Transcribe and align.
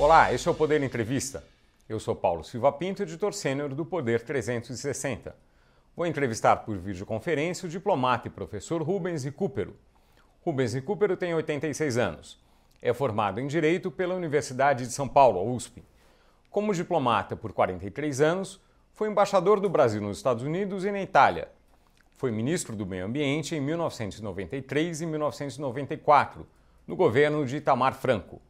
Olá, 0.00 0.32
este 0.32 0.48
é 0.48 0.50
o 0.50 0.54
Poder 0.54 0.82
Entrevista. 0.82 1.44
Eu 1.86 2.00
sou 2.00 2.16
Paulo 2.16 2.42
Silva 2.42 2.72
Pinto, 2.72 3.02
editor 3.02 3.34
sênior 3.34 3.74
do 3.74 3.84
Poder 3.84 4.22
360. 4.22 5.36
Vou 5.94 6.06
entrevistar 6.06 6.56
por 6.56 6.78
videoconferência 6.78 7.66
o 7.66 7.68
diplomata 7.68 8.26
e 8.26 8.30
professor 8.30 8.80
Rubens 8.80 9.24
Recupero. 9.24 9.76
Rubens 10.40 10.72
Recupero 10.72 11.18
tem 11.18 11.34
86 11.34 11.98
anos. 11.98 12.42
É 12.80 12.94
formado 12.94 13.40
em 13.40 13.46
Direito 13.46 13.90
pela 13.90 14.14
Universidade 14.14 14.86
de 14.86 14.92
São 14.94 15.06
Paulo, 15.06 15.54
USP. 15.54 15.84
Como 16.48 16.72
diplomata 16.72 17.36
por 17.36 17.52
43 17.52 18.22
anos, 18.22 18.58
foi 18.94 19.10
embaixador 19.10 19.60
do 19.60 19.68
Brasil 19.68 20.00
nos 20.00 20.16
Estados 20.16 20.42
Unidos 20.42 20.86
e 20.86 20.90
na 20.90 21.02
Itália. 21.02 21.50
Foi 22.16 22.30
ministro 22.30 22.74
do 22.74 22.86
Meio 22.86 23.04
Ambiente 23.04 23.54
em 23.54 23.60
1993 23.60 25.02
e 25.02 25.04
1994, 25.04 26.46
no 26.86 26.96
governo 26.96 27.44
de 27.44 27.58
Itamar 27.58 27.92
Franco. 27.92 28.40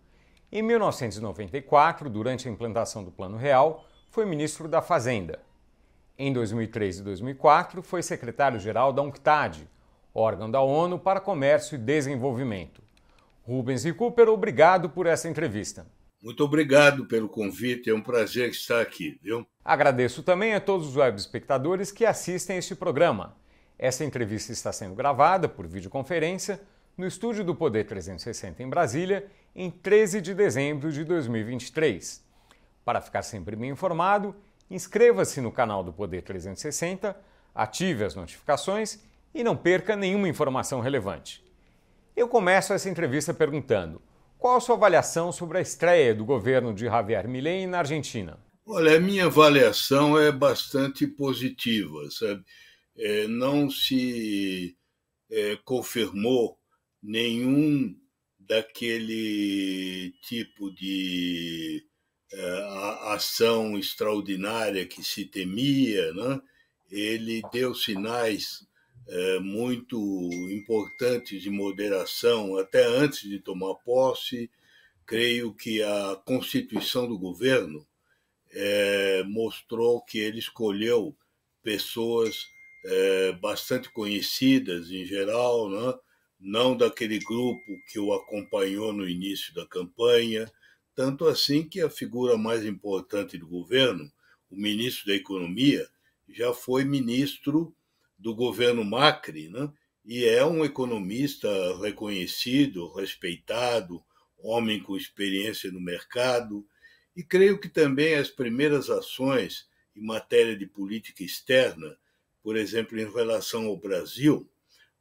Em 0.52 0.62
1994, 0.62 2.10
durante 2.10 2.48
a 2.48 2.50
implantação 2.50 3.04
do 3.04 3.12
Plano 3.12 3.36
Real, 3.36 3.86
foi 4.10 4.26
ministro 4.26 4.66
da 4.66 4.82
Fazenda. 4.82 5.38
Em 6.18 6.32
2003 6.32 6.98
e 6.98 7.02
2004, 7.04 7.80
foi 7.84 8.02
secretário-geral 8.02 8.92
da 8.92 9.00
UNCTAD, 9.00 9.68
órgão 10.12 10.50
da 10.50 10.60
ONU 10.60 10.98
para 10.98 11.20
Comércio 11.20 11.76
e 11.76 11.78
Desenvolvimento. 11.78 12.82
Rubens 13.44 13.84
e 13.84 13.92
Cooper, 13.92 14.28
obrigado 14.28 14.90
por 14.90 15.06
essa 15.06 15.28
entrevista. 15.28 15.86
Muito 16.20 16.42
obrigado 16.42 17.06
pelo 17.06 17.28
convite, 17.28 17.88
é 17.88 17.94
um 17.94 18.02
prazer 18.02 18.50
estar 18.50 18.80
aqui, 18.80 19.20
viu? 19.22 19.46
Agradeço 19.64 20.20
também 20.20 20.52
a 20.54 20.60
todos 20.60 20.88
os 20.88 20.96
web 20.96 21.16
espectadores 21.16 21.92
que 21.92 22.04
assistem 22.04 22.56
a 22.56 22.58
este 22.58 22.74
programa. 22.74 23.36
Essa 23.78 24.04
entrevista 24.04 24.50
está 24.50 24.72
sendo 24.72 24.96
gravada 24.96 25.48
por 25.48 25.68
videoconferência 25.68 26.60
no 26.98 27.06
estúdio 27.06 27.44
do 27.44 27.54
Poder 27.54 27.84
360 27.84 28.62
em 28.62 28.68
Brasília 28.68 29.30
em 29.54 29.70
13 29.70 30.20
de 30.20 30.34
dezembro 30.34 30.92
de 30.92 31.04
2023. 31.04 32.24
Para 32.84 33.00
ficar 33.00 33.22
sempre 33.22 33.56
bem 33.56 33.70
informado, 33.70 34.34
inscreva-se 34.70 35.40
no 35.40 35.52
canal 35.52 35.82
do 35.82 35.92
Poder 35.92 36.22
360, 36.22 37.16
ative 37.54 38.04
as 38.04 38.14
notificações 38.14 39.00
e 39.34 39.44
não 39.44 39.56
perca 39.56 39.96
nenhuma 39.96 40.28
informação 40.28 40.80
relevante. 40.80 41.44
Eu 42.16 42.28
começo 42.28 42.72
essa 42.72 42.88
entrevista 42.88 43.32
perguntando: 43.32 44.00
qual 44.38 44.56
a 44.56 44.60
sua 44.60 44.76
avaliação 44.76 45.30
sobre 45.30 45.58
a 45.58 45.60
estreia 45.60 46.14
do 46.14 46.24
governo 46.24 46.72
de 46.72 46.86
Javier 46.86 47.28
Milei 47.28 47.66
na 47.66 47.78
Argentina? 47.78 48.38
Olha, 48.66 48.96
a 48.96 49.00
minha 49.00 49.26
avaliação 49.26 50.18
é 50.18 50.30
bastante 50.30 51.06
positiva, 51.06 52.08
sabe? 52.10 52.42
É, 52.96 53.26
não 53.26 53.68
se 53.68 54.76
é, 55.30 55.58
confirmou 55.64 56.58
nenhum 57.02 57.94
daquele 58.50 60.12
tipo 60.22 60.72
de 60.72 61.86
uh, 62.34 63.08
ação 63.10 63.78
extraordinária 63.78 64.84
que 64.84 65.04
se 65.04 65.24
temia, 65.24 66.12
né? 66.12 66.42
ele 66.90 67.42
deu 67.52 67.72
sinais 67.76 68.66
uh, 69.06 69.40
muito 69.40 69.96
importantes 70.50 71.40
de 71.40 71.48
moderação 71.48 72.58
até 72.58 72.84
antes 72.84 73.20
de 73.20 73.38
tomar 73.38 73.76
posse. 73.76 74.50
Creio 75.06 75.54
que 75.54 75.80
a 75.80 76.20
constituição 76.24 77.06
do 77.06 77.16
governo 77.16 77.78
uh, 77.78 79.24
mostrou 79.28 80.02
que 80.02 80.18
ele 80.18 80.40
escolheu 80.40 81.16
pessoas 81.62 82.48
bastante 83.42 83.90
conhecidas 83.90 84.90
em 84.90 85.04
geral, 85.04 85.68
né? 85.68 85.94
Não 86.40 86.76
daquele 86.76 87.18
grupo 87.18 87.62
que 87.86 87.98
o 87.98 88.12
acompanhou 88.14 88.92
no 88.92 89.06
início 89.06 89.54
da 89.54 89.66
campanha, 89.66 90.50
tanto 90.94 91.26
assim 91.26 91.68
que 91.68 91.80
a 91.80 91.90
figura 91.90 92.38
mais 92.38 92.64
importante 92.64 93.36
do 93.36 93.46
governo, 93.46 94.10
o 94.50 94.56
ministro 94.56 95.08
da 95.08 95.14
Economia, 95.14 95.86
já 96.28 96.52
foi 96.54 96.84
ministro 96.84 97.74
do 98.18 98.34
governo 98.34 98.84
Macri, 98.84 99.48
né? 99.48 99.70
e 100.04 100.24
é 100.24 100.44
um 100.44 100.64
economista 100.64 101.48
reconhecido, 101.78 102.92
respeitado, 102.92 104.02
homem 104.38 104.82
com 104.82 104.96
experiência 104.96 105.70
no 105.70 105.80
mercado, 105.80 106.66
e 107.14 107.22
creio 107.22 107.58
que 107.58 107.68
também 107.68 108.14
as 108.14 108.30
primeiras 108.30 108.88
ações 108.88 109.68
em 109.94 110.04
matéria 110.04 110.56
de 110.56 110.66
política 110.66 111.22
externa, 111.22 111.98
por 112.42 112.56
exemplo, 112.56 112.98
em 112.98 113.10
relação 113.10 113.66
ao 113.66 113.76
Brasil, 113.76 114.48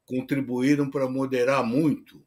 contribuíram 0.10 0.90
para 0.90 1.08
moderar 1.08 1.64
muito 1.64 2.26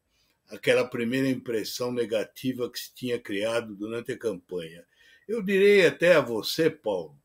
aquela 0.48 0.84
primeira 0.84 1.28
impressão 1.28 1.90
negativa 1.90 2.70
que 2.70 2.78
se 2.78 2.94
tinha 2.94 3.18
criado 3.18 3.74
durante 3.74 4.12
a 4.12 4.18
campanha. 4.18 4.84
Eu 5.26 5.42
direi 5.42 5.84
até 5.84 6.14
a 6.14 6.20
você, 6.20 6.70
Paulo, 6.70 7.18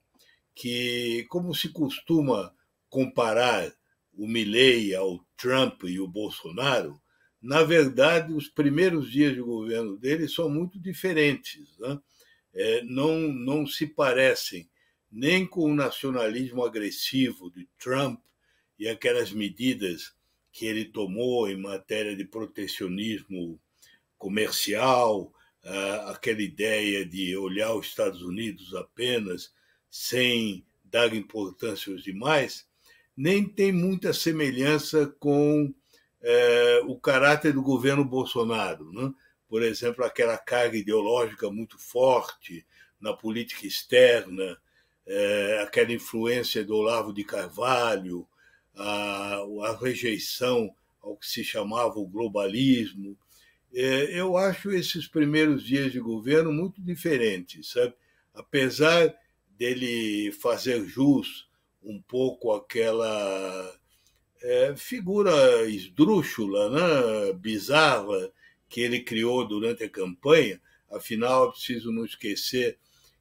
que 0.55 1.27
como 1.29 1.53
se 1.53 1.69
costuma 1.69 2.51
comparar 2.89 3.71
o 4.11 4.27
Milley 4.27 4.95
ao 4.95 5.23
Trump 5.37 5.83
e 5.83 5.99
o 5.99 6.07
Bolsonaro, 6.07 6.99
na 7.39 7.61
verdade, 7.61 8.33
os 8.33 8.47
primeiros 8.47 9.11
dias 9.11 9.35
de 9.35 9.41
governo 9.41 9.95
dele 9.95 10.27
são 10.27 10.49
muito 10.49 10.79
diferentes. 10.79 11.77
Né? 11.77 11.99
É, 12.55 12.81
não, 12.81 13.31
não 13.31 13.67
se 13.67 13.85
parecem 13.85 14.67
nem 15.11 15.45
com 15.45 15.71
o 15.71 15.75
nacionalismo 15.75 16.65
agressivo 16.65 17.51
de 17.51 17.69
Trump 17.77 18.19
e 18.79 18.87
aquelas 18.87 19.31
medidas 19.31 20.16
que 20.57 20.65
ele 20.65 20.85
tomou 20.85 21.47
em 21.47 21.55
matéria 21.55 22.15
de 22.15 22.25
protecionismo 22.25 23.59
comercial, 24.17 25.31
aquela 26.07 26.41
ideia 26.41 27.05
de 27.05 27.37
olhar 27.37 27.75
os 27.75 27.85
Estados 27.85 28.23
Unidos 28.23 28.73
apenas 28.73 29.53
sem 29.87 30.65
dar 30.83 31.13
importância 31.13 31.93
aos 31.93 32.01
demais, 32.01 32.67
nem 33.15 33.47
tem 33.47 33.71
muita 33.71 34.11
semelhança 34.13 35.05
com 35.19 35.71
é, 36.23 36.81
o 36.87 36.99
caráter 36.99 37.53
do 37.53 37.61
governo 37.61 38.03
Bolsonaro. 38.03 38.91
Né? 38.91 39.13
Por 39.47 39.61
exemplo, 39.61 40.03
aquela 40.03 40.39
carga 40.39 40.75
ideológica 40.75 41.51
muito 41.51 41.77
forte 41.77 42.65
na 42.99 43.13
política 43.13 43.67
externa, 43.67 44.57
é, 45.05 45.59
aquela 45.61 45.93
influência 45.93 46.65
do 46.65 46.75
Olavo 46.75 47.13
de 47.13 47.23
Carvalho, 47.23 48.27
a, 48.77 49.77
rejeição 49.81 50.73
ao 51.01 51.15
que 51.17 51.27
se 51.27 51.43
chamava 51.43 51.99
o 51.99 52.07
globalismo. 52.07 53.17
É, 53.73 54.19
eu 54.19 54.37
acho 54.37 54.71
esses 54.71 55.07
primeiros 55.07 55.63
dias 55.63 55.91
de 55.91 55.99
governo 55.99 56.51
muito 56.51 56.81
diferentes, 56.81 57.71
sabe? 57.71 57.93
Apesar 58.33 59.13
dele 59.57 60.31
fazer 60.31 60.85
jus 60.85 61.47
um 61.83 62.01
pouco 62.01 62.53
àquela 62.53 63.79
é, 64.41 64.75
figura 64.75 65.67
esdrúxula, 65.69 66.69
né? 66.69 67.33
bizarra, 67.33 68.31
que 68.69 68.81
ele 68.81 68.99
criou 68.99 69.47
durante 69.47 69.83
a 69.83 69.89
campanha, 69.89 70.61
afinal, 70.91 71.47
é 71.47 71.51
preciso 71.51 71.91
não 71.91 72.05
esquecer 72.05 72.77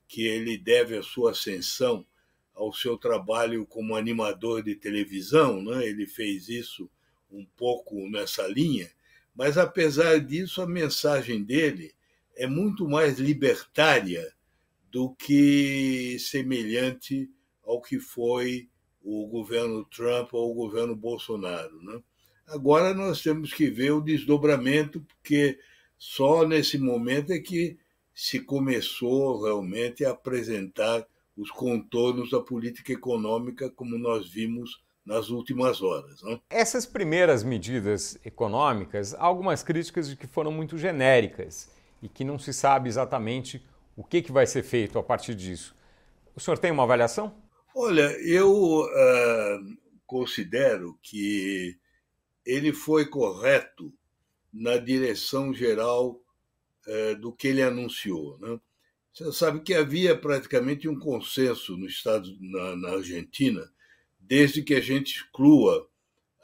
que 0.09 0.27
ele 0.27 0.59
deve 0.59 0.97
a 0.97 1.03
sua 1.03 1.31
ascensão 1.31 2.05
ao 2.57 2.73
seu 2.73 2.97
trabalho 2.97 3.67
como 3.67 3.95
animador 3.95 4.63
de 4.63 4.75
televisão, 4.75 5.63
né? 5.63 5.87
ele 5.87 6.07
fez 6.07 6.49
isso 6.49 6.91
um 7.31 7.45
pouco 7.57 8.09
nessa 8.09 8.47
linha, 8.49 8.91
mas 9.35 9.59
apesar 9.59 10.19
disso, 10.19 10.63
a 10.63 10.67
mensagem 10.67 11.45
dele 11.45 11.95
é 12.35 12.47
muito 12.47 12.89
mais 12.89 13.19
libertária 13.19 14.33
do 14.91 15.15
que 15.15 16.17
semelhante 16.19 17.31
ao 17.63 17.83
que 17.83 18.01
foi 18.01 18.69
o 19.03 19.27
governo 19.27 19.85
Trump 19.85 20.33
ou 20.33 20.51
o 20.51 20.55
governo 20.55 20.97
Bolsonaro. 20.97 21.83
Né? 21.83 22.01
Agora 22.47 22.95
nós 22.95 23.23
temos 23.23 23.53
que 23.53 23.69
ver 23.69 23.91
o 23.91 24.01
desdobramento, 24.01 25.01
porque 25.01 25.59
só 25.99 26.47
nesse 26.47 26.79
momento 26.79 27.33
é 27.33 27.39
que 27.39 27.79
se 28.15 28.41
começou 28.41 29.43
realmente 29.43 30.05
a 30.05 30.13
apresentar 30.13 31.07
os 31.37 31.51
contornos 31.51 32.31
da 32.31 32.41
política 32.41 32.93
econômica 32.93 33.71
como 33.71 33.99
nós 33.99 34.29
vimos 34.29 34.83
nas 35.05 35.29
últimas 35.29 35.81
horas. 35.83 36.23
Né? 36.23 36.41
Essas 36.51 36.85
primeiras 36.85 37.45
medidas 37.45 38.19
econômicas, 38.25 39.15
há 39.15 39.23
algumas 39.23 39.63
críticas 39.63 40.09
de 40.09 40.17
que 40.17 40.27
foram 40.27 40.51
muito 40.51 40.77
genéricas 40.77 41.71
e 42.03 42.09
que 42.09 42.25
não 42.25 42.39
se 42.39 42.53
sabe 42.53 42.89
exatamente 42.89 43.65
o 43.97 44.03
que, 44.03 44.21
que 44.21 44.33
vai 44.33 44.47
ser 44.47 44.63
feito 44.63 44.99
a 44.99 45.03
partir 45.03 45.35
disso. 45.35 45.75
O 46.35 46.41
senhor 46.41 46.59
tem 46.59 46.71
uma 46.71 46.83
avaliação? 46.83 47.35
Olha, 47.75 48.11
eu 48.21 48.81
uh, 48.81 49.77
considero 50.07 50.99
que 51.03 51.79
ele 52.45 52.73
foi 52.73 53.07
correto 53.07 53.93
na 54.53 54.77
direção 54.77 55.53
geral 55.55 56.21
uh, 56.87 57.17
do 57.21 57.33
que 57.33 57.49
ele 57.49 57.63
anunciou. 57.63 58.39
Né? 58.39 58.59
Você 59.17 59.33
sabe 59.33 59.61
que 59.61 59.73
havia 59.73 60.15
praticamente 60.15 60.87
um 60.87 60.99
consenso 60.99 61.75
no 61.75 61.87
estado, 61.87 62.37
na, 62.39 62.77
na 62.77 62.91
Argentina, 62.97 63.67
desde 64.21 64.63
que 64.63 64.75
a 64.75 64.81
gente 64.81 65.17
exclua 65.17 65.89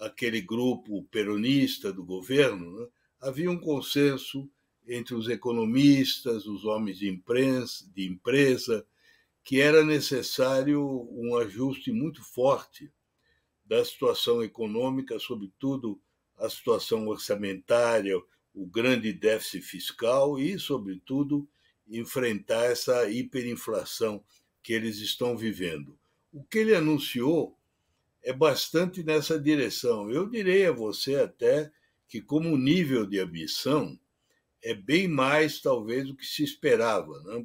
aquele 0.00 0.40
grupo 0.40 1.02
peronista 1.10 1.92
do 1.92 2.02
governo, 2.02 2.80
né? 2.80 2.88
havia 3.20 3.50
um 3.50 3.58
consenso 3.58 4.50
entre 4.88 5.14
os 5.14 5.28
economistas, 5.28 6.46
os 6.46 6.64
homens 6.64 6.96
de, 6.96 7.10
imprensa, 7.10 7.86
de 7.94 8.06
empresa, 8.06 8.86
que 9.44 9.60
era 9.60 9.84
necessário 9.84 10.82
um 11.10 11.36
ajuste 11.36 11.92
muito 11.92 12.24
forte 12.24 12.90
da 13.66 13.84
situação 13.84 14.42
econômica, 14.42 15.18
sobretudo 15.18 16.00
a 16.38 16.48
situação 16.48 17.06
orçamentária, 17.06 18.18
o 18.54 18.64
grande 18.64 19.12
déficit 19.12 19.60
fiscal 19.60 20.38
e, 20.38 20.58
sobretudo, 20.58 21.46
enfrentar 21.88 22.64
essa 22.64 23.08
hiperinflação 23.10 24.24
que 24.62 24.72
eles 24.72 24.98
estão 24.98 25.36
vivendo. 25.36 25.98
O 26.32 26.42
que 26.44 26.58
ele 26.58 26.74
anunciou 26.74 27.58
é 28.22 28.32
bastante 28.32 29.02
nessa 29.02 29.38
direção. 29.38 30.10
Eu 30.10 30.28
direi 30.28 30.66
a 30.66 30.72
você 30.72 31.16
até 31.16 31.70
que, 32.08 32.20
como 32.20 32.56
nível 32.56 33.04
de 33.04 33.18
ambição, 33.18 33.98
é 34.62 34.74
bem 34.74 35.08
mais, 35.08 35.60
talvez, 35.60 36.06
do 36.06 36.14
que 36.14 36.24
se 36.24 36.44
esperava. 36.44 37.20
Né? 37.22 37.44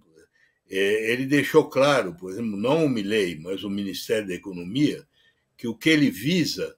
É, 0.70 1.12
ele 1.12 1.26
deixou 1.26 1.70
claro, 1.70 2.14
por 2.16 2.32
exemplo, 2.32 2.58
não 2.58 2.86
o 2.86 2.90
Milley, 2.90 3.40
mas 3.40 3.64
o 3.64 3.70
Ministério 3.70 4.28
da 4.28 4.34
Economia, 4.34 5.08
que 5.58 5.68
o 5.68 5.76
que 5.76 5.90
ele 5.90 6.12
visa 6.12 6.78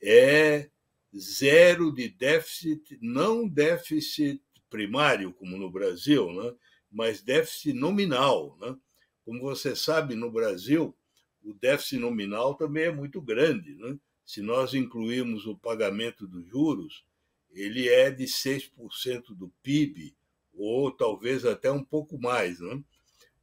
é 0.00 0.68
zero 1.16 1.92
de 1.92 2.08
déficit, 2.08 2.98
não 3.00 3.48
déficit 3.48 4.42
primário, 4.68 5.32
como 5.32 5.56
no 5.56 5.70
Brasil, 5.70 6.32
né? 6.32 6.52
Mas 6.92 7.22
déficit 7.22 7.72
nominal. 7.72 8.56
Né? 8.60 8.76
Como 9.24 9.40
você 9.40 9.74
sabe, 9.74 10.14
no 10.14 10.30
Brasil, 10.30 10.94
o 11.42 11.54
déficit 11.54 11.98
nominal 11.98 12.54
também 12.54 12.84
é 12.84 12.92
muito 12.92 13.20
grande. 13.20 13.74
Né? 13.76 13.98
Se 14.24 14.42
nós 14.42 14.74
incluirmos 14.74 15.46
o 15.46 15.56
pagamento 15.56 16.26
dos 16.26 16.46
juros, 16.46 17.04
ele 17.50 17.88
é 17.88 18.10
de 18.10 18.24
6% 18.24 19.34
do 19.34 19.52
PIB, 19.62 20.14
ou 20.54 20.90
talvez 20.90 21.44
até 21.44 21.70
um 21.70 21.82
pouco 21.82 22.18
mais. 22.18 22.60
Né? 22.60 22.82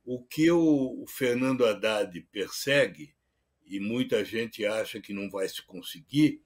O 0.05 0.23
que 0.23 0.49
o 0.51 1.05
Fernando 1.07 1.65
Haddad 1.65 2.19
persegue, 2.31 3.13
e 3.65 3.79
muita 3.79 4.25
gente 4.25 4.65
acha 4.65 4.99
que 4.99 5.13
não 5.13 5.29
vai 5.29 5.47
se 5.47 5.61
conseguir, 5.63 6.41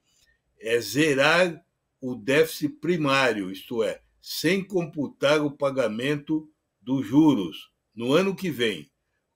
é 0.60 0.78
zerar 0.80 1.64
o 2.00 2.14
déficit 2.14 2.68
primário, 2.80 3.50
isto 3.50 3.82
é, 3.82 4.02
sem 4.20 4.62
computar 4.62 5.42
o 5.42 5.50
pagamento 5.50 6.50
dos 6.84 7.06
juros 7.06 7.70
no 7.94 8.12
ano 8.12 8.34
que 8.34 8.50
vem. 8.50 8.90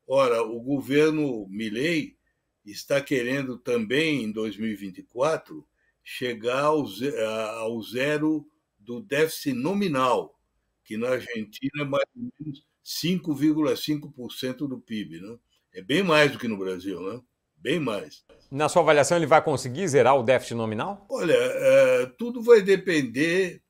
Ora, 0.07 0.43
o 0.43 0.61
governo 0.61 1.47
Milley 1.49 2.17
está 2.65 3.01
querendo 3.01 3.59
também, 3.59 4.25
em 4.25 4.33
2024, 4.33 5.67
chegar 6.03 6.65
ao 6.65 7.83
zero 7.83 8.47
do 8.79 9.01
déficit 9.01 9.53
nominal, 9.53 10.39
que 10.85 10.97
na 10.97 11.11
Argentina 11.11 11.83
é 11.83 11.85
mais 11.85 12.09
ou 12.17 12.31
menos 12.41 12.67
5,5% 12.85 14.69
do 14.69 14.79
PIB. 14.79 15.21
Né? 15.21 15.39
É 15.75 15.83
bem 15.83 16.03
mais 16.03 16.33
do 16.33 16.39
que 16.39 16.49
no 16.49 16.57
Brasil, 16.57 17.01
né? 17.01 17.21
bem 17.57 17.79
mais. 17.79 18.25
Na 18.51 18.69
sua 18.69 18.83
avaliação, 18.83 19.17
ele 19.17 19.27
vai 19.27 19.43
conseguir 19.45 19.87
zerar 19.89 20.17
o 20.17 20.23
déficit 20.23 20.55
nominal? 20.55 21.07
Olha, 21.11 21.35
é, 21.35 22.07
tudo 22.19 22.43
vai 22.43 22.63
depender 22.63 23.63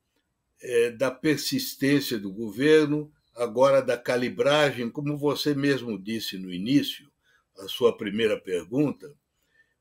é, 0.62 0.90
da 0.90 1.10
persistência 1.10 2.18
do 2.18 2.32
governo, 2.32 3.10
agora 3.38 3.80
da 3.80 3.96
calibragem, 3.96 4.90
como 4.90 5.16
você 5.16 5.54
mesmo 5.54 5.96
disse 5.96 6.36
no 6.36 6.52
início, 6.52 7.08
a 7.56 7.68
sua 7.68 7.96
primeira 7.96 8.38
pergunta, 8.38 9.14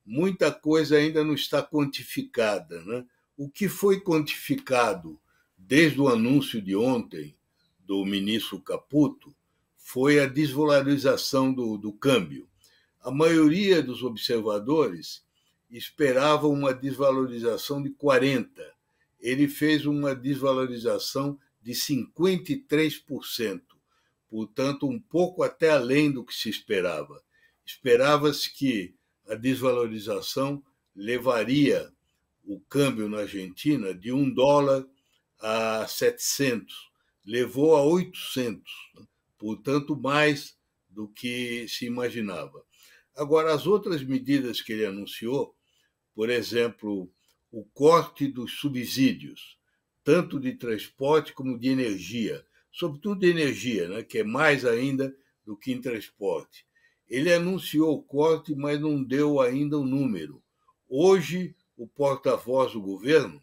muita 0.06 0.52
coisa 0.52 0.96
ainda 0.96 1.24
não 1.24 1.34
está 1.34 1.62
quantificada. 1.62 2.80
Né? 2.84 3.04
O 3.36 3.50
que 3.50 3.68
foi 3.68 4.00
quantificado 4.00 5.20
desde 5.56 6.00
o 6.00 6.08
anúncio 6.08 6.62
de 6.62 6.76
ontem 6.76 7.36
do 7.80 8.04
ministro 8.04 8.60
Caputo 8.60 9.34
foi 9.76 10.20
a 10.20 10.26
desvalorização 10.26 11.52
do, 11.52 11.76
do 11.76 11.92
câmbio. 11.92 12.48
A 13.00 13.10
maioria 13.10 13.82
dos 13.82 14.02
observadores 14.02 15.24
esperava 15.68 16.46
uma 16.46 16.72
desvalorização 16.72 17.82
de 17.82 17.90
40. 17.90 18.62
Ele 19.20 19.48
fez 19.48 19.84
uma 19.84 20.14
desvalorização 20.14 21.38
de 21.68 21.74
53%, 21.74 23.60
portanto, 24.26 24.88
um 24.88 24.98
pouco 24.98 25.42
até 25.42 25.68
além 25.68 26.10
do 26.10 26.24
que 26.24 26.34
se 26.34 26.48
esperava. 26.48 27.22
Esperava-se 27.62 28.50
que 28.54 28.94
a 29.28 29.34
desvalorização 29.34 30.64
levaria 30.96 31.92
o 32.42 32.58
câmbio 32.58 33.06
na 33.06 33.18
Argentina 33.18 33.92
de 33.92 34.10
um 34.10 34.32
dólar 34.32 34.88
a 35.38 35.86
700 35.86 36.74
levou 37.22 37.76
a 37.76 37.84
800, 37.84 38.62
né? 38.94 39.06
portanto, 39.36 39.94
mais 39.94 40.56
do 40.88 41.06
que 41.06 41.68
se 41.68 41.84
imaginava. 41.84 42.64
Agora, 43.14 43.52
as 43.52 43.66
outras 43.66 44.02
medidas 44.02 44.62
que 44.62 44.72
ele 44.72 44.86
anunciou, 44.86 45.54
por 46.14 46.30
exemplo, 46.30 47.12
o 47.52 47.62
corte 47.62 48.26
dos 48.26 48.58
subsídios, 48.58 49.57
tanto 50.08 50.40
de 50.40 50.54
transporte 50.54 51.34
como 51.34 51.58
de 51.58 51.68
energia, 51.68 52.42
sobretudo 52.72 53.20
de 53.20 53.28
energia, 53.28 53.86
né, 53.90 54.02
que 54.02 54.16
é 54.16 54.24
mais 54.24 54.64
ainda 54.64 55.14
do 55.44 55.54
que 55.54 55.70
em 55.70 55.82
transporte. 55.82 56.64
Ele 57.06 57.30
anunciou 57.30 57.94
o 57.94 58.02
corte, 58.02 58.54
mas 58.54 58.80
não 58.80 59.04
deu 59.04 59.38
ainda 59.38 59.76
o 59.76 59.82
um 59.82 59.86
número. 59.86 60.42
Hoje, 60.88 61.54
o 61.76 61.86
porta-voz 61.86 62.72
do 62.72 62.80
governo 62.80 63.42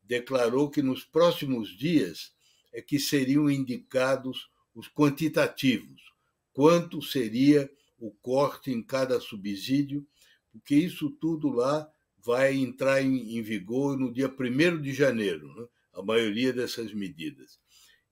declarou 0.00 0.70
que 0.70 0.80
nos 0.80 1.04
próximos 1.04 1.76
dias 1.76 2.32
é 2.72 2.80
que 2.80 3.00
seriam 3.00 3.50
indicados 3.50 4.48
os 4.76 4.88
quantitativos, 4.88 6.12
quanto 6.52 7.02
seria 7.02 7.68
o 7.98 8.12
corte 8.12 8.70
em 8.70 8.80
cada 8.80 9.18
subsídio, 9.18 10.06
porque 10.52 10.76
isso 10.76 11.10
tudo 11.10 11.48
lá 11.48 11.90
vai 12.24 12.54
entrar 12.54 13.02
em, 13.02 13.36
em 13.36 13.42
vigor 13.42 13.98
no 13.98 14.12
dia 14.12 14.32
1 14.32 14.80
de 14.80 14.92
janeiro, 14.94 15.52
né? 15.56 15.66
A 15.96 16.02
maioria 16.02 16.52
dessas 16.52 16.92
medidas. 16.92 17.58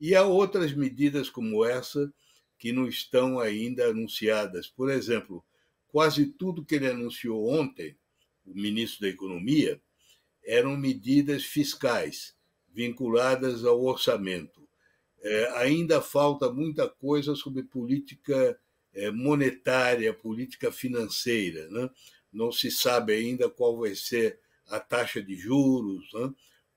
E 0.00 0.14
há 0.14 0.24
outras 0.24 0.72
medidas 0.72 1.28
como 1.28 1.64
essa 1.64 2.12
que 2.58 2.72
não 2.72 2.88
estão 2.88 3.38
ainda 3.38 3.86
anunciadas. 3.86 4.66
Por 4.66 4.90
exemplo, 4.90 5.44
quase 5.88 6.26
tudo 6.26 6.64
que 6.64 6.74
ele 6.74 6.88
anunciou 6.88 7.48
ontem, 7.48 7.96
o 8.44 8.54
ministro 8.54 9.02
da 9.02 9.08
Economia, 9.08 9.80
eram 10.42 10.76
medidas 10.76 11.44
fiscais 11.44 12.34
vinculadas 12.72 13.64
ao 13.64 13.82
orçamento. 13.82 14.66
É, 15.22 15.58
ainda 15.58 16.02
falta 16.02 16.50
muita 16.50 16.88
coisa 16.88 17.34
sobre 17.34 17.62
política 17.62 18.58
é, 18.92 19.10
monetária, 19.10 20.12
política 20.12 20.72
financeira. 20.72 21.68
Né? 21.68 21.88
Não 22.32 22.50
se 22.50 22.70
sabe 22.70 23.12
ainda 23.12 23.48
qual 23.48 23.78
vai 23.78 23.94
ser 23.94 24.38
a 24.68 24.80
taxa 24.80 25.22
de 25.22 25.36
juros, 25.36 26.10
né? 26.14 26.32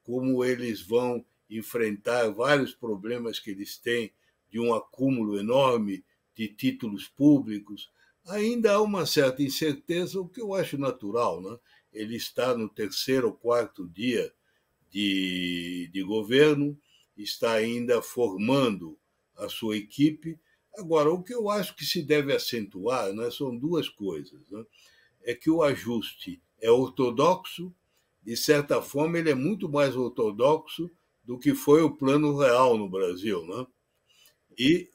Como 0.07 0.45
eles 0.45 0.81
vão 0.81 1.25
enfrentar 1.49 2.29
vários 2.29 2.73
problemas 2.73 3.41
que 3.41 3.51
eles 3.51 3.77
têm 3.77 4.09
de 4.49 4.57
um 4.57 4.73
acúmulo 4.73 5.37
enorme 5.37 6.01
de 6.33 6.47
títulos 6.47 7.09
públicos. 7.09 7.91
Ainda 8.25 8.75
há 8.75 8.81
uma 8.81 9.05
certa 9.05 9.43
incerteza, 9.43 10.21
o 10.21 10.29
que 10.29 10.39
eu 10.39 10.53
acho 10.53 10.77
natural. 10.77 11.41
Né? 11.41 11.59
Ele 11.91 12.15
está 12.15 12.55
no 12.55 12.69
terceiro 12.69 13.27
ou 13.27 13.33
quarto 13.33 13.85
dia 13.85 14.33
de, 14.89 15.89
de 15.91 16.01
governo, 16.03 16.79
está 17.17 17.51
ainda 17.51 18.01
formando 18.01 18.97
a 19.35 19.49
sua 19.49 19.75
equipe. 19.75 20.39
Agora, 20.77 21.11
o 21.11 21.21
que 21.21 21.33
eu 21.33 21.49
acho 21.49 21.75
que 21.75 21.83
se 21.83 22.01
deve 22.01 22.33
acentuar 22.33 23.11
né, 23.11 23.29
são 23.29 23.57
duas 23.57 23.89
coisas. 23.89 24.49
Né? 24.49 24.65
É 25.23 25.35
que 25.35 25.49
o 25.49 25.63
ajuste 25.63 26.41
é 26.61 26.71
ortodoxo, 26.71 27.75
de 28.27 28.35
certa 28.35 28.81
forma, 28.81 29.17
ele 29.17 29.29
é 29.29 29.33
muito 29.33 29.69
mais 29.69 29.95
ortodoxo 29.95 30.91
do 31.23 31.39
que 31.39 31.55
foi 31.55 31.81
o 31.81 31.95
plano 31.95 32.37
real 32.37 32.77
no 32.77 32.89
Brasil. 32.89 33.47
Né? 33.47 33.65
E, 34.59 34.89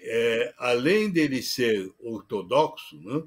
é, 0.00 0.54
além 0.56 1.10
dele 1.10 1.42
ser 1.42 1.92
ortodoxo, 1.98 2.98
né, 3.02 3.22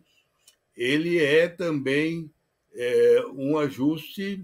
ele 0.76 1.20
é 1.20 1.48
também 1.48 2.34
é, 2.74 3.24
um 3.32 3.60
ajuste 3.60 4.44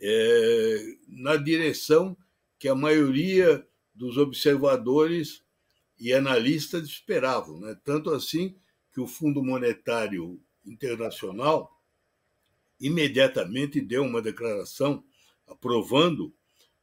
é, 0.00 0.96
na 1.08 1.34
direção 1.36 2.16
que 2.60 2.68
a 2.68 2.76
maioria 2.76 3.66
dos 3.92 4.16
observadores 4.16 5.42
e 5.98 6.12
analistas 6.12 6.84
esperavam. 6.84 7.58
Né? 7.58 7.76
Tanto 7.84 8.10
assim 8.10 8.54
que 8.92 9.00
o 9.00 9.08
Fundo 9.08 9.42
Monetário 9.42 10.40
Internacional 10.64 11.79
imediatamente 12.80 13.80
deu 13.80 14.02
uma 14.02 14.22
declaração 14.22 15.04
aprovando, 15.46 16.34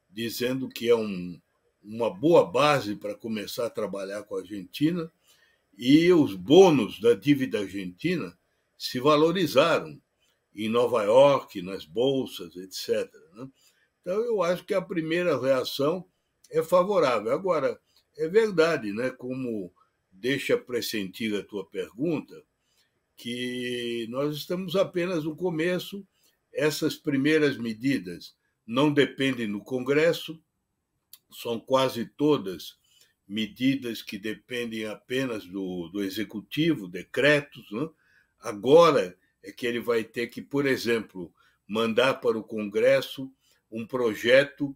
dizendo 0.10 0.70
que 0.70 0.90
é 0.90 0.96
um, 0.96 1.40
uma 1.84 2.10
boa 2.10 2.46
base 2.46 2.96
para 2.96 3.16
começar 3.16 3.66
a 3.66 3.72
trabalhar 3.72 4.24
com 4.24 4.36
a 4.36 4.40
Argentina 4.40 5.12
e 5.78 6.12
os 6.12 6.36
bônus 6.36 7.00
da 7.00 7.14
dívida 7.14 7.60
argentina 7.60 8.38
se 8.78 9.00
valorizaram 9.00 10.00
em 10.54 10.70
Nova 10.70 11.04
York, 11.04 11.62
nas 11.62 11.86
bolsas, 11.86 12.56
etc. 12.56 13.12
Né? 13.34 13.48
Então, 14.02 14.20
eu 14.24 14.42
acho 14.42 14.66
que 14.66 14.74
a 14.74 14.82
primeira 14.82 15.40
reação 15.40 16.06
é 16.50 16.64
favorável. 16.64 17.32
Agora, 17.32 17.80
é 18.18 18.28
verdade, 18.28 18.92
né? 18.92 19.12
como 19.12 19.72
deixa 20.12 20.58
pressentir 20.58 21.36
a 21.36 21.44
tua 21.44 21.66
pergunta, 21.66 22.44
que 23.18 24.06
nós 24.10 24.38
estamos 24.38 24.76
apenas 24.76 25.24
no 25.24 25.36
começo, 25.36 26.08
essas 26.54 26.96
primeiras 26.96 27.58
medidas 27.58 28.36
não 28.66 28.94
dependem 28.94 29.52
do 29.52 29.60
Congresso, 29.60 30.40
são 31.32 31.60
quase 31.60 32.06
todas 32.06 32.78
medidas 33.28 34.02
que 34.02 34.18
dependem 34.18 34.86
apenas 34.86 35.46
do, 35.46 35.90
do 35.90 36.04
Executivo, 36.04 36.88
decretos. 36.88 37.70
Né? 37.72 37.90
Agora 38.40 39.18
é 39.44 39.52
que 39.52 39.66
ele 39.66 39.80
vai 39.80 40.04
ter 40.04 40.28
que, 40.28 40.42
por 40.42 40.66
exemplo, 40.66 41.34
mandar 41.68 42.16
para 42.16 42.38
o 42.38 42.44
Congresso 42.44 43.32
um 43.70 43.86
projeto 43.86 44.76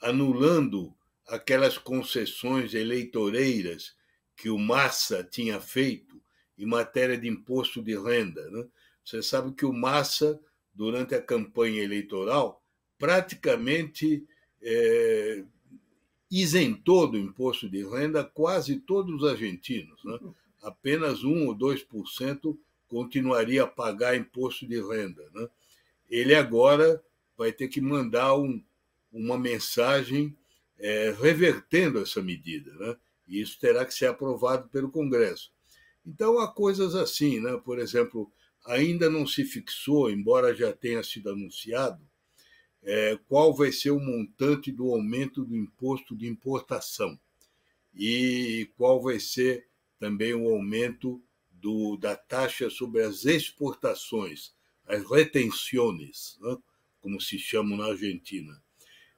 anulando 0.00 0.94
aquelas 1.28 1.78
concessões 1.78 2.74
eleitoreiras 2.74 3.94
que 4.36 4.50
o 4.50 4.58
Massa 4.58 5.22
tinha 5.22 5.60
feito 5.60 6.13
em 6.58 6.66
matéria 6.66 7.16
de 7.16 7.28
imposto 7.28 7.82
de 7.82 7.96
renda. 7.96 8.48
Né? 8.50 8.66
Você 9.04 9.22
sabe 9.22 9.52
que 9.52 9.64
o 9.64 9.72
Massa, 9.72 10.40
durante 10.72 11.14
a 11.14 11.22
campanha 11.22 11.82
eleitoral, 11.82 12.62
praticamente 12.98 14.24
é, 14.62 15.44
isentou 16.30 17.06
do 17.06 17.18
imposto 17.18 17.68
de 17.68 17.84
renda 17.84 18.24
quase 18.24 18.80
todos 18.80 19.22
os 19.22 19.28
argentinos. 19.28 20.02
Né? 20.04 20.18
Apenas 20.62 21.22
1 21.22 21.46
ou 21.46 21.56
2% 21.56 22.56
continuaria 22.88 23.64
a 23.64 23.68
pagar 23.68 24.16
imposto 24.16 24.66
de 24.66 24.80
renda. 24.80 25.22
Né? 25.34 25.48
Ele 26.08 26.34
agora 26.34 27.02
vai 27.36 27.52
ter 27.52 27.68
que 27.68 27.80
mandar 27.80 28.36
um, 28.36 28.62
uma 29.12 29.38
mensagem 29.38 30.36
é, 30.78 31.14
revertendo 31.20 32.00
essa 32.00 32.22
medida. 32.22 32.72
Né? 32.74 32.96
E 33.28 33.40
isso 33.40 33.58
terá 33.58 33.84
que 33.84 33.94
ser 33.94 34.06
aprovado 34.06 34.68
pelo 34.68 34.90
Congresso. 34.90 35.53
Então, 36.06 36.38
há 36.38 36.52
coisas 36.52 36.94
assim, 36.94 37.40
né? 37.40 37.56
por 37.64 37.78
exemplo, 37.78 38.30
ainda 38.66 39.08
não 39.08 39.26
se 39.26 39.44
fixou, 39.44 40.10
embora 40.10 40.54
já 40.54 40.72
tenha 40.72 41.02
sido 41.02 41.30
anunciado, 41.30 42.06
é, 42.82 43.18
qual 43.28 43.54
vai 43.54 43.72
ser 43.72 43.90
o 43.90 44.00
montante 44.00 44.70
do 44.70 44.90
aumento 44.90 45.44
do 45.44 45.56
imposto 45.56 46.14
de 46.14 46.26
importação 46.26 47.18
e 47.94 48.68
qual 48.76 49.00
vai 49.00 49.18
ser 49.18 49.66
também 49.98 50.34
o 50.34 50.48
aumento 50.48 51.22
do, 51.50 51.96
da 51.96 52.14
taxa 52.14 52.68
sobre 52.68 53.02
as 53.02 53.24
exportações, 53.24 54.52
as 54.86 55.08
retenções, 55.08 56.36
né, 56.40 56.56
como 57.00 57.20
se 57.20 57.38
chamam 57.38 57.78
na 57.78 57.86
Argentina. 57.86 58.62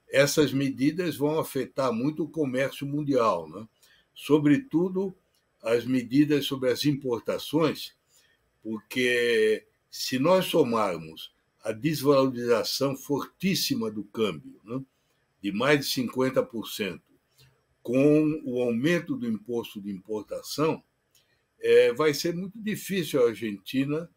Essas 0.09 0.53
medidas 0.53 1.17
vão 1.17 1.37
afetar 1.39 1.91
muito 1.91 2.23
o 2.23 2.29
comércio 2.29 2.87
mundial, 2.87 3.49
né? 3.49 3.67
sobretudo 4.15 5.13
as 5.61 5.85
medidas 5.85 6.45
sobre 6.45 6.69
as 6.69 6.85
importações, 6.85 7.95
porque 8.61 9.65
se 9.89 10.19
nós 10.19 10.45
somarmos 10.45 11.33
a 11.63 11.71
desvalorização 11.71 12.95
fortíssima 12.95 13.91
do 13.91 14.03
câmbio, 14.03 14.59
né, 14.63 14.81
de 15.41 15.51
mais 15.51 15.85
de 15.85 16.01
50%, 16.01 17.01
com 17.81 18.41
o 18.45 18.61
aumento 18.61 19.15
do 19.15 19.27
imposto 19.27 19.81
de 19.81 19.89
importação, 19.89 20.83
é, 21.59 21.93
vai 21.93 22.13
ser 22.13 22.35
muito 22.35 22.59
difícil 22.61 23.23
a 23.23 23.29
Argentina 23.29 24.09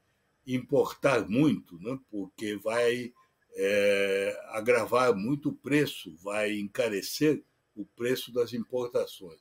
importar 0.46 1.28
muito, 1.28 1.78
né, 1.80 1.98
porque 2.10 2.56
vai 2.56 3.12
é, 3.54 4.40
agravar 4.48 5.14
muito 5.14 5.50
o 5.50 5.54
preço, 5.54 6.14
vai 6.16 6.58
encarecer 6.58 7.42
o 7.74 7.84
preço 7.84 8.32
das 8.32 8.52
importações. 8.52 9.40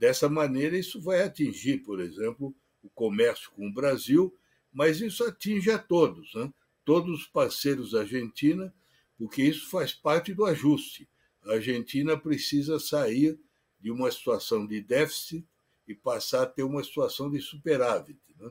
Dessa 0.00 0.28
maneira, 0.28 0.76
isso 0.76 1.00
vai 1.00 1.22
atingir, 1.22 1.84
por 1.84 2.00
exemplo, 2.00 2.52
o 2.82 2.90
comércio 2.90 3.52
com 3.52 3.68
o 3.68 3.72
Brasil, 3.72 4.34
mas 4.72 5.00
isso 5.00 5.22
atinge 5.22 5.70
a 5.70 5.78
todos. 5.78 6.34
Né? 6.34 6.52
todos 6.90 7.20
os 7.20 7.26
parceiros 7.28 7.92
da 7.92 8.00
Argentina, 8.00 8.74
porque 9.16 9.42
isso 9.42 9.70
faz 9.70 9.92
parte 9.92 10.34
do 10.34 10.44
ajuste. 10.44 11.08
A 11.44 11.52
Argentina 11.52 12.16
precisa 12.16 12.80
sair 12.80 13.38
de 13.78 13.92
uma 13.92 14.10
situação 14.10 14.66
de 14.66 14.80
déficit 14.80 15.46
e 15.86 15.94
passar 15.94 16.42
a 16.42 16.46
ter 16.46 16.64
uma 16.64 16.82
situação 16.82 17.30
de 17.30 17.40
superávit. 17.40 18.18
Né? 18.36 18.50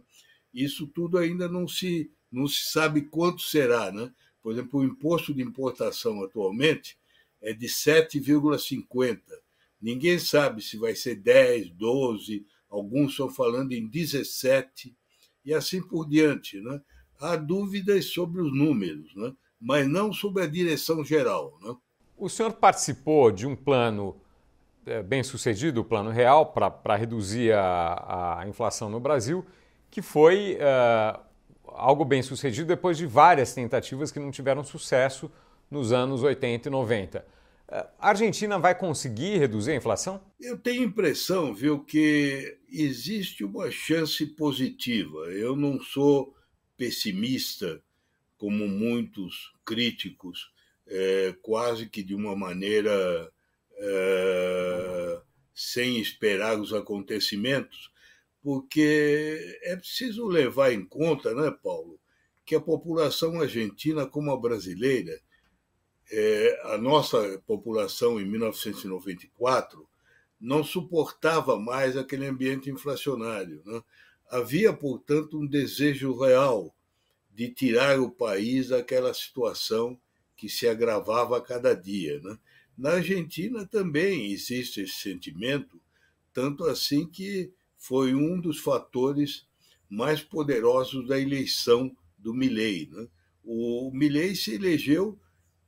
Isso 0.54 0.88
tudo 0.88 1.18
ainda 1.18 1.50
não 1.50 1.68
se, 1.68 2.10
não 2.32 2.48
se 2.48 2.72
sabe 2.72 3.02
quanto 3.02 3.42
será. 3.42 3.92
Né? 3.92 4.10
Por 4.42 4.54
exemplo, 4.54 4.80
o 4.80 4.86
imposto 4.86 5.34
de 5.34 5.42
importação 5.42 6.24
atualmente 6.24 6.98
é 7.42 7.54
de 7.54 7.68
7,50. 7.68 9.22
Ninguém 9.82 10.20
sabe 10.20 10.62
se 10.62 10.78
vai 10.78 10.96
ser 10.96 11.16
10, 11.16 11.72
12, 11.72 12.46
alguns 12.70 13.12
estão 13.12 13.30
falando 13.30 13.72
em 13.72 13.88
17 13.88 14.96
e 15.46 15.54
assim 15.54 15.82
por 15.82 16.08
diante. 16.08 16.60
Né? 16.62 16.82
há 17.20 17.36
dúvidas 17.36 18.06
sobre 18.06 18.42
os 18.42 18.56
números, 18.56 19.14
né? 19.16 19.34
mas 19.60 19.88
não 19.88 20.14
sobre 20.14 20.44
a 20.44 20.48
direção 20.48 21.04
geral. 21.04 21.58
Né? 21.62 21.76
O 22.18 22.30
senhor 22.30 22.54
participou 22.54 23.32
de 23.32 23.46
um 23.46 23.56
plano 23.56 24.16
é, 24.86 25.04
bem 25.04 25.22
sucedido, 25.22 25.82
o 25.82 25.84
Plano 25.84 26.10
Real, 26.10 26.54
para 26.54 26.96
reduzir 26.96 27.52
a, 27.54 28.40
a, 28.40 28.48
inflação 28.48 28.90
no 28.90 29.00
Brasil, 29.00 29.46
que 29.92 30.02
foi 30.02 30.58
uh, 30.58 31.20
algo 31.68 32.06
bem 32.06 32.22
sucedido 32.22 32.68
depois 32.68 32.98
de 32.98 33.06
várias 33.06 33.54
tentativas 33.54 34.12
que 34.12 34.20
não 34.20 34.32
tiveram 34.32 34.64
sucesso 34.64 35.30
nos 35.70 35.92
anos 35.92 36.24
80 36.24 36.70
e 36.70 36.72
90. 36.72 37.26
A 37.72 38.10
Argentina 38.10 38.58
vai 38.58 38.74
conseguir 38.74 39.38
reduzir 39.38 39.72
a 39.72 39.76
inflação? 39.76 40.24
Eu 40.40 40.58
tenho 40.58 40.84
impressão, 40.84 41.54
viu, 41.54 41.84
que 41.84 42.58
existe 42.68 43.44
uma 43.44 43.70
chance 43.70 44.26
positiva. 44.26 45.20
Eu 45.32 45.56
não 45.56 45.80
sou 45.80 46.36
pessimista, 46.76 47.80
como 48.40 48.68
muitos 48.68 49.54
críticos, 49.64 50.52
é, 50.88 51.36
quase 51.44 51.88
que 51.88 52.02
de 52.02 52.16
uma 52.16 52.36
maneira 52.36 53.32
é, 53.78 55.22
sem 55.54 56.00
esperar 56.00 56.60
os 56.60 56.74
acontecimentos, 56.74 57.92
porque 58.42 59.60
é 59.62 59.76
preciso 59.76 60.26
levar 60.26 60.74
em 60.74 60.84
conta, 60.84 61.36
né, 61.36 61.52
Paulo, 61.62 62.00
que 62.46 62.56
a 62.56 62.62
população 62.62 63.40
argentina, 63.40 64.08
como 64.08 64.32
a 64.32 64.40
brasileira, 64.40 65.22
é, 66.12 66.62
a 66.66 66.78
nossa 66.78 67.42
população 67.46 68.20
em 68.20 68.26
1994 68.26 69.88
não 70.40 70.64
suportava 70.64 71.60
mais 71.60 71.98
aquele 71.98 72.26
ambiente 72.26 72.70
inflacionário. 72.70 73.62
Né? 73.66 73.82
Havia, 74.30 74.74
portanto, 74.74 75.40
um 75.40 75.46
desejo 75.46 76.18
real 76.18 76.74
de 77.34 77.50
tirar 77.50 78.00
o 78.00 78.10
país 78.10 78.70
daquela 78.70 79.14
situação 79.14 80.00
que 80.36 80.48
se 80.50 80.68
agravava 80.68 81.38
a 81.38 81.42
cada 81.42 81.74
dia. 81.74 82.20
Né? 82.22 82.38
Na 82.78 82.92
Argentina 82.92 83.66
também 83.66 84.32
existe 84.32 84.82
esse 84.82 84.94
sentimento, 84.94 85.80
tanto 86.34 86.66
assim 86.66 87.06
que 87.06 87.52
foi 87.78 88.14
um 88.14 88.40
dos 88.40 88.60
fatores 88.60 89.46
mais 89.90 90.22
poderosos 90.22 91.08
da 91.08 91.20
eleição 91.20 91.96
do 92.18 92.34
Milley. 92.34 92.88
Né? 92.92 93.08
O 93.44 93.92
Milley 93.94 94.36
se 94.36 94.54
elegeu 94.54 95.20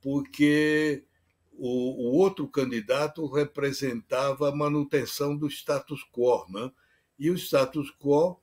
porque 0.02 1.04
o, 1.52 1.68
o, 1.68 2.18
outro 2.18 2.46
candidato 2.48 3.24
representava 3.26 4.48
a 4.48 4.54
manutenção 4.54 5.36
do 5.36 5.46
status 5.46 6.02
quo. 6.12 6.44
Né? 6.50 6.70
E 7.18 7.30
o 7.30 7.34
status 7.38 7.90
quo 7.90 8.38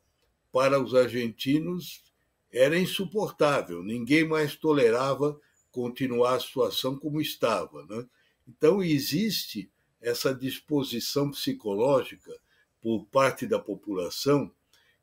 para 0.52 0.82
os 0.82 0.96
argentinos 0.96 2.04
era 2.52 2.80
insuportável, 2.80 3.84
ninguém 3.84 4.28
mais 4.28 4.56
tolerava 4.56 5.40
continuar 5.72 6.36
a 6.36 6.40
situação 6.40 6.98
como 6.98 7.22
estava. 7.22 7.86
Né? 7.86 8.08
Então, 8.48 8.82
existe 8.82 9.70
essa 10.02 10.34
disposição 10.34 11.30
psicológica 11.30 12.34
por 12.82 13.06
parte 13.06 13.46
da 13.46 13.60
população 13.60 14.52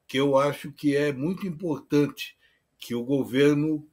que 0.09 0.19
eu 0.19 0.37
acho 0.37 0.73
que 0.73 0.97
é 0.97 1.13
muito 1.13 1.47
importante 1.47 2.37
que 2.79 2.95
o 2.95 3.05
governo 3.05 3.87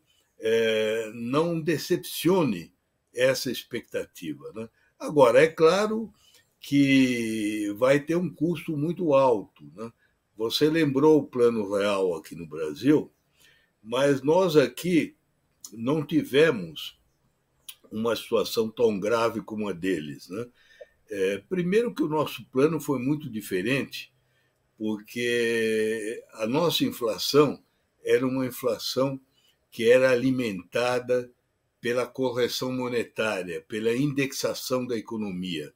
é, 0.46 1.10
não 1.16 1.62
decepcione 1.62 2.74
essa 3.16 3.50
expectativa. 3.50 4.52
Né? 4.54 4.70
Agora, 5.00 5.42
é 5.42 5.48
claro 5.48 6.14
que 6.60 7.74
vai 7.78 8.02
ter 8.02 8.18
um 8.18 8.30
custo 8.30 8.76
muito 8.76 9.14
alto. 9.14 9.64
Né? 9.74 9.90
Você 10.36 10.70
lembrou 10.70 11.20
o 11.20 11.28
Plano 11.28 11.74
Real 11.74 12.14
aqui 12.16 12.36
no 12.36 12.46
Brasil, 12.46 13.10
mas 13.82 14.22
nós 14.22 14.58
aqui 14.58 15.16
não 15.72 16.06
tivemos 16.06 17.00
uma 17.90 18.14
situação 18.14 18.70
tão 18.70 19.00
grave 19.00 19.42
como 19.42 19.70
a 19.70 19.74
deles. 19.74 20.28
Né? 20.28 20.46
É, 21.10 21.38
primeiro, 21.48 21.94
que 21.94 22.04
o 22.04 22.10
nosso 22.10 22.44
plano 22.50 22.82
foi 22.82 23.00
muito 23.00 23.30
diferente, 23.30 24.14
porque 24.78 26.22
a 26.34 26.46
nossa 26.46 26.84
inflação 26.84 27.64
era 28.04 28.28
uma 28.28 28.46
inflação 28.46 29.22
que 29.74 29.90
era 29.90 30.12
alimentada 30.12 31.32
pela 31.82 32.06
correção 32.06 32.72
monetária, 32.72 33.60
pela 33.68 33.92
indexação 33.92 34.86
da 34.86 34.96
economia. 34.96 35.74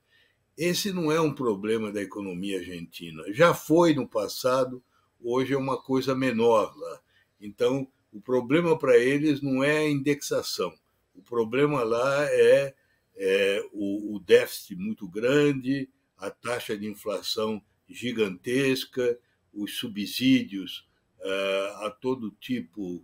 esse 0.56 0.94
não 0.94 1.12
é 1.12 1.20
um 1.20 1.34
problema 1.34 1.92
da 1.92 2.01
economia 2.01 2.60
argentina. 2.60 3.24
Já 3.34 3.56
foi 3.56 3.96
no 3.96 4.08
passado, 4.08 4.84
hoje 5.20 5.54
é 5.54 5.58
uma 5.58 5.82
coisa 5.82 6.16
menor 6.16 6.77
lá. 6.77 7.01
Então, 7.42 7.88
o 8.12 8.22
problema 8.22 8.77
para 8.77 8.98
eles 8.98 9.42
não 9.42 9.63
é 9.63 9.80
a 9.80 9.89
indexação. 9.89 10.72
O 11.16 11.22
problema 11.24 11.84
lá 11.84 12.25
é, 12.30 12.75
é 13.16 13.68
o, 13.74 14.16
o 14.16 14.20
déficit 14.20 14.75
muito 14.75 15.08
grande, 15.08 15.89
a 16.18 16.30
taxa 16.30 16.77
de 16.77 16.88
inflação 16.88 17.62
gigantesca, 17.89 19.20
os 19.51 19.77
subsídios 19.77 20.88
uh, 21.20 21.86
a 21.86 21.92
todo 21.92 22.32
tipo 22.39 23.04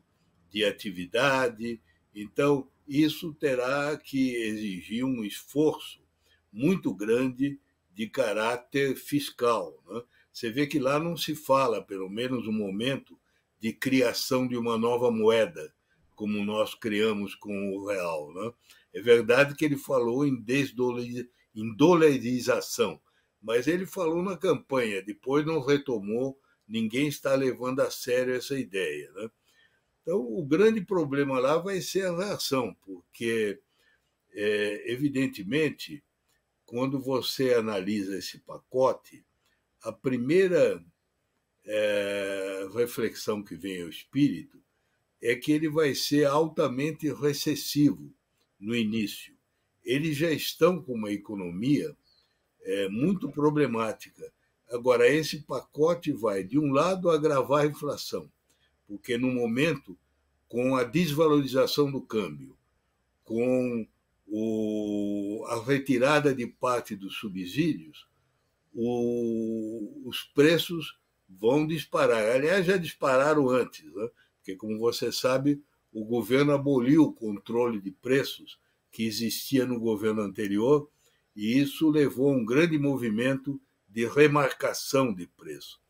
de 0.53 0.63
atividade. 0.63 1.81
Então, 2.13 2.69
isso 2.88 3.33
terá 3.33 3.98
que 3.98 4.36
exigir 4.36 5.03
um 5.03 5.24
esforço 5.24 6.00
muito 6.51 6.93
grande 6.93 7.60
de 7.93 8.07
caráter 8.07 8.95
fiscal. 8.95 9.83
Né? 9.89 10.03
Você 10.31 10.51
vê 10.51 10.67
que 10.67 10.77
lá 10.79 11.00
não 11.00 11.17
se 11.17 11.36
fala, 11.36 11.81
pelo 11.81 12.10
menos 12.10 12.45
no 12.45 12.51
momento, 12.51 13.17
de 13.60 13.74
criação 13.74 14.48
de 14.48 14.55
uma 14.57 14.77
nova 14.77 15.10
moeda, 15.10 15.74
como 16.15 16.43
nós 16.43 16.75
criamos 16.75 17.33
com 17.33 17.75
o 17.75 17.88
real. 17.88 18.31
Né? 18.33 18.53
É 18.93 19.01
verdade 19.01 19.55
que 19.55 19.65
ele 19.65 19.77
falou 19.77 20.24
em 20.25 20.39
desdolarização, 20.41 23.01
mas 23.41 23.67
ele 23.67 23.86
falou 23.86 24.22
na 24.22 24.36
campanha, 24.38 25.01
depois 25.01 25.45
não 25.45 25.62
retomou, 25.62 26.38
ninguém 26.67 27.07
está 27.07 27.33
levando 27.36 27.79
a 27.79 27.89
sério 27.89 28.36
essa 28.36 28.60
ideia. 28.60 29.10
Né? 29.13 29.31
Então, 30.03 30.19
o 30.19 30.45
grande 30.45 30.81
problema 30.81 31.39
lá 31.39 31.57
vai 31.57 31.81
ser 31.81 32.05
a 32.05 32.15
reação, 32.15 32.75
porque, 32.86 33.60
é, 34.33 34.91
evidentemente, 34.91 36.03
quando 36.65 37.00
você 37.00 37.53
analisa 37.53 38.17
esse 38.17 38.39
pacote, 38.39 39.25
a 39.81 39.91
primeira 39.91 40.83
é, 41.65 42.67
reflexão 42.74 43.41
que 43.41 43.55
vem 43.55 43.81
ao 43.81 43.89
espírito 43.89 44.62
é 45.22 45.36
que 45.36 45.53
ele 45.53 45.69
vai 45.69 45.95
ser 45.95 46.25
altamente 46.25 47.12
recessivo 47.13 48.13
no 48.60 48.75
início. 48.75 49.33
Eles 49.83 50.17
já 50.17 50.31
estão 50.31 50.81
com 50.81 50.93
uma 50.93 51.12
economia 51.12 51.95
é, 52.62 52.89
muito 52.89 53.31
problemática. 53.31 54.33
Agora, 54.69 55.07
esse 55.07 55.43
pacote 55.43 56.12
vai, 56.12 56.43
de 56.43 56.60
um 56.60 56.74
lado, 56.74 57.10
agravar 57.10 57.63
a 57.63 57.67
inflação, 57.67 58.29
porque 58.93 59.17
no 59.17 59.31
momento, 59.31 59.97
com 60.47 60.75
a 60.75 60.83
desvalorização 60.83 61.91
do 61.91 62.00
câmbio, 62.00 62.55
com 63.23 63.88
o, 64.27 65.43
a 65.47 65.63
retirada 65.63 66.33
de 66.33 66.45
parte 66.45 66.95
dos 66.95 67.15
subsídios, 67.15 68.07
o, 68.71 70.03
os 70.05 70.21
preços 70.25 70.95
vão 71.27 71.65
disparar. 71.65 72.35
Aliás, 72.35 72.67
já 72.67 72.77
dispararam 72.77 73.50
antes, 73.50 73.83
né? 73.83 74.09
porque, 74.38 74.55
como 74.55 74.77
você 74.77 75.12
sabe, 75.12 75.59
o 75.91 76.05
governo 76.05 76.51
aboliu 76.51 77.05
o 77.05 77.13
controle 77.13 77.81
de 77.81 77.89
preços 77.89 78.59
que 78.91 79.07
existia 79.07 79.65
no 79.65 79.79
governo 79.79 80.21
anterior, 80.21 80.88
e 81.35 81.59
isso 81.59 81.89
levou 81.89 82.31
a 82.31 82.38
um 82.38 82.45
grande 82.45 82.77
movimento 82.77 83.59
de 83.89 84.05
remarcação 84.05 85.12
de 85.12 85.25
preço. 85.25 85.82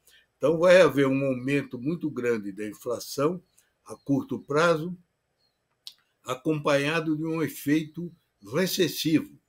Então, 0.43 0.57
vai 0.57 0.81
haver 0.81 1.07
um 1.07 1.25
aumento 1.25 1.79
muito 1.79 2.11
grande 2.11 2.51
da 2.51 2.67
inflação 2.67 3.41
a 3.85 3.95
curto 3.95 4.37
prazo, 4.37 4.93
acompanhado 6.21 7.15
de 7.15 7.23
um 7.23 7.41
efeito 7.41 8.13
recessivo, 8.53 9.39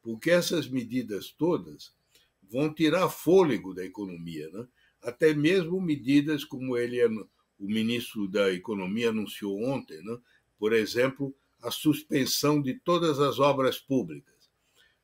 porque 0.00 0.30
essas 0.30 0.68
medidas 0.68 1.32
todas 1.32 1.92
vão 2.40 2.72
tirar 2.72 3.08
fôlego 3.08 3.74
da 3.74 3.84
economia. 3.84 4.48
Né? 4.50 4.68
até 5.02 5.34
mesmo 5.34 5.80
medidas 5.80 6.44
como 6.44 6.76
ele, 6.76 7.04
o 7.04 7.66
ministro 7.66 8.28
da 8.28 8.52
Economia 8.52 9.08
anunciou 9.08 9.60
ontem, 9.64 10.00
né? 10.04 10.16
por 10.56 10.72
exemplo, 10.72 11.34
a 11.60 11.72
suspensão 11.72 12.62
de 12.62 12.74
todas 12.74 13.18
as 13.18 13.40
obras 13.40 13.80
públicas, 13.80 14.48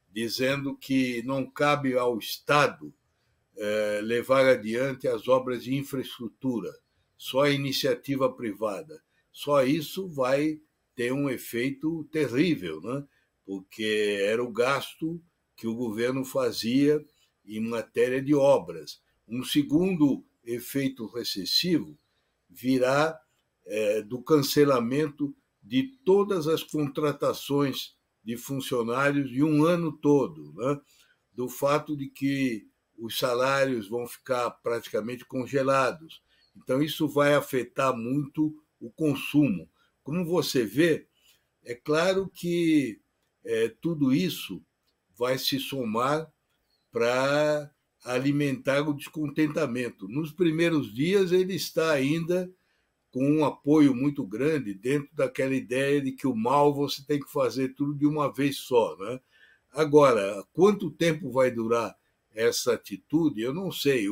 dizendo 0.09 0.77
que 0.77 1.21
não 1.25 1.45
cabe 1.45 1.99
ao 1.99 2.17
Estado 2.17 2.95
levar 4.03 4.47
adiante 4.47 5.07
as 5.07 5.29
obras 5.29 5.65
de 5.65 5.75
infraestrutura, 5.75 6.71
só 7.17 7.43
a 7.43 7.51
iniciativa 7.51 8.33
privada. 8.33 9.03
Só 9.31 9.63
isso 9.63 10.09
vai 10.09 10.61
ter 10.95 11.13
um 11.13 11.29
efeito 11.31 12.05
terrível, 12.11 12.81
né? 12.81 13.05
porque 13.45 14.19
era 14.23 14.43
o 14.43 14.53
gasto 14.53 15.23
que 15.57 15.67
o 15.67 15.75
governo 15.75 16.25
fazia 16.25 17.05
em 17.45 17.61
matéria 17.61 18.23
de 18.23 18.35
obras. 18.35 19.01
Um 19.27 19.45
segundo 19.45 20.25
efeito 20.45 21.07
recessivo 21.07 21.99
virá 22.49 23.19
é, 23.65 24.03
do 24.03 24.23
cancelamento 24.23 25.35
de 25.63 25.97
todas 26.05 26.49
as 26.49 26.63
contratações 26.63 27.97
de 28.25 28.37
funcionários 28.37 29.31
de 29.31 29.43
um 29.43 29.65
ano 29.65 29.93
todo, 29.93 30.53
né? 30.55 30.81
do 31.33 31.49
fato 31.49 31.97
de 31.97 32.09
que 32.09 32.69
os 33.03 33.19
salários 33.19 33.89
vão 33.89 34.07
ficar 34.07 34.49
praticamente 34.51 35.25
congelados. 35.25 36.23
Então, 36.57 36.81
isso 36.81 37.09
vai 37.09 37.35
afetar 37.35 37.97
muito 37.97 38.55
o 38.81 38.91
consumo. 38.93 39.69
Como 40.05 40.25
você 40.25 40.65
vê, 40.65 41.09
é 41.65 41.75
claro 41.75 42.31
que 42.33 43.01
é, 43.45 43.69
tudo 43.81 44.15
isso 44.15 44.65
vai 45.19 45.37
se 45.37 45.59
somar 45.59 46.33
para 46.93 47.73
alimentar 48.05 48.89
o 48.89 48.95
descontentamento. 48.95 50.07
Nos 50.07 50.31
primeiros 50.31 50.95
dias, 50.95 51.33
ele 51.33 51.55
está 51.57 51.91
ainda 51.91 52.49
com 53.11 53.25
um 53.25 53.45
apoio 53.45 53.95
muito 53.97 54.25
grande 54.25 54.75
dentro 54.75 55.09
daquela 55.13 55.55
ideia 55.55 56.01
de 56.01 56.13
que 56.13 56.27
o 56.27 56.37
mal 56.37 56.73
você 56.73 57.05
tem 57.05 57.19
que 57.19 57.31
fazer 57.31 57.75
tudo 57.75 57.95
de 57.95 58.07
uma 58.07 58.33
vez 58.33 58.59
só. 58.59 58.97
Né? 58.97 59.21
Agora, 59.73 60.45
quanto 60.53 60.91
tempo 60.91 61.33
vai 61.33 61.51
durar 61.51 61.97
essa 62.35 62.75
atitude, 62.75 63.41
eu 63.41 63.53
não 63.53 63.71
sei. 63.71 64.07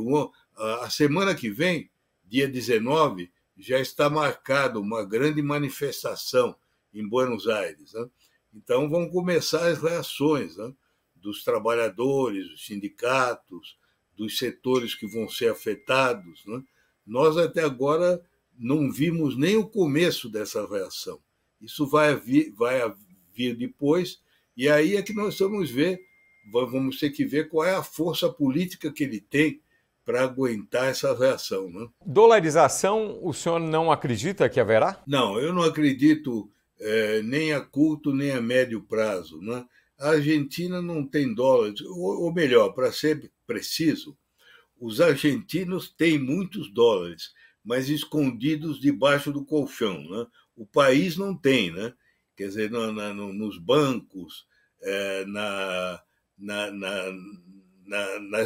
a 0.57 0.91
semana 0.91 1.35
que 1.35 1.51
vem, 1.51 1.91
dia 2.25 2.49
19, 2.49 3.31
já 3.57 3.79
está 3.79 4.09
marcada 4.09 4.79
uma 4.79 5.05
grande 5.05 5.43
manifestação 5.43 6.57
em 6.93 7.07
Buenos 7.07 7.49
Aires. 7.49 7.93
Né? 7.93 8.09
Então 8.55 8.89
vão 8.89 9.09
começar 9.09 9.69
as 9.69 9.81
reações 9.81 10.57
né? 10.57 10.73
dos 11.15 11.45
trabalhadores, 11.45 12.49
dos 12.49 12.67
sindicatos, 12.67 13.79
dos 14.17 14.39
setores 14.39 14.95
que 14.95 15.07
vão 15.07 15.29
ser 15.29 15.51
afetados. 15.51 16.45
Né? 16.47 16.63
Nós 17.07 17.37
até 17.37 17.63
agora 17.63 18.23
não 18.59 18.91
vimos 18.91 19.37
nem 19.37 19.57
o 19.57 19.67
começo 19.67 20.29
dessa 20.29 20.67
reação. 20.67 21.21
Isso 21.61 21.87
vai 21.87 22.15
vir, 22.15 22.53
vai 22.53 22.81
vir 23.33 23.57
depois, 23.57 24.21
e 24.57 24.69
aí 24.69 24.97
é 24.97 25.03
que 25.03 25.15
nós 25.15 25.39
vamos 25.39 25.71
ver, 25.71 26.01
vamos 26.51 26.99
ter 26.99 27.11
que 27.11 27.25
ver 27.25 27.49
qual 27.49 27.67
é 27.67 27.75
a 27.75 27.83
força 27.83 28.29
política 28.29 28.93
que 28.93 29.05
ele 29.05 29.21
tem 29.21 29.61
para 30.05 30.23
aguentar 30.23 30.89
essa 30.89 31.17
reação. 31.17 31.71
Né? 31.71 31.87
Dolarização, 32.05 33.19
o 33.23 33.33
senhor 33.33 33.61
não 33.61 33.93
acredita 33.93 34.49
que 34.49 34.59
haverá? 34.59 35.03
Não, 35.07 35.39
eu 35.39 35.53
não 35.53 35.63
acredito 35.63 36.51
é, 36.81 37.23
nem 37.23 37.53
a 37.53 37.61
curto 37.61 38.13
nem 38.13 38.33
a 38.33 38.41
médio 38.41 38.81
prazo. 38.83 39.41
Né? 39.41 39.65
A 39.99 40.11
Argentina 40.11 40.81
não 40.81 41.07
tem 41.07 41.33
dólares, 41.33 41.81
ou, 41.83 42.25
ou 42.25 42.33
melhor, 42.33 42.71
para 42.71 42.91
ser 42.91 43.31
preciso, 43.47 44.17
os 44.81 45.01
argentinos 45.01 45.91
têm 45.91 46.19
muitos 46.19 46.73
dólares, 46.73 47.33
mas 47.63 47.89
escondidos 47.91 48.81
debaixo 48.81 49.31
do 49.31 49.45
colchão. 49.45 50.03
Né? 50.09 50.27
O 50.57 50.67
país 50.67 51.17
não 51.17 51.37
tem, 51.37 51.71
né? 51.71 51.93
quer 52.37 52.49
dizer, 52.49 52.71
na, 52.71 52.91
na, 52.91 53.13
nos 53.13 53.59
bancos, 53.59 54.47
é, 54.83 55.25
na, 55.27 56.03
nas 56.41 57.13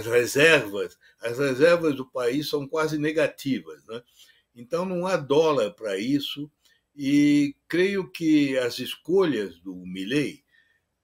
reservas, 0.06 0.98
as 1.20 1.38
reservas 1.38 1.94
do 1.94 2.04
país 2.04 2.48
são 2.48 2.66
quase 2.66 2.98
negativas. 2.98 3.84
Né? 3.86 4.02
Então 4.54 4.84
não 4.84 5.06
há 5.06 5.16
dólar 5.16 5.70
para 5.72 5.98
isso, 5.98 6.50
e 6.96 7.56
creio 7.66 8.08
que 8.08 8.56
as 8.58 8.78
escolhas 8.78 9.58
do 9.58 9.74
Milley, 9.74 10.44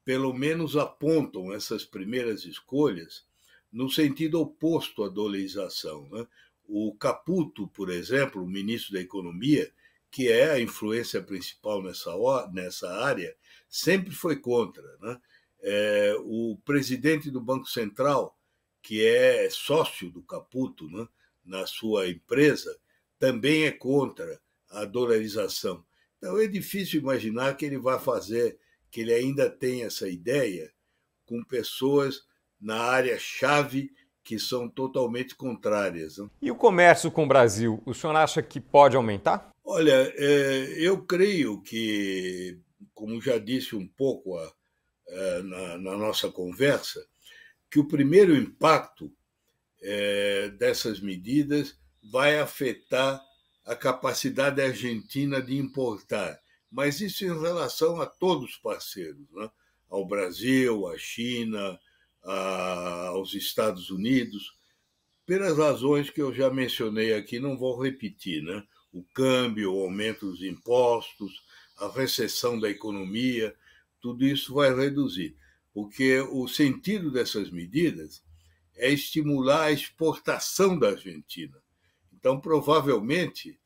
pelo 0.04 0.32
menos 0.32 0.76
apontam 0.76 1.52
essas 1.52 1.84
primeiras 1.84 2.44
escolhas 2.44 3.24
no 3.72 3.90
sentido 3.90 4.40
oposto 4.40 5.02
à 5.02 5.08
dolarização. 5.08 6.08
Né? 6.10 6.26
O 6.66 6.94
Caputo, 6.94 7.68
por 7.68 7.90
exemplo, 7.90 8.42
o 8.42 8.48
ministro 8.48 8.94
da 8.94 9.00
Economia, 9.00 9.70
que 10.10 10.28
é 10.28 10.50
a 10.50 10.60
influência 10.60 11.22
principal 11.22 11.82
nessa, 11.82 12.12
nessa 12.52 12.92
área, 13.04 13.36
sempre 13.68 14.12
foi 14.12 14.36
contra. 14.36 14.96
Né? 14.98 15.20
É, 15.62 16.14
o 16.20 16.58
presidente 16.64 17.30
do 17.30 17.40
Banco 17.40 17.66
Central, 17.66 18.36
que 18.82 19.04
é 19.04 19.48
sócio 19.50 20.10
do 20.10 20.22
Caputo 20.22 20.88
né, 20.88 21.06
na 21.44 21.66
sua 21.66 22.08
empresa, 22.08 22.78
também 23.18 23.64
é 23.64 23.70
contra 23.70 24.40
a 24.70 24.84
dolarização. 24.84 25.84
Então 26.18 26.38
é 26.38 26.46
difícil 26.46 27.00
imaginar 27.00 27.56
que 27.56 27.64
ele 27.64 27.78
vai 27.78 27.98
fazer, 27.98 28.58
que 28.90 29.00
ele 29.00 29.12
ainda 29.12 29.50
tem 29.50 29.84
essa 29.84 30.08
ideia 30.08 30.72
com 31.26 31.44
pessoas 31.44 32.22
na 32.60 32.76
área-chave 32.76 33.90
que 34.22 34.38
são 34.38 34.68
totalmente 34.68 35.34
contrárias. 35.34 36.18
Né? 36.18 36.28
E 36.42 36.50
o 36.50 36.54
comércio 36.54 37.10
com 37.10 37.24
o 37.24 37.28
Brasil, 37.28 37.82
o 37.86 37.94
senhor 37.94 38.14
acha 38.14 38.42
que 38.42 38.60
pode 38.60 38.96
aumentar? 38.96 39.50
Olha, 39.64 40.12
é, 40.16 40.74
eu 40.78 41.04
creio 41.04 41.60
que, 41.62 42.58
como 42.92 43.20
já 43.20 43.38
disse 43.38 43.74
um 43.74 43.86
pouco 43.86 44.36
a, 44.36 44.52
é, 45.10 45.42
na, 45.42 45.78
na, 45.78 45.96
nossa 45.96 46.30
conversa, 46.30 47.04
que 47.70 47.78
o 47.78 47.86
primeiro 47.86 48.34
impacto 48.34 49.12
é, 49.82 50.48
dessas 50.50 51.00
medidas 51.00 51.76
vai 52.02 52.38
afetar 52.38 53.22
a 53.64 53.74
capacidade 53.74 54.60
argentina 54.60 55.42
de 55.42 55.56
importar, 55.56 56.40
mas 56.70 57.00
isso 57.00 57.24
em 57.24 57.40
relação 57.40 58.00
a 58.00 58.06
todos 58.06 58.50
os 58.50 58.56
parceiros, 58.56 59.30
né? 59.32 59.50
ao 59.88 60.06
Brasil, 60.06 60.86
à 60.86 60.96
China, 60.96 61.78
a, 62.22 63.08
aos 63.08 63.34
Estados 63.34 63.90
Unidos, 63.90 64.56
pelas 65.26 65.58
razões 65.58 66.10
que 66.10 66.22
eu 66.22 66.32
já 66.32 66.50
mencionei 66.50 67.14
aqui, 67.14 67.38
não 67.38 67.56
vou 67.56 67.80
repetir, 67.80 68.42
né? 68.42 68.64
O 68.92 69.04
câmbio, 69.14 69.74
o 69.74 69.82
aumento 69.82 70.30
dos 70.30 70.42
impostos, 70.42 71.32
a 71.78 71.88
recessão 71.88 72.58
da 72.58 72.68
economia, 72.68 73.54
tudo 74.00 74.24
isso 74.26 74.54
vai 74.54 74.74
reduzir, 74.74 75.36
porque 75.72 76.20
o 76.20 76.48
sentido 76.48 77.10
dessas 77.10 77.50
medidas 77.50 78.22
é 78.74 78.90
estimular 78.90 79.64
a 79.64 79.72
exportação 79.72 80.78
da 80.78 80.88
Argentina. 80.90 81.56
Então, 82.12 82.40
provavelmente, 82.40 83.58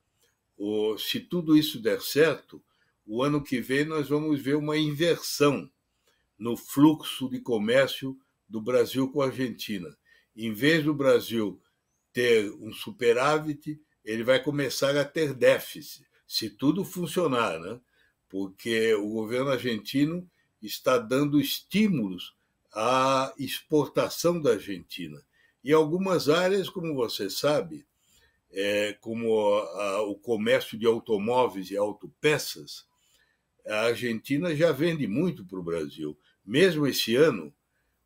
se 0.99 1.21
tudo 1.21 1.57
isso 1.57 1.81
der 1.81 2.01
certo, 2.01 2.63
o 3.07 3.23
ano 3.23 3.43
que 3.43 3.61
vem 3.61 3.85
nós 3.85 4.09
vamos 4.09 4.41
ver 4.41 4.57
uma 4.57 4.77
inversão 4.77 5.71
no 6.39 6.57
fluxo 6.57 7.29
de 7.29 7.41
comércio 7.41 8.19
do 8.49 8.61
Brasil 8.61 9.11
com 9.11 9.23
a 9.23 9.27
Argentina. 9.27 9.97
Em 10.37 10.53
vez 10.53 10.85
do 10.85 10.95
Brasil 10.95 11.61
ter 12.13 12.51
um 12.55 12.73
superávit, 12.73 13.81
ele 14.05 14.25
vai 14.25 14.43
começar 14.43 14.97
a 14.97 15.05
ter 15.05 15.33
déficit, 15.33 16.07
se 16.27 16.51
tudo 16.51 16.85
funcionar, 16.85 17.59
né? 17.59 17.81
Porque 18.35 18.93
o 18.95 19.11
governo 19.11 19.51
argentino 19.51 20.29
está 20.61 20.99
dando 20.99 21.41
estímulos 21.41 22.35
à 22.75 23.33
exportação 23.39 24.43
da 24.43 24.55
Argentina. 24.55 25.23
E 25.63 25.73
algumas 25.73 26.29
áreas, 26.29 26.69
como 26.69 26.97
você 26.97 27.31
sabe, 27.31 27.87
é, 28.51 28.93
como 28.95 29.55
a, 29.55 30.03
o 30.03 30.17
comércio 30.17 30.77
de 30.77 30.85
automóveis 30.85 31.71
e 31.71 31.77
autopeças, 31.77 32.85
a 33.69 33.83
Argentina 33.83 34.53
já 34.53 34.73
vende 34.73 35.07
muito 35.07 35.45
para 35.45 35.61
o 35.61 35.63
Brasil. 35.63 36.19
Mesmo 36.45 36.89
esse 36.89 37.15
ano, 37.15 37.55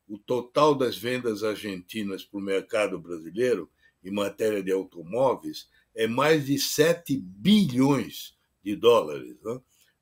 o 0.06 0.18
total 0.18 0.74
das 0.74 0.94
vendas 0.94 1.42
argentinas 1.42 2.22
para 2.22 2.38
o 2.38 2.42
mercado 2.42 2.98
brasileiro 2.98 3.66
em 4.04 4.10
matéria 4.10 4.62
de 4.62 4.72
automóveis 4.72 5.70
é 5.94 6.06
mais 6.06 6.44
de 6.44 6.58
7 6.58 7.16
bilhões 7.16 8.36
de 8.62 8.76
dólares. 8.76 9.34
Né? 9.42 9.58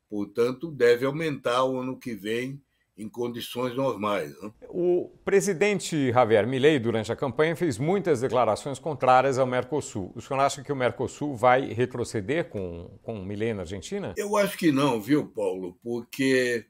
Portanto, 0.08 0.70
deve 0.70 1.04
aumentar 1.04 1.64
o 1.64 1.78
ano 1.80 1.98
que 1.98 2.14
vem 2.14 2.60
em 2.96 3.08
condições 3.08 3.74
normais. 3.76 4.30
Né? 4.40 4.50
O 4.68 5.10
presidente 5.24 6.10
Javier 6.10 6.46
Milei, 6.46 6.78
durante 6.78 7.12
a 7.12 7.16
campanha, 7.16 7.54
fez 7.54 7.76
muitas 7.78 8.22
declarações 8.22 8.78
contrárias 8.78 9.38
ao 9.38 9.46
Mercosul. 9.46 10.12
O 10.14 10.20
senhor 10.20 10.40
acha 10.40 10.62
que 10.62 10.72
o 10.72 10.76
Mercosul 10.76 11.36
vai 11.36 11.72
retroceder 11.72 12.48
com, 12.48 12.98
com 13.02 13.20
o 13.20 13.24
Milei 13.24 13.52
na 13.52 13.62
Argentina? 13.62 14.14
Eu 14.16 14.36
acho 14.36 14.56
que 14.56 14.72
não, 14.72 15.00
viu, 15.00 15.26
Paulo? 15.26 15.78
Porque 15.82 16.64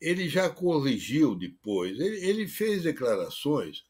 ele 0.00 0.28
já 0.28 0.48
corrigiu 0.48 1.34
depois. 1.34 1.98
Ele, 1.98 2.24
ele 2.24 2.46
fez 2.46 2.84
declarações, 2.84 3.84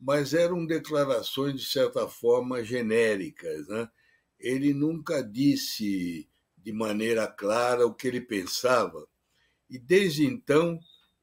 mas 0.00 0.34
eram 0.34 0.66
declarações, 0.66 1.54
de 1.54 1.66
certa 1.66 2.08
forma, 2.08 2.64
genéricas. 2.64 3.68
Né? 3.68 3.88
Ele 4.40 4.74
nunca 4.74 5.22
disse 5.22 6.28
de 6.66 6.72
maneira 6.72 7.28
clara 7.28 7.86
o 7.86 7.94
que 7.94 8.08
ele 8.08 8.20
pensava. 8.20 9.06
E 9.70 9.78
desde 9.78 10.26
então, 10.26 10.80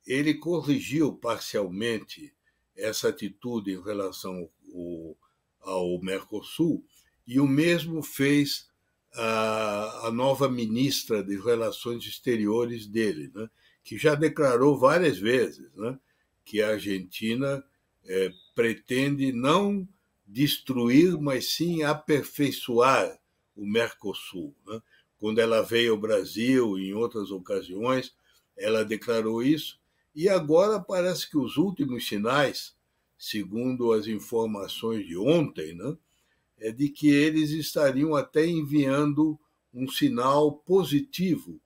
ele 0.08 0.36
corrigiu 0.36 1.18
parcialmente 1.18 2.34
essa 2.78 3.10
atitude 3.10 3.74
em 3.74 3.84
relação 3.84 4.50
ao, 4.74 5.18
ao 5.60 6.02
Mercosul, 6.02 6.82
e 7.28 7.42
o 7.42 7.46
mesmo 7.46 8.02
fez 8.02 8.70
a, 9.14 10.08
a 10.08 10.12
nova 10.14 10.48
ministra 10.48 11.22
de 11.22 11.36
Relações 11.36 12.06
Exteriores 12.06 12.88
dele, 12.88 13.30
né? 13.36 13.50
que 13.84 13.98
já 13.98 14.16
declarou 14.16 14.80
várias 14.80 15.18
vezes 15.18 15.70
né, 15.76 16.00
que 16.46 16.62
a 16.62 16.70
Argentina 16.70 17.62
é, 18.06 18.32
pretende 18.56 19.34
não 19.34 19.86
destruir, 20.26 21.20
mas 21.20 21.54
sim 21.54 21.84
aperfeiçoar 21.84 23.20
o 23.58 23.66
Mercosul. 23.66 24.56
Né? 24.66 24.82
Quando 25.24 25.40
ela 25.40 25.62
veio 25.62 25.94
ao 25.94 25.98
Brasil, 25.98 26.78
em 26.78 26.94
outras 26.94 27.32
ocasiões, 27.32 28.14
ela 28.58 28.84
declarou 28.84 29.42
isso, 29.42 29.80
e 30.14 30.28
agora 30.28 30.82
parece 30.82 31.30
que 31.30 31.38
os 31.38 31.56
últimos 31.56 32.06
sinais, 32.06 32.76
segundo 33.18 33.94
as 33.94 34.06
informações 34.06 35.08
de 35.08 35.16
ontem, 35.16 35.74
né, 35.76 35.96
é 36.60 36.74
de 36.74 36.90
que 36.90 37.10
eles 37.10 37.52
estariam 37.52 38.14
até 38.18 38.46
enviando 38.46 39.40
um 39.74 39.88
sinal 39.88 40.58
positivo 40.58 41.58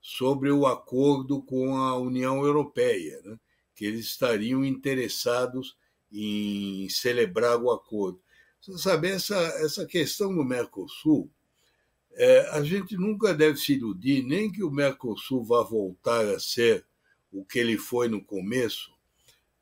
sobre 0.00 0.50
o 0.50 0.66
acordo 0.66 1.40
com 1.40 1.76
a 1.76 1.96
União 1.96 2.44
Europeia, 2.44 3.22
né? 3.24 3.38
que 3.76 3.84
eles 3.84 4.06
estariam 4.06 4.64
interessados 4.64 5.76
em 6.10 6.88
celebrar 6.88 7.62
o 7.62 7.70
acordo. 7.70 8.20
Você 8.60 8.76
sabe, 8.76 9.06
essa, 9.06 9.36
essa 9.36 9.86
questão 9.86 10.34
do 10.34 10.44
Mercosul, 10.44 11.30
é, 12.16 12.48
a 12.50 12.62
gente 12.62 12.96
nunca 12.96 13.34
deve 13.34 13.58
se 13.58 13.74
iludir, 13.74 14.22
nem 14.22 14.50
que 14.50 14.62
o 14.62 14.70
Mercosul 14.70 15.44
vá 15.44 15.62
voltar 15.62 16.24
a 16.26 16.38
ser 16.38 16.86
o 17.32 17.44
que 17.44 17.58
ele 17.58 17.76
foi 17.76 18.08
no 18.08 18.24
começo, 18.24 18.92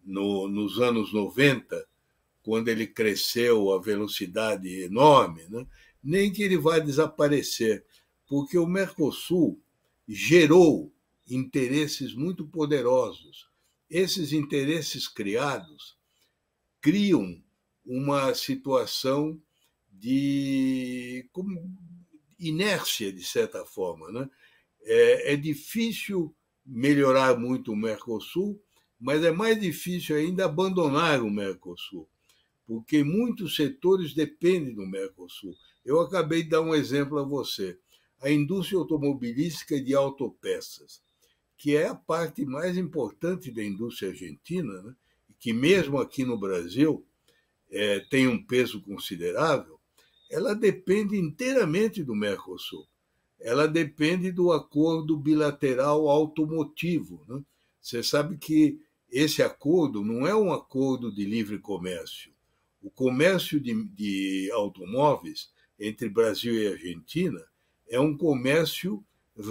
no, 0.04 0.48
nos 0.48 0.78
anos 0.80 1.12
90, 1.12 1.86
quando 2.42 2.68
ele 2.68 2.86
cresceu 2.86 3.72
a 3.72 3.80
velocidade 3.80 4.68
enorme, 4.82 5.44
né? 5.48 5.66
nem 6.02 6.30
que 6.32 6.42
ele 6.42 6.58
vá 6.58 6.78
desaparecer, 6.78 7.84
porque 8.26 8.58
o 8.58 8.66
Mercosul 8.66 9.60
gerou 10.06 10.92
interesses 11.28 12.14
muito 12.14 12.46
poderosos. 12.46 13.48
Esses 13.88 14.32
interesses 14.32 15.06
criados 15.06 15.96
criam 16.80 17.40
uma 17.84 18.34
situação 18.34 19.40
de 19.90 21.28
inércia, 22.48 23.12
de 23.12 23.22
certa 23.24 23.64
forma. 23.64 24.10
Né? 24.10 24.30
É, 24.82 25.32
é 25.32 25.36
difícil 25.36 26.34
melhorar 26.64 27.38
muito 27.38 27.72
o 27.72 27.76
Mercosul, 27.76 28.60
mas 29.00 29.24
é 29.24 29.32
mais 29.32 29.60
difícil 29.60 30.16
ainda 30.16 30.44
abandonar 30.44 31.22
o 31.22 31.30
Mercosul, 31.30 32.08
porque 32.66 33.02
muitos 33.02 33.56
setores 33.56 34.14
dependem 34.14 34.74
do 34.74 34.86
Mercosul. 34.86 35.54
Eu 35.84 36.00
acabei 36.00 36.42
de 36.42 36.50
dar 36.50 36.60
um 36.60 36.74
exemplo 36.74 37.18
a 37.18 37.24
você 37.24 37.78
a 38.22 38.30
indústria 38.30 38.78
automobilística 38.78 39.80
de 39.80 39.94
autopeças, 39.94 41.02
que 41.58 41.76
é 41.76 41.88
a 41.88 41.94
parte 41.94 42.44
mais 42.44 42.76
importante 42.76 43.50
da 43.50 43.62
indústria 43.62 44.10
argentina, 44.10 44.80
né? 44.82 44.94
que 45.40 45.52
mesmo 45.52 45.98
aqui 45.98 46.24
no 46.24 46.38
Brasil 46.38 47.04
é, 47.68 47.98
tem 47.98 48.28
um 48.28 48.40
peso 48.40 48.80
considerável, 48.80 49.80
ela 50.32 50.54
depende 50.54 51.16
inteiramente 51.18 52.02
do 52.02 52.14
Mercosul. 52.14 52.88
Ela 53.38 53.68
depende 53.68 54.32
do 54.32 54.50
acordo 54.50 55.14
bilateral 55.16 56.08
automotivo. 56.08 57.22
Né? 57.28 57.42
Você 57.78 58.02
sabe 58.02 58.38
que 58.38 58.80
esse 59.10 59.42
acordo 59.42 60.02
não 60.02 60.26
é 60.26 60.34
um 60.34 60.50
acordo 60.50 61.14
de 61.14 61.26
livre 61.26 61.58
comércio. 61.58 62.32
O 62.80 62.90
comércio 62.90 63.60
de, 63.60 63.84
de 63.90 64.50
automóveis 64.52 65.50
entre 65.78 66.08
Brasil 66.08 66.54
e 66.54 66.66
Argentina 66.66 67.44
é 67.86 68.00
um 68.00 68.16
comércio 68.16 69.04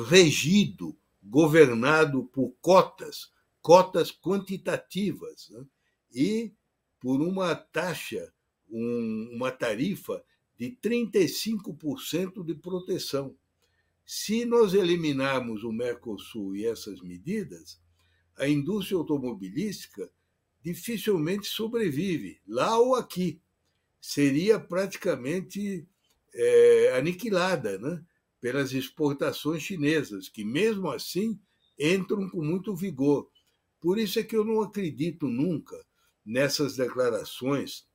regido, 0.10 0.98
governado 1.22 2.24
por 2.26 2.56
cotas, 2.60 3.30
cotas 3.62 4.12
quantitativas, 4.12 5.50
né? 5.52 5.64
e 6.12 6.52
por 7.00 7.22
uma 7.22 7.54
taxa, 7.54 8.34
um, 8.68 9.30
uma 9.36 9.52
tarifa 9.52 10.24
de 10.62 10.78
35% 10.80 12.46
de 12.46 12.54
proteção. 12.54 13.36
Se 14.06 14.46
nós 14.46 14.76
eliminarmos 14.76 15.64
o 15.64 15.72
Mercosul 15.72 16.56
e 16.56 16.68
essas 16.68 17.02
medidas, 17.02 17.82
a 18.38 18.48
indústria 18.48 18.96
automobilística 18.96 20.08
dificilmente 20.62 21.48
sobrevive, 21.48 22.40
lá 22.48 22.78
ou 22.78 22.94
aqui. 22.94 23.42
Seria 24.00 24.60
praticamente 24.60 25.88
é, 26.32 26.94
aniquilada, 26.96 27.80
né? 27.80 28.06
pelas 28.40 28.72
exportações 28.72 29.64
chinesas, 29.64 30.30
que 30.30 30.46
mesmo 30.46 30.92
assim 30.92 31.40
entram 31.80 32.30
com 32.30 32.44
muito 32.44 32.76
vigor. 32.76 33.28
Por 33.80 33.98
isso 33.98 34.20
é 34.20 34.24
que 34.24 34.36
eu 34.36 34.46
não 34.46 34.62
acredito 34.62 35.28
nunca 35.28 35.84
nessas 36.24 36.76
declarações 36.76 37.88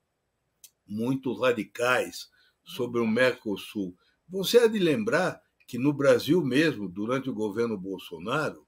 muito 0.84 1.32
radicais 1.32 2.28
sobre 2.66 3.00
o 3.00 3.06
Mercosul. 3.06 3.96
Você 4.28 4.58
há 4.58 4.66
de 4.66 4.78
lembrar 4.78 5.40
que 5.66 5.78
no 5.78 5.92
Brasil 5.92 6.44
mesmo, 6.44 6.88
durante 6.88 7.30
o 7.30 7.34
governo 7.34 7.78
Bolsonaro, 7.78 8.66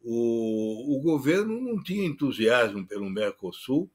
o, 0.00 0.96
o 0.96 1.00
governo 1.00 1.60
não 1.60 1.82
tinha 1.82 2.04
entusiasmo 2.04 2.86
pelo 2.86 3.08
Mercosul, 3.08 3.90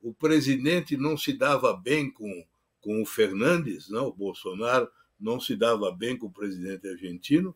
o 0.00 0.12
presidente 0.14 0.96
não 0.96 1.16
se 1.16 1.32
dava 1.32 1.74
bem 1.74 2.10
com, 2.10 2.46
com 2.80 3.02
o 3.02 3.06
Fernandes, 3.06 3.88
não, 3.88 4.08
o 4.08 4.12
Bolsonaro 4.12 4.88
não 5.18 5.40
se 5.40 5.56
dava 5.56 5.90
bem 5.90 6.16
com 6.16 6.26
o 6.26 6.32
presidente 6.32 6.86
argentino, 6.86 7.54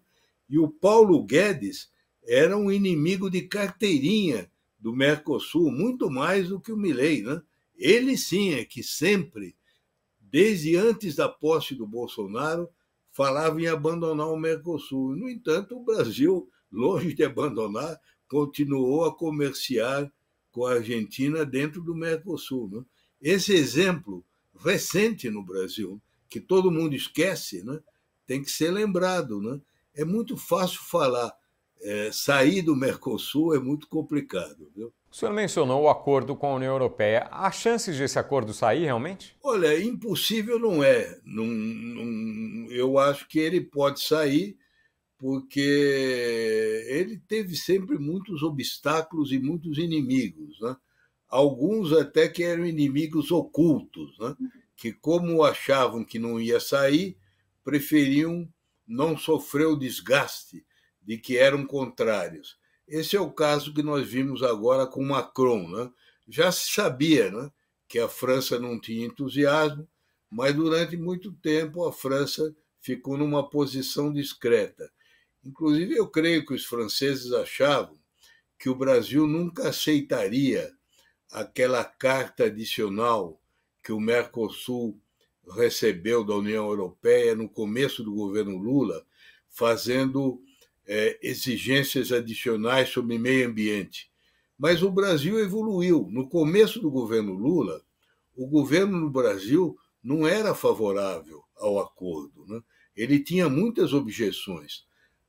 e 0.49 0.59
o 0.59 0.69
Paulo 0.69 1.23
Guedes 1.23 1.91
era 2.27 2.57
um 2.57 2.71
inimigo 2.71 3.31
de 3.31 3.43
carteirinha 3.43 4.51
do 4.79 4.95
Mercosul, 4.95 5.71
muito 5.71 6.11
mais 6.11 6.49
do 6.49 6.61
que 6.61 6.73
o 6.73 6.77
Milei. 6.77 7.23
Né? 7.23 7.41
Ele 7.77 8.17
sim 8.17 8.55
é 8.55 8.65
que 8.65 8.83
sempre, 8.83 9.55
desde 10.33 10.77
antes 10.77 11.17
da 11.17 11.29
posse 11.29 11.75
do 11.75 11.87
Bolsonaro, 11.87 12.67
falava 13.11 13.61
em 13.61 13.67
abandonar 13.67 14.29
o 14.29 14.37
Mercosul. 14.39 15.15
No 15.15 15.29
entanto, 15.29 15.77
o 15.77 15.85
Brasil, 15.85 16.49
longe 16.73 17.13
de 17.13 17.23
abandonar, 17.23 18.01
continuou 18.27 19.05
a 19.05 19.15
comerciar 19.15 20.11
com 20.51 20.65
a 20.65 20.75
Argentina 20.75 21.45
dentro 21.45 21.83
do 21.83 21.95
Mercosul. 21.95 22.71
Né? 22.71 22.83
Esse 23.21 23.53
exemplo 23.53 24.25
recente 24.59 25.29
no 25.29 25.45
Brasil, 25.45 26.01
que 26.31 26.41
todo 26.41 26.71
mundo 26.71 26.95
esquece, 26.95 27.63
né? 27.63 27.79
tem 28.27 28.43
que 28.43 28.51
ser 28.51 28.71
lembrado. 28.71 29.41
Né? 29.43 29.61
É 29.95 30.05
muito 30.05 30.37
fácil 30.37 30.81
falar. 30.81 31.31
É, 31.85 32.13
sair 32.13 32.63
do 32.63 32.77
Mercosul 32.77 33.55
é 33.55 33.59
muito 33.59 33.89
complicado. 33.89 34.71
Viu? 34.75 34.95
O 35.13 35.15
senhor 35.15 35.35
mencionou 35.35 35.83
o 35.83 35.91
acordo 35.91 36.35
com 36.35 36.47
a 36.47 36.55
União 36.55 36.73
Europeia. 36.73 37.29
Há 37.31 37.51
chances 37.53 37.95
de 37.97 38.03
esse 38.03 38.19
acordo 38.19 38.55
sair 38.55 38.85
realmente? 38.85 39.37
Olha, 39.43 39.79
impossível 39.79 40.59
não 40.59 40.83
é. 40.83 41.21
Não, 41.23 41.45
não, 41.45 42.73
eu 42.73 42.99
acho 42.99 43.29
que 43.29 43.39
ele 43.39 43.61
pode 43.61 44.01
sair 44.01 44.57
porque 45.19 46.83
ele 46.89 47.19
teve 47.29 47.55
sempre 47.55 47.99
muitos 47.99 48.43
obstáculos 48.43 49.33
e 49.33 49.39
muitos 49.39 49.77
inimigos. 49.77 50.59
Né? 50.63 50.75
Alguns 51.29 51.93
até 51.93 52.27
que 52.27 52.43
eram 52.43 52.65
inimigos 52.65 53.31
ocultos, 53.31 54.19
né? 54.19 54.35
que, 54.75 54.95
como 54.95 55.45
achavam 55.45 56.07
que 56.07 56.19
não 56.19 56.41
ia 56.41 56.59
sair, 56.59 57.19
preferiam 57.63 58.49
não 58.89 59.15
sofrer 59.19 59.67
o 59.67 59.77
desgaste 59.77 60.65
de 61.03 61.19
que 61.19 61.37
eram 61.37 61.67
contrários. 61.67 62.62
Esse 62.87 63.17
é 63.17 63.21
o 63.21 63.31
caso 63.31 63.73
que 63.73 63.83
nós 63.83 64.09
vimos 64.09 64.43
agora 64.43 64.87
com 64.87 65.05
Macron. 65.05 65.69
Né? 65.69 65.91
Já 66.29 66.51
se 66.51 66.71
sabia 66.71 67.31
né, 67.31 67.51
que 67.89 67.99
a 67.99 68.09
França 68.09 68.59
não 68.59 68.81
tinha 68.81 69.07
entusiasmo, 69.07 69.89
mas 70.31 70.55
durante 70.55 70.97
muito 70.97 71.33
tempo 71.33 71.87
a 71.87 71.93
França 71.93 72.55
ficou 72.81 73.17
numa 73.17 73.49
posição 73.49 74.13
discreta. 74.13 74.91
Inclusive, 75.45 75.97
eu 75.97 76.09
creio 76.09 76.45
que 76.47 76.55
os 76.55 76.65
franceses 76.65 77.33
achavam 77.33 77.99
que 78.59 78.69
o 78.69 78.75
Brasil 78.75 79.27
nunca 79.27 79.69
aceitaria 79.69 80.73
aquela 81.31 81.85
carta 81.85 82.45
adicional 82.45 83.41
que 83.83 83.93
o 83.93 84.01
Mercosul 84.01 85.01
recebeu 85.57 86.23
da 86.23 86.37
União 86.37 86.69
Europeia 86.69 87.35
no 87.35 87.49
começo 87.49 88.05
do 88.05 88.15
governo 88.15 88.57
Lula, 88.57 89.05
fazendo 89.49 90.41
é, 90.87 91.19
exigências 91.23 92.13
adicionais 92.13 92.89
sobre 92.89 93.19
meio 93.19 93.49
ambiente. 93.49 94.11
Mas 94.59 94.83
o 94.83 94.91
Brasil 94.91 95.39
evoluiu. 95.41 96.09
No 96.11 96.29
começo 96.29 96.81
do 96.81 96.91
governo 96.91 97.35
Lula, 97.35 97.83
o 98.37 98.47
governo 98.47 98.99
no 98.99 99.11
Brasil 99.11 99.77
não 100.03 100.27
era 100.27 100.55
favorável 100.55 101.43
ao 101.57 101.79
acordo. 101.79 102.47
Né? 102.47 102.61
Ele 102.97 103.19
tinha 103.19 103.49
muitas 103.49 103.93
objeções. 103.93 104.85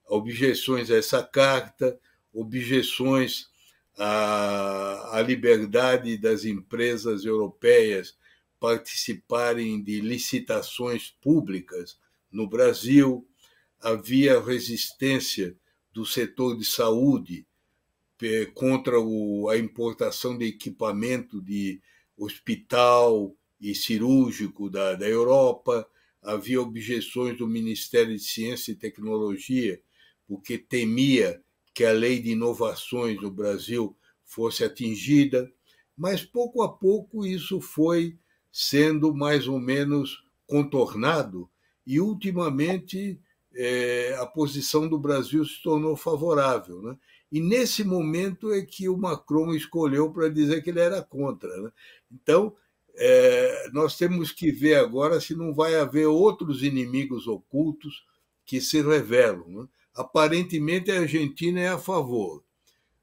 Objeções 0.08 0.92
a 0.92 0.98
essa 0.98 1.24
carta, 1.24 2.00
objeções 2.34 3.48
à, 3.98 5.18
à 5.18 5.22
liberdade 5.22 6.18
das 6.18 6.46
empresas 6.46 7.26
europeias 7.26 8.18
participarem 8.60 9.82
de 9.84 10.00
licitações 10.00 11.10
públicas 11.22 11.98
no 12.32 12.48
Brasil, 12.48 13.28
havia 13.84 14.40
resistência 14.40 15.56
do 15.92 16.06
setor 16.06 16.58
de 16.58 16.66
saúde 16.66 17.46
contra 18.54 18.96
a 18.98 19.58
importação 19.58 20.38
de 20.38 20.46
equipamento 20.46 21.42
de 21.42 21.82
hospital 22.18 23.36
e 23.60 23.76
cirúrgico 23.76 24.70
da, 24.70 24.96
da 24.96 25.08
Europa, 25.08 25.86
havia 26.22 26.62
objeções 26.62 27.38
do 27.38 27.46
Ministério 27.46 28.16
de 28.16 28.24
Ciência 28.24 28.72
e 28.72 28.76
Tecnologia, 28.76 29.82
porque 30.26 30.58
temia 30.58 31.44
que 31.74 31.84
a 31.84 31.92
lei 31.92 32.22
de 32.22 32.32
inovações 32.32 33.22
no 33.22 33.30
Brasil 33.30 33.98
fosse 34.24 34.64
atingida, 34.64 35.52
mas 35.98 36.24
pouco 36.24 36.62
a 36.62 36.72
pouco 36.72 37.26
isso 37.26 37.60
foi 37.60 38.18
sendo 38.50 39.14
mais 39.14 39.48
ou 39.48 39.60
menos 39.60 40.24
contornado 40.48 41.50
e 41.86 42.00
ultimamente 42.00 43.20
é, 43.56 44.16
a 44.20 44.26
posição 44.26 44.88
do 44.88 44.98
Brasil 44.98 45.46
se 45.46 45.62
tornou 45.62 45.96
favorável. 45.96 46.82
Né? 46.82 46.98
E 47.32 47.40
nesse 47.40 47.84
momento 47.84 48.52
é 48.52 48.62
que 48.62 48.90
o 48.90 48.98
Macron 48.98 49.54
escolheu 49.54 50.12
para 50.12 50.30
dizer 50.30 50.64
que 50.64 50.70
ele 50.70 50.80
era 50.80 51.02
contra. 51.02 51.56
Né? 51.62 51.72
Então, 52.12 52.56
é, 52.96 53.70
nós 53.72 53.98
temos 53.98 54.32
que 54.32 54.52
ver 54.52 54.76
agora 54.76 55.20
se 55.20 55.36
não 55.36 55.54
vai 55.54 55.76
haver 55.76 56.08
outros 56.08 56.64
inimigos 56.64 57.28
ocultos 57.28 58.06
que 58.46 58.60
se 58.60 58.82
revelam. 58.82 59.48
Né? 59.48 59.68
Aparentemente, 59.96 60.92
a 60.92 61.02
Argentina 61.02 61.60
é 61.60 61.70
a 61.70 61.78
favor, 61.78 62.44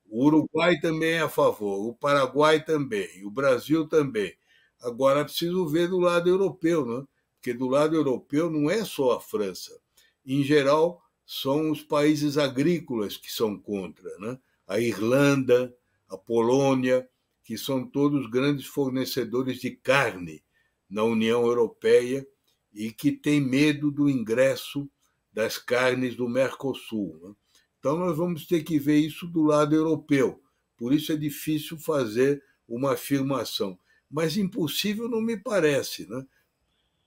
o 0.08 0.24
Uruguai 0.26 0.78
também 0.80 1.12
é 1.12 1.20
a 1.20 1.28
favor, 1.28 1.88
o 1.88 1.94
Paraguai 1.94 2.64
também, 2.64 3.24
o 3.24 3.30
Brasil 3.30 3.86
também. 3.86 4.34
Agora, 4.82 5.20
é 5.20 5.24
preciso 5.24 5.68
ver 5.68 5.88
do 5.88 5.98
lado 5.98 6.28
europeu, 6.28 6.84
né? 6.84 7.04
porque 7.36 7.54
do 7.54 7.68
lado 7.68 7.94
europeu 7.94 8.50
não 8.50 8.68
é 8.68 8.84
só 8.84 9.12
a 9.12 9.20
França 9.20 9.80
em 10.24 10.42
geral, 10.42 11.02
são 11.24 11.70
os 11.70 11.82
países 11.82 12.36
agrícolas 12.36 13.16
que 13.16 13.32
são 13.32 13.58
contra, 13.58 14.10
né? 14.18 14.38
a 14.66 14.80
Irlanda, 14.80 15.74
a 16.08 16.16
Polônia, 16.16 17.08
que 17.44 17.56
são 17.56 17.86
todos 17.86 18.28
grandes 18.28 18.66
fornecedores 18.66 19.60
de 19.60 19.70
carne 19.70 20.42
na 20.88 21.04
União 21.04 21.44
Europeia 21.44 22.26
e 22.72 22.92
que 22.92 23.12
têm 23.12 23.40
medo 23.40 23.90
do 23.90 24.08
ingresso 24.08 24.88
das 25.32 25.58
carnes 25.58 26.16
do 26.16 26.28
Mercosul. 26.28 27.18
Né? 27.22 27.34
Então, 27.78 27.98
nós 27.98 28.16
vamos 28.16 28.46
ter 28.46 28.62
que 28.62 28.78
ver 28.78 28.98
isso 28.98 29.26
do 29.26 29.42
lado 29.42 29.74
europeu. 29.74 30.42
Por 30.76 30.92
isso 30.92 31.12
é 31.12 31.16
difícil 31.16 31.78
fazer 31.78 32.42
uma 32.68 32.92
afirmação. 32.92 33.78
Mas 34.10 34.36
impossível 34.36 35.08
não 35.08 35.20
me 35.20 35.36
parece. 35.36 36.08
Né? 36.08 36.24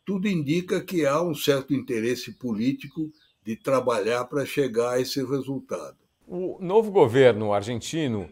Tudo 0.05 0.27
indica 0.27 0.81
que 0.81 1.05
há 1.05 1.21
um 1.21 1.33
certo 1.33 1.73
interesse 1.73 2.33
político 2.33 3.11
de 3.43 3.55
trabalhar 3.55 4.25
para 4.25 4.45
chegar 4.45 4.91
a 4.91 4.99
esse 4.99 5.23
resultado. 5.23 5.97
O 6.27 6.57
novo 6.61 6.91
governo 6.91 7.53
argentino 7.53 8.29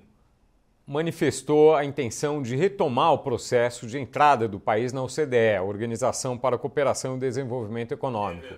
manifestou 0.85 1.75
a 1.75 1.85
intenção 1.85 2.41
de 2.41 2.55
retomar 2.55 3.13
o 3.13 3.19
processo 3.19 3.85
de 3.87 3.97
entrada 3.97 4.47
do 4.47 4.59
país 4.59 4.91
na 4.91 5.03
OCDE, 5.03 5.59
Organização 5.63 6.37
para 6.37 6.55
a 6.55 6.59
Cooperação 6.59 7.15
e 7.15 7.19
Desenvolvimento 7.19 7.93
Econômico. 7.93 8.53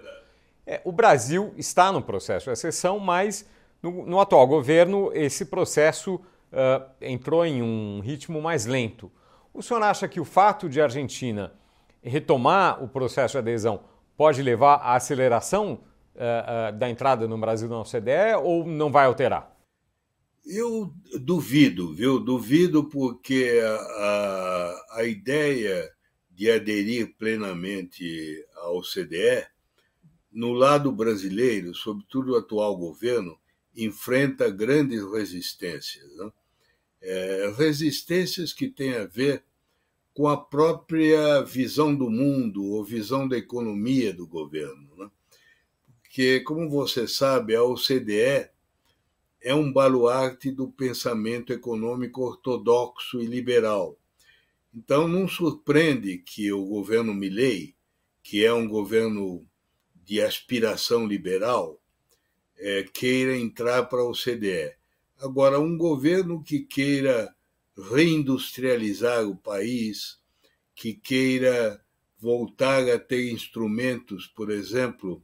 É, 0.65 0.81
o 0.83 0.91
Brasil 0.91 1.53
está 1.57 1.91
no 1.91 2.01
processo 2.01 2.45
de 2.45 2.51
acessão, 2.51 2.99
mas 2.99 3.47
no, 3.81 4.05
no 4.05 4.19
atual 4.19 4.47
governo 4.47 5.11
esse 5.13 5.45
processo 5.45 6.15
uh, 6.15 6.89
entrou 7.01 7.45
em 7.45 7.61
um 7.61 7.99
ritmo 7.99 8.41
mais 8.41 8.65
lento. 8.65 9.11
O 9.53 9.61
senhor 9.61 9.83
acha 9.83 10.07
que 10.07 10.19
o 10.19 10.25
fato 10.25 10.69
de 10.69 10.79
a 10.79 10.85
Argentina 10.85 11.53
retomar 12.03 12.83
o 12.83 12.87
processo 12.87 13.33
de 13.33 13.39
adesão 13.39 13.83
pode 14.15 14.41
levar 14.41 14.75
à 14.75 14.95
aceleração 14.95 15.83
uh, 16.15 16.75
uh, 16.75 16.77
da 16.77 16.89
entrada 16.89 17.27
no 17.27 17.37
Brasil 17.37 17.67
na 17.67 17.81
OCDE 17.81 18.35
ou 18.43 18.65
não 18.65 18.91
vai 18.91 19.05
alterar? 19.05 19.51
Eu 20.45 20.93
duvido, 21.21 21.93
viu? 21.93 22.19
Duvido 22.19 22.83
porque 22.89 23.61
a, 23.63 24.85
a 24.97 25.03
ideia 25.05 25.89
de 26.29 26.51
aderir 26.51 27.15
plenamente 27.17 28.45
à 28.57 28.69
OCDE, 28.71 29.47
no 30.31 30.51
lado 30.51 30.91
brasileiro, 30.91 31.73
sobretudo 31.73 32.33
o 32.33 32.35
atual 32.35 32.75
governo, 32.75 33.37
enfrenta 33.75 34.49
grandes 34.49 35.03
resistências. 35.11 36.13
Né? 36.17 36.31
É, 37.01 37.53
resistências 37.55 38.51
que 38.51 38.67
têm 38.67 38.95
a 38.95 39.05
ver 39.05 39.43
com 40.13 40.27
a 40.27 40.37
própria 40.37 41.41
visão 41.41 41.95
do 41.95 42.09
mundo 42.09 42.63
ou 42.63 42.83
visão 42.83 43.27
da 43.27 43.37
economia 43.37 44.13
do 44.13 44.27
governo. 44.27 44.89
Né? 44.97 45.09
Porque, 46.01 46.39
como 46.41 46.69
você 46.69 47.07
sabe, 47.07 47.55
a 47.55 47.63
OCDE 47.63 48.49
é 49.41 49.55
um 49.55 49.73
baluarte 49.73 50.51
do 50.51 50.69
pensamento 50.69 51.51
econômico 51.51 52.21
ortodoxo 52.21 53.19
e 53.19 53.25
liberal. 53.25 53.97
Então, 54.73 55.07
não 55.07 55.27
surpreende 55.27 56.19
que 56.19 56.51
o 56.51 56.63
governo 56.65 57.13
Milley, 57.13 57.75
que 58.21 58.45
é 58.45 58.53
um 58.53 58.67
governo 58.67 59.45
de 59.95 60.21
aspiração 60.21 61.05
liberal, 61.07 61.79
é, 62.57 62.83
queira 62.83 63.35
entrar 63.35 63.83
para 63.83 63.99
a 63.99 64.09
OCDE. 64.09 64.73
Agora, 65.19 65.59
um 65.59 65.77
governo 65.77 66.43
que 66.43 66.59
queira 66.59 67.33
reindustrializar 67.77 69.27
o 69.27 69.35
país, 69.35 70.19
que 70.75 70.93
queira 70.93 71.83
voltar 72.17 72.89
a 72.89 72.97
ter 72.97 73.31
instrumentos, 73.31 74.27
por 74.27 74.49
exemplo, 74.49 75.23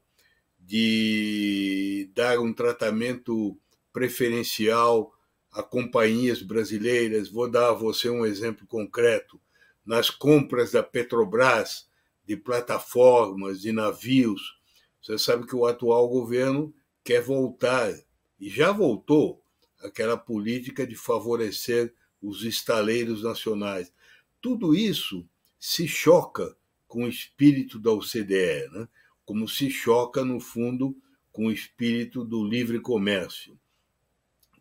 de 0.59 2.11
dar 2.13 2.39
um 2.39 2.53
tratamento 2.53 3.57
preferencial 3.91 5.13
a 5.51 5.63
companhias 5.63 6.41
brasileiras. 6.41 7.29
Vou 7.29 7.49
dar 7.49 7.69
a 7.69 7.73
você 7.73 8.09
um 8.09 8.25
exemplo 8.25 8.67
concreto. 8.67 9.39
Nas 9.85 10.09
compras 10.09 10.71
da 10.71 10.83
Petrobras 10.83 11.87
de 12.25 12.37
plataformas, 12.37 13.61
de 13.61 13.71
navios, 13.71 14.59
você 15.01 15.17
sabe 15.17 15.47
que 15.47 15.55
o 15.55 15.65
atual 15.65 16.07
governo 16.07 16.73
quer 17.03 17.21
voltar, 17.21 17.91
e 18.39 18.49
já 18.49 18.71
voltou, 18.71 19.41
aquela 19.81 20.17
política 20.17 20.85
de 20.85 20.95
favorecer 20.95 21.93
os 22.21 22.43
estaleiros 22.43 23.23
nacionais. 23.23 23.93
Tudo 24.41 24.75
isso 24.75 25.27
se 25.59 25.87
choca 25.87 26.55
com 26.87 27.03
o 27.03 27.09
espírito 27.09 27.79
da 27.79 27.91
OCDE, 27.91 28.69
né? 28.71 28.87
como 29.25 29.47
se 29.47 29.69
choca, 29.69 30.25
no 30.25 30.39
fundo, 30.39 30.95
com 31.31 31.47
o 31.47 31.51
espírito 31.51 32.25
do 32.25 32.43
livre 32.43 32.79
comércio. 32.79 33.57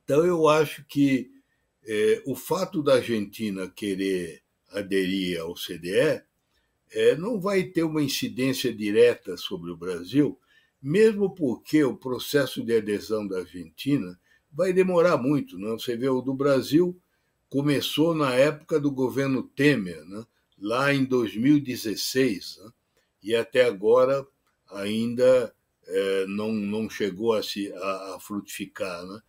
Então, 0.04 0.24
eu 0.24 0.46
acho 0.48 0.84
que 0.84 1.30
é, 1.84 2.22
o 2.26 2.34
fato 2.34 2.82
da 2.82 2.94
Argentina 2.96 3.68
querer 3.68 4.42
aderir 4.70 5.40
ao 5.40 5.54
CDE 5.54 6.22
é, 6.90 7.16
não 7.16 7.40
vai 7.40 7.64
ter 7.64 7.82
uma 7.82 8.02
incidência 8.02 8.72
direta 8.72 9.36
sobre 9.36 9.70
o 9.70 9.76
Brasil, 9.76 10.38
mesmo 10.80 11.34
porque 11.34 11.82
o 11.82 11.96
processo 11.96 12.62
de 12.62 12.76
adesão 12.76 13.26
da 13.26 13.38
Argentina 13.38 14.18
vai 14.52 14.72
demorar 14.72 15.16
muito. 15.16 15.58
Não? 15.58 15.78
Você 15.78 15.96
vê, 15.96 16.08
o 16.08 16.20
do 16.20 16.34
Brasil 16.34 17.00
começou 17.48 18.14
na 18.14 18.34
época 18.34 18.78
do 18.78 18.90
governo 18.90 19.42
Temer, 19.42 20.04
né? 20.04 20.24
lá 20.58 20.92
em 20.92 21.04
2016, 21.04 22.60
né? 22.62 22.70
e 23.22 23.34
até 23.34 23.64
agora 23.64 24.26
ainda 24.70 25.54
é, 25.86 26.26
não, 26.26 26.52
não 26.52 26.90
chegou 26.90 27.32
a, 27.32 27.42
se, 27.42 27.72
a, 27.72 28.14
a 28.14 28.20
frutificar. 28.20 29.04
Né? 29.06 29.20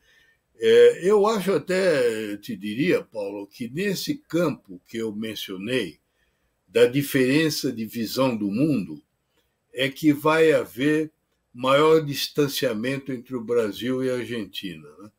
É, 0.57 1.09
eu 1.09 1.25
acho 1.25 1.53
até, 1.53 2.35
te 2.37 2.55
diria, 2.55 3.01
Paulo, 3.01 3.47
que 3.47 3.69
nesse 3.69 4.15
campo 4.15 4.81
que 4.87 4.97
eu 4.97 5.15
mencionei, 5.15 5.99
da 6.67 6.85
diferença 6.85 7.71
de 7.71 7.85
visão 7.85 8.37
do 8.37 8.51
mundo, 8.51 9.01
é 9.73 9.89
que 9.89 10.13
vai 10.13 10.51
haver 10.51 11.11
maior 11.53 12.05
distanciamento 12.05 13.11
entre 13.11 13.35
o 13.35 13.43
Brasil 13.43 14.03
e 14.03 14.09
a 14.09 14.15
Argentina, 14.15 14.87
né? 14.99 15.11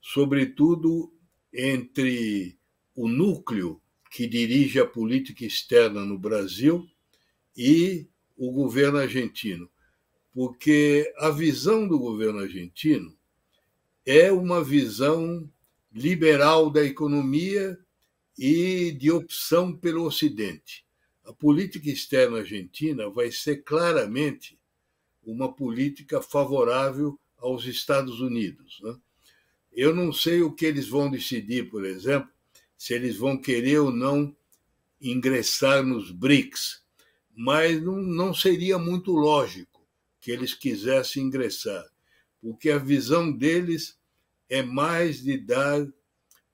sobretudo 0.00 1.12
entre 1.52 2.58
o 2.94 3.08
núcleo 3.08 3.80
que 4.10 4.26
dirige 4.26 4.80
a 4.80 4.86
política 4.86 5.44
externa 5.44 6.04
no 6.04 6.18
Brasil 6.18 6.88
e 7.56 8.06
o 8.36 8.50
governo 8.50 8.98
argentino, 8.98 9.70
porque 10.32 11.12
a 11.18 11.30
visão 11.30 11.86
do 11.86 11.98
governo 11.98 12.40
argentino 12.40 13.16
é 14.04 14.32
uma 14.32 14.62
visão 14.64 15.48
liberal 15.92 16.70
da 16.70 16.84
economia 16.84 17.78
e 18.38 18.92
de 18.92 19.10
opção 19.10 19.76
pelo 19.76 20.04
Ocidente. 20.04 20.84
A 21.24 21.32
política 21.32 21.90
externa 21.90 22.38
argentina 22.38 23.08
vai 23.10 23.30
ser 23.30 23.62
claramente 23.62 24.58
uma 25.22 25.52
política 25.52 26.22
favorável 26.22 27.18
aos 27.36 27.66
Estados 27.66 28.20
Unidos. 28.20 28.80
Né? 28.82 28.96
Eu 29.72 29.94
não 29.94 30.12
sei 30.12 30.42
o 30.42 30.52
que 30.52 30.66
eles 30.66 30.88
vão 30.88 31.10
decidir, 31.10 31.70
por 31.70 31.84
exemplo, 31.84 32.30
se 32.76 32.94
eles 32.94 33.16
vão 33.16 33.36
querer 33.36 33.78
ou 33.78 33.90
não 33.90 34.34
ingressar 35.00 35.82
nos 35.84 36.10
BRICS, 36.10 36.82
mas 37.34 37.80
não, 37.82 37.96
não 37.96 38.34
seria 38.34 38.78
muito 38.78 39.12
lógico 39.12 39.86
que 40.20 40.30
eles 40.30 40.52
quisessem 40.52 41.24
ingressar 41.24 41.84
porque 42.40 42.70
a 42.70 42.78
visão 42.78 43.30
deles 43.30 43.98
é 44.48 44.62
mais 44.62 45.22
de 45.22 45.36
dar 45.36 45.86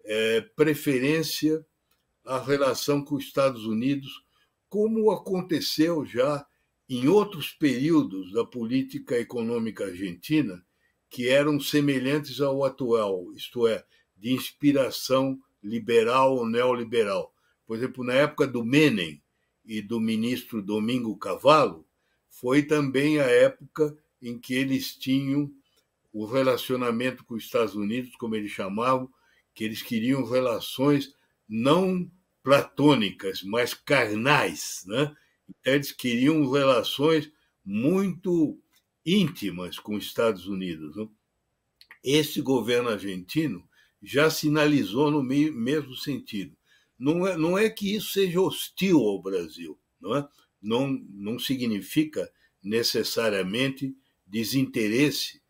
é, 0.05 0.41
preferência 0.41 1.65
à 2.25 2.39
relação 2.39 3.03
com 3.05 3.15
os 3.15 3.25
Estados 3.25 3.65
Unidos, 3.65 4.25
como 4.69 5.11
aconteceu 5.11 6.05
já 6.05 6.45
em 6.89 7.09
outros 7.09 7.53
períodos 7.53 8.33
da 8.33 8.45
política 8.45 9.19
econômica 9.19 9.87
argentina, 9.87 10.65
que 11.09 11.29
eram 11.29 11.61
semelhantes 11.61 12.41
ao 12.41 12.65
atual, 12.65 13.33
isto 13.35 13.67
é, 13.67 13.85
de 14.17 14.33
inspiração 14.33 15.39
liberal 15.63 16.37
ou 16.37 16.47
neoliberal. 16.47 17.33
Por 17.67 17.77
exemplo, 17.77 18.05
na 18.05 18.15
época 18.15 18.47
do 18.47 18.65
Menem 18.65 19.23
e 19.65 19.83
do 19.83 20.01
ministro 20.01 20.63
Domingo 20.63 21.17
Cavallo, 21.17 21.87
foi 22.29 22.63
também 22.63 23.19
a 23.19 23.25
época 23.25 23.97
em 24.21 24.39
que 24.39 24.55
eles 24.55 24.95
tinham 24.95 25.51
o 26.13 26.25
relacionamento 26.25 27.25
com 27.25 27.35
os 27.35 27.45
Estados 27.45 27.75
Unidos, 27.75 28.15
como 28.17 28.35
eles 28.35 28.51
chamavam, 28.51 29.11
que 29.55 29.65
eles 29.65 29.83
queriam 29.83 30.25
relações 30.25 31.15
não 31.49 32.11
platônicas, 32.43 33.43
mas 33.43 33.75
carnais. 33.75 34.85
Né? 34.87 35.15
Então, 35.49 35.75
eles 35.75 35.93
queriam 35.93 36.51
relações 36.51 37.31
muito 37.65 38.61
íntimas 39.07 39.79
com 39.79 39.95
os 39.95 40.05
Estados 40.05 40.49
Unidos. 40.49 40.97
Né? 40.97 41.09
Esse 42.03 42.43
governo 42.43 42.89
argentino 42.91 43.67
já 44.03 44.29
sinalizou 44.29 45.11
no 45.11 45.23
mesmo 45.23 45.95
sentido. 45.95 46.57
Não 46.99 47.27
é, 47.27 47.37
não 47.37 47.57
é 47.57 47.71
que 47.71 47.95
isso 47.95 48.13
seja 48.13 48.41
hostil 48.41 48.99
ao 48.99 49.23
Brasil, 49.23 49.79
não, 50.01 50.17
é? 50.17 50.29
não, 50.61 50.89
não 51.11 51.39
significa 51.39 52.31
necessariamente 52.63 53.95
desinteresse 54.27 55.41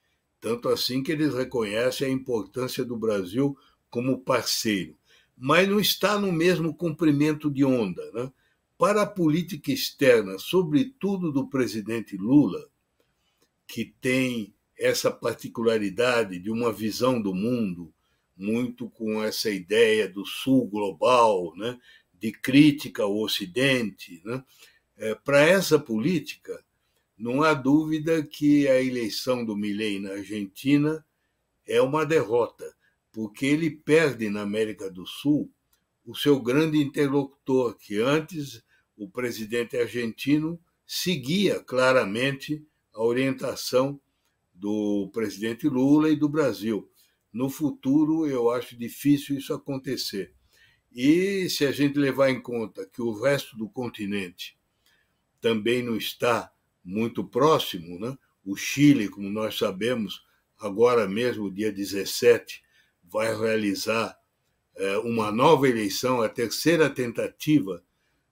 tanto 0.40 0.69
assim 0.69 1.03
que 1.03 1.11
eles 1.11 1.35
reconhecem 1.35 2.07
a 2.07 2.11
importância 2.11 2.85
do 2.85 2.97
Brasil 2.97 3.57
como 3.90 4.21
parceiro. 4.21 4.97
Mas 5.37 5.69
não 5.69 5.81
está 5.81 6.21
no 6.21 6.31
mesmo 6.31 6.73
comprimento 6.75 7.51
de 7.51 7.64
onda. 7.64 8.03
Né? 8.12 8.33
Para 8.79 9.03
a 9.03 9.07
política 9.07 9.73
externa, 9.73 10.38
sobretudo 10.38 11.33
do 11.33 11.49
presidente 11.49 12.16
Lula, 12.16 12.64
que 13.66 13.94
tem 14.00 14.55
essa 14.79 15.11
particularidade 15.11 16.38
de 16.38 16.50
uma 16.50 16.72
visão 16.72 17.20
do 17.20 17.35
mundo 17.35 17.92
muito 18.37 18.90
com 18.90 19.22
essa 19.22 19.50
ideia 19.50 20.09
do 20.09 20.24
sul 20.26 20.68
global, 20.68 21.55
né? 21.57 21.79
de 22.12 22.33
crítica 22.33 23.02
ao 23.02 23.16
Ocidente. 23.16 24.20
Né? 24.24 24.44
É, 24.96 25.14
Para 25.14 25.40
essa 25.40 25.79
política, 25.79 26.62
não 27.16 27.42
há 27.42 27.55
dúvida 27.55 28.22
que 28.22 28.68
a 28.68 28.81
eleição 28.81 29.44
do 29.44 29.57
Milei 29.57 29.98
na 29.98 30.11
Argentina 30.12 31.05
é 31.66 31.81
uma 31.81 32.05
derrota, 32.05 32.74
porque 33.11 33.46
ele 33.46 33.70
perde 33.70 34.29
na 34.29 34.42
América 34.42 34.90
do 34.90 35.07
Sul 35.07 35.50
o 36.05 36.14
seu 36.14 36.38
grande 36.38 36.79
interlocutor, 36.79 37.76
que 37.76 37.98
antes 38.00 38.62
o 38.96 39.09
presidente 39.09 39.76
argentino 39.76 40.61
seguia 40.87 41.59
claramente 41.59 42.64
a 42.97 43.03
orientação 43.03 44.01
do 44.55 45.11
presidente 45.13 45.69
Lula 45.69 46.11
e 46.11 46.17
do 46.17 46.29
Brasil. 46.29 46.90
No 47.31 47.51
futuro, 47.51 48.27
eu 48.27 48.51
acho 48.51 48.77
difícil 48.77 49.37
isso 49.37 49.53
acontecer. 49.53 50.33
E 50.90 51.49
se 51.51 51.67
a 51.67 51.73
gente 51.73 51.99
levar 51.99 52.31
em 52.31 52.40
conta 52.40 52.88
que 52.90 53.03
o 53.03 53.13
resto 53.13 53.55
do 53.57 53.69
continente 53.69 54.59
também 55.42 55.83
não 55.83 55.94
está 55.94 56.51
muito 56.83 57.23
próximo, 57.23 57.99
né? 57.99 58.17
o 58.42 58.57
Chile, 58.57 59.09
como 59.09 59.29
nós 59.29 59.59
sabemos, 59.59 60.25
agora 60.59 61.07
mesmo, 61.07 61.51
dia 61.51 61.71
17, 61.71 62.63
vai 63.05 63.37
realizar 63.37 64.19
é, 64.75 64.97
uma 64.99 65.31
nova 65.31 65.69
eleição, 65.69 66.23
a 66.23 66.29
terceira 66.29 66.88
tentativa 66.88 67.85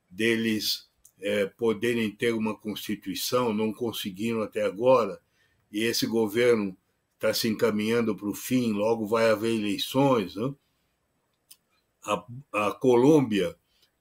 deles 0.08 0.88
é, 1.24 1.46
poderem 1.46 2.10
ter 2.10 2.34
uma 2.34 2.54
constituição, 2.54 3.54
não 3.54 3.72
conseguiram 3.72 4.42
até 4.42 4.62
agora, 4.62 5.18
e 5.72 5.82
esse 5.82 6.06
governo 6.06 6.76
está 7.14 7.32
se 7.32 7.48
encaminhando 7.48 8.14
para 8.14 8.28
o 8.28 8.34
fim, 8.34 8.72
logo 8.72 9.06
vai 9.06 9.30
haver 9.30 9.54
eleições. 9.54 10.36
Né? 10.36 10.54
A, 12.04 12.26
a 12.52 12.72
Colômbia, 12.72 13.56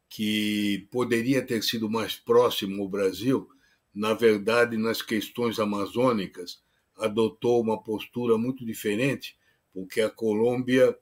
que 0.10 0.86
poderia 0.92 1.42
ter 1.42 1.64
sido 1.64 1.90
mais 1.90 2.18
próximo 2.18 2.84
ao 2.84 2.90
Brasil, 2.90 3.50
na 3.96 4.14
verdade, 4.14 4.76
nas 4.76 5.02
questões 5.02 5.60
amazônicas, 5.60 6.62
adotou 6.98 7.62
uma 7.62 7.82
postura 7.82 8.38
muito 8.38 8.66
diferente, 8.66 9.38
porque 9.74 10.02
a 10.02 10.10
Colômbia 10.10 10.94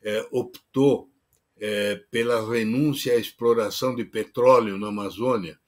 é, 0.00 0.24
optou 0.30 1.10
é, 1.56 1.96
pela 2.12 2.48
renúncia 2.48 3.14
à 3.14 3.16
exploração 3.16 3.92
de 3.96 4.04
petróleo 4.04 4.78
na 4.78 4.88
Amazônia, 4.88 5.58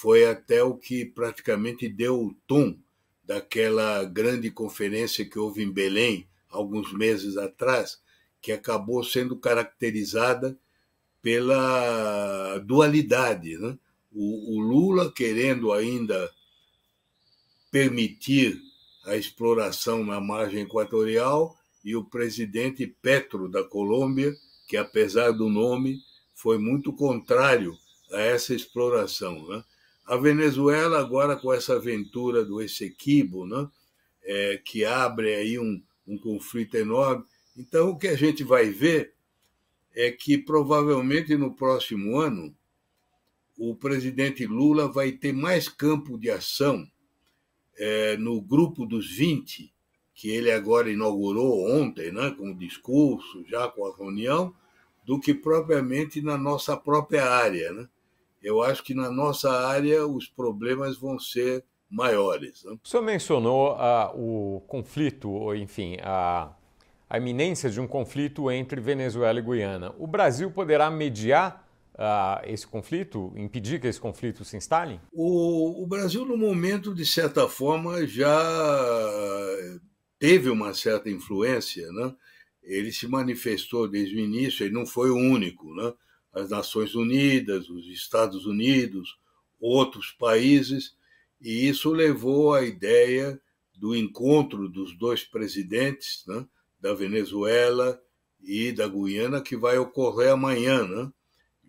foi 0.00 0.24
até 0.24 0.62
o 0.62 0.78
que 0.78 1.04
praticamente 1.04 1.86
deu 1.86 2.18
o 2.18 2.34
tom 2.46 2.74
daquela 3.22 4.02
grande 4.02 4.50
conferência 4.50 5.28
que 5.28 5.38
houve 5.38 5.62
em 5.62 5.70
Belém 5.70 6.26
alguns 6.48 6.90
meses 6.94 7.36
atrás, 7.36 8.00
que 8.40 8.50
acabou 8.50 9.04
sendo 9.04 9.36
caracterizada 9.36 10.58
pela 11.20 12.56
dualidade. 12.60 13.58
Né? 13.58 13.78
O, 14.10 14.56
o 14.56 14.60
Lula 14.60 15.12
querendo 15.12 15.70
ainda 15.70 16.32
permitir 17.70 18.58
a 19.04 19.16
exploração 19.16 20.02
na 20.02 20.18
margem 20.18 20.62
equatorial 20.62 21.54
e 21.84 21.94
o 21.94 22.06
presidente 22.06 22.86
Petro 22.86 23.50
da 23.50 23.62
Colômbia, 23.62 24.34
que 24.66 24.78
apesar 24.78 25.32
do 25.32 25.50
nome 25.50 25.98
foi 26.34 26.56
muito 26.56 26.90
contrário 26.90 27.76
a 28.14 28.20
essa 28.20 28.54
exploração. 28.54 29.46
Né? 29.46 29.62
A 30.10 30.16
Venezuela 30.16 30.98
agora 30.98 31.36
com 31.36 31.52
essa 31.52 31.76
aventura 31.76 32.44
do 32.44 32.60
Essequibo, 32.60 33.46
né? 33.46 33.70
É, 34.24 34.56
que 34.56 34.84
abre 34.84 35.32
aí 35.36 35.56
um, 35.56 35.80
um 36.04 36.18
conflito 36.18 36.74
enorme. 36.76 37.24
Então 37.56 37.90
o 37.90 37.96
que 37.96 38.08
a 38.08 38.16
gente 38.16 38.42
vai 38.42 38.70
ver 38.70 39.14
é 39.94 40.10
que 40.10 40.36
provavelmente 40.36 41.36
no 41.36 41.54
próximo 41.54 42.18
ano 42.18 42.52
o 43.56 43.76
presidente 43.76 44.44
Lula 44.46 44.90
vai 44.90 45.12
ter 45.12 45.32
mais 45.32 45.68
campo 45.68 46.18
de 46.18 46.28
ação 46.28 46.84
é, 47.78 48.16
no 48.16 48.40
grupo 48.40 48.84
dos 48.84 49.08
20, 49.08 49.72
que 50.12 50.28
ele 50.28 50.50
agora 50.50 50.90
inaugurou 50.90 51.70
ontem, 51.70 52.10
né, 52.10 52.34
com 52.36 52.50
o 52.50 52.58
discurso, 52.58 53.44
já 53.46 53.68
com 53.68 53.86
a 53.86 53.96
reunião, 53.96 54.52
do 55.06 55.20
que 55.20 55.32
propriamente 55.32 56.20
na 56.20 56.36
nossa 56.36 56.76
própria 56.76 57.30
área. 57.30 57.72
Né? 57.72 57.88
Eu 58.42 58.62
acho 58.62 58.82
que 58.82 58.94
na 58.94 59.10
nossa 59.10 59.50
área 59.50 60.06
os 60.06 60.26
problemas 60.26 60.98
vão 60.98 61.18
ser 61.18 61.64
maiores. 61.90 62.64
Né? 62.64 62.76
O 62.82 62.88
senhor 62.88 63.02
mencionou 63.02 63.74
uh, 63.74 64.10
o 64.14 64.60
conflito, 64.62 65.30
ou 65.30 65.54
enfim, 65.54 65.96
a 66.02 66.52
a 67.10 67.18
iminência 67.18 67.68
de 67.68 67.80
um 67.80 67.88
conflito 67.88 68.48
entre 68.52 68.80
Venezuela 68.80 69.40
e 69.40 69.42
Guiana. 69.42 69.92
O 69.98 70.06
Brasil 70.06 70.48
poderá 70.48 70.88
mediar 70.88 71.68
uh, 71.94 72.40
esse 72.46 72.64
conflito, 72.64 73.32
impedir 73.36 73.80
que 73.80 73.88
esse 73.88 74.00
conflito 74.00 74.44
se 74.44 74.56
instale? 74.56 75.00
O, 75.12 75.82
o, 75.82 75.86
Brasil, 75.88 76.24
no 76.24 76.36
momento, 76.36 76.94
de 76.94 77.04
certa 77.04 77.48
forma, 77.48 78.06
já 78.06 78.40
teve 80.20 80.48
uma 80.50 80.72
certa 80.72 81.10
influência. 81.10 81.90
Né? 81.90 82.14
Ele 82.62 82.92
se 82.92 83.08
manifestou 83.08 83.88
desde 83.88 84.14
o 84.14 84.20
início, 84.20 84.64
ele 84.64 84.74
não 84.74 84.86
foi 84.86 85.10
o 85.10 85.16
único. 85.16 85.74
Né? 85.74 85.92
As 86.32 86.50
Nações 86.50 86.94
Unidas, 86.94 87.68
os 87.68 87.86
Estados 87.86 88.46
Unidos, 88.46 89.18
outros 89.60 90.12
países, 90.12 90.94
e 91.40 91.68
isso 91.68 91.90
levou 91.90 92.54
à 92.54 92.62
ideia 92.62 93.40
do 93.74 93.96
encontro 93.96 94.68
dos 94.68 94.96
dois 94.96 95.24
presidentes, 95.24 96.24
né? 96.26 96.46
da 96.78 96.94
Venezuela 96.94 98.00
e 98.42 98.72
da 98.72 98.86
Guiana, 98.86 99.40
que 99.40 99.56
vai 99.56 99.78
ocorrer 99.78 100.32
amanhã, 100.32 100.86
né? 100.86 101.12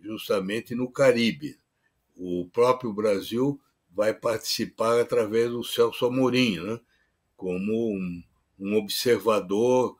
justamente 0.00 0.74
no 0.74 0.90
Caribe. 0.90 1.58
O 2.16 2.48
próprio 2.52 2.92
Brasil 2.92 3.60
vai 3.90 4.12
participar 4.14 5.00
através 5.00 5.50
do 5.50 5.64
Celso 5.64 6.06
Amorim, 6.06 6.60
né? 6.60 6.80
como 7.36 7.94
um, 7.94 8.22
um 8.58 8.76
observador, 8.76 9.96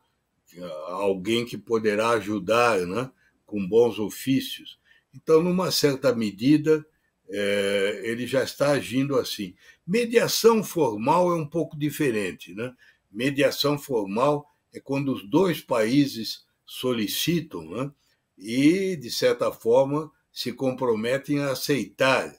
alguém 0.89 1.45
que 1.45 1.57
poderá 1.57 2.11
ajudar 2.11 2.79
né? 2.87 3.11
Com 3.53 3.69
bons 3.69 3.99
ofícios. 3.99 4.79
Então, 5.15 5.43
numa 5.43 5.71
certa 5.71 6.15
medida, 6.15 6.83
é, 7.29 8.01
ele 8.03 8.27
já 8.27 8.43
está 8.43 8.71
agindo 8.71 9.19
assim. 9.19 9.55
Mediação 9.87 10.65
formal 10.65 11.31
é 11.31 11.37
um 11.37 11.47
pouco 11.47 11.79
diferente. 11.79 12.55
Né? 12.55 12.75
Mediação 13.13 13.79
formal 13.79 14.51
é 14.73 14.81
quando 14.81 15.13
os 15.13 15.29
dois 15.29 15.61
países 15.61 16.47
solicitam 16.65 17.63
né, 17.69 17.93
e, 18.39 18.97
de 18.97 19.11
certa 19.11 19.53
forma, 19.53 20.11
se 20.33 20.51
comprometem 20.55 21.41
a 21.41 21.51
aceitar 21.51 22.35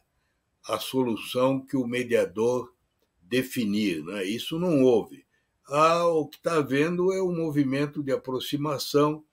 a 0.68 0.80
solução 0.80 1.64
que 1.64 1.78
o 1.78 1.86
mediador 1.86 2.74
definir. 3.22 4.04
Né? 4.04 4.24
Isso 4.24 4.58
não 4.58 4.82
houve. 4.82 5.24
Ah, 5.68 6.08
o 6.08 6.28
que 6.28 6.38
está 6.38 6.56
havendo 6.56 7.14
é 7.14 7.22
um 7.22 7.36
movimento 7.36 8.02
de 8.02 8.12
aproximação, 8.12 9.24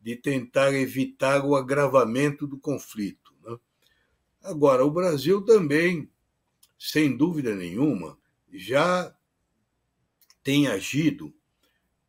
de 0.00 0.16
tentar 0.16 0.72
evitar 0.74 1.44
o 1.44 1.54
agravamento 1.54 2.46
do 2.46 2.58
conflito. 2.58 3.34
Né? 3.44 3.56
Agora, 4.42 4.84
o 4.84 4.90
Brasil 4.90 5.42
também, 5.42 6.10
sem 6.78 7.16
dúvida 7.16 7.54
nenhuma, 7.54 8.18
já 8.52 9.14
tem 10.42 10.66
agido 10.68 11.32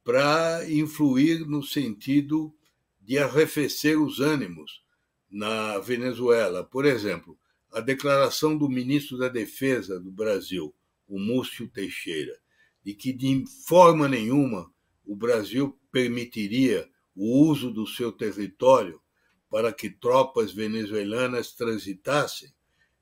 para 0.03 0.69
influir 0.69 1.45
no 1.45 1.61
sentido 1.61 2.53
de 3.01 3.17
arrefecer 3.17 4.01
os 4.01 4.19
ânimos 4.19 4.83
na 5.29 5.79
Venezuela. 5.79 6.63
Por 6.63 6.85
exemplo, 6.85 7.37
a 7.71 7.79
declaração 7.79 8.57
do 8.57 8.69
ministro 8.69 9.17
da 9.17 9.27
Defesa 9.27 9.99
do 9.99 10.11
Brasil, 10.11 10.73
o 11.07 11.19
Múcio 11.19 11.67
Teixeira, 11.67 12.37
de 12.83 12.93
que 12.93 13.13
de 13.13 13.45
forma 13.67 14.07
nenhuma 14.07 14.71
o 15.05 15.15
Brasil 15.15 15.77
permitiria 15.91 16.89
o 17.15 17.45
uso 17.45 17.71
do 17.71 17.85
seu 17.87 18.11
território 18.11 19.01
para 19.49 19.73
que 19.73 19.89
tropas 19.89 20.53
venezuelanas 20.53 21.51
transitassem, 21.51 22.51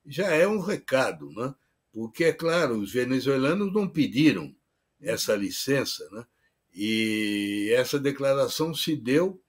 já 0.04 0.28
é 0.32 0.48
um 0.48 0.58
recado, 0.58 1.30
né? 1.30 1.54
porque, 1.92 2.24
é 2.24 2.32
claro, 2.32 2.78
os 2.78 2.92
venezuelanos 2.92 3.72
não 3.72 3.88
pediram 3.88 4.54
essa 5.00 5.34
licença, 5.34 6.08
né? 6.10 6.26
E 6.74 7.72
essa 7.74 7.98
declaração 7.98 8.74
se 8.74 8.94
deu 8.96 9.42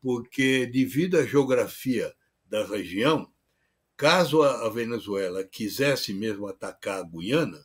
porque, 0.00 0.66
devido 0.66 1.18
à 1.18 1.26
geografia 1.26 2.14
da 2.44 2.64
região, 2.64 3.30
caso 3.96 4.42
a 4.42 4.68
Venezuela 4.68 5.44
quisesse 5.44 6.14
mesmo 6.14 6.46
atacar 6.46 7.00
a 7.00 7.02
Guiana, 7.02 7.64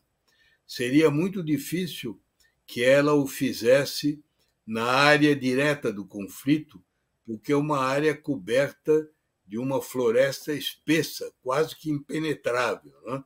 seria 0.66 1.10
muito 1.10 1.44
difícil 1.44 2.20
que 2.66 2.84
ela 2.84 3.14
o 3.14 3.28
fizesse 3.28 4.22
na 4.66 4.86
área 4.86 5.36
direta 5.36 5.92
do 5.94 6.06
conflito, 6.06 6.84
porque 7.26 7.52
é 7.52 7.56
uma 7.56 7.80
área 7.80 8.16
coberta 8.16 9.10
de 9.46 9.58
uma 9.58 9.82
floresta 9.82 10.54
espessa, 10.54 11.32
quase 11.42 11.76
que 11.76 11.90
impenetrável. 11.90 12.94
Né? 13.06 13.24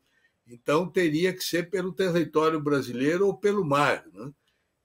Então, 0.47 0.89
teria 0.89 1.33
que 1.33 1.43
ser 1.43 1.69
pelo 1.69 1.93
território 1.93 2.59
brasileiro 2.59 3.27
ou 3.27 3.37
pelo 3.37 3.63
mar. 3.63 4.05
Né? 4.13 4.33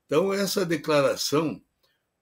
Então, 0.07 0.32
essa 0.32 0.64
declaração 0.64 1.61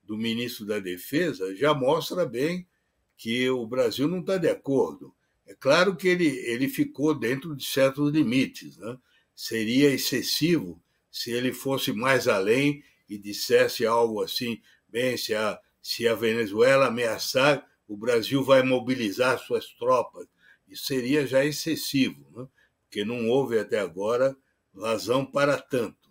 do 0.01 0.17
ministro 0.17 0.65
da 0.65 0.79
Defesa 0.79 1.55
já 1.55 1.73
mostra 1.73 2.25
bem 2.25 2.67
que 3.15 3.49
o 3.49 3.65
Brasil 3.67 4.07
não 4.07 4.19
está 4.19 4.37
de 4.37 4.49
acordo. 4.49 5.13
É 5.45 5.53
claro 5.53 5.95
que 5.95 6.07
ele, 6.07 6.27
ele 6.27 6.67
ficou 6.67 7.13
dentro 7.13 7.55
de 7.55 7.65
certos 7.65 8.11
limites. 8.11 8.77
Né? 8.77 8.97
Seria 9.35 9.89
excessivo 9.91 10.81
se 11.11 11.31
ele 11.31 11.53
fosse 11.53 11.93
mais 11.93 12.27
além 12.27 12.83
e 13.07 13.17
dissesse 13.17 13.85
algo 13.85 14.21
assim: 14.21 14.61
bem, 14.87 15.17
se 15.17 15.33
a, 15.35 15.59
se 15.81 16.07
a 16.07 16.15
Venezuela 16.15 16.87
ameaçar, 16.87 17.67
o 17.87 17.97
Brasil 17.97 18.43
vai 18.43 18.63
mobilizar 18.63 19.39
suas 19.39 19.67
tropas. 19.73 20.27
Isso 20.67 20.85
seria 20.85 21.27
já 21.27 21.43
excessivo, 21.45 22.25
né? 22.35 22.47
porque 22.83 23.05
não 23.05 23.29
houve 23.29 23.59
até 23.59 23.79
agora 23.79 24.35
razão 24.75 25.25
para 25.25 25.57
tanto 25.57 26.03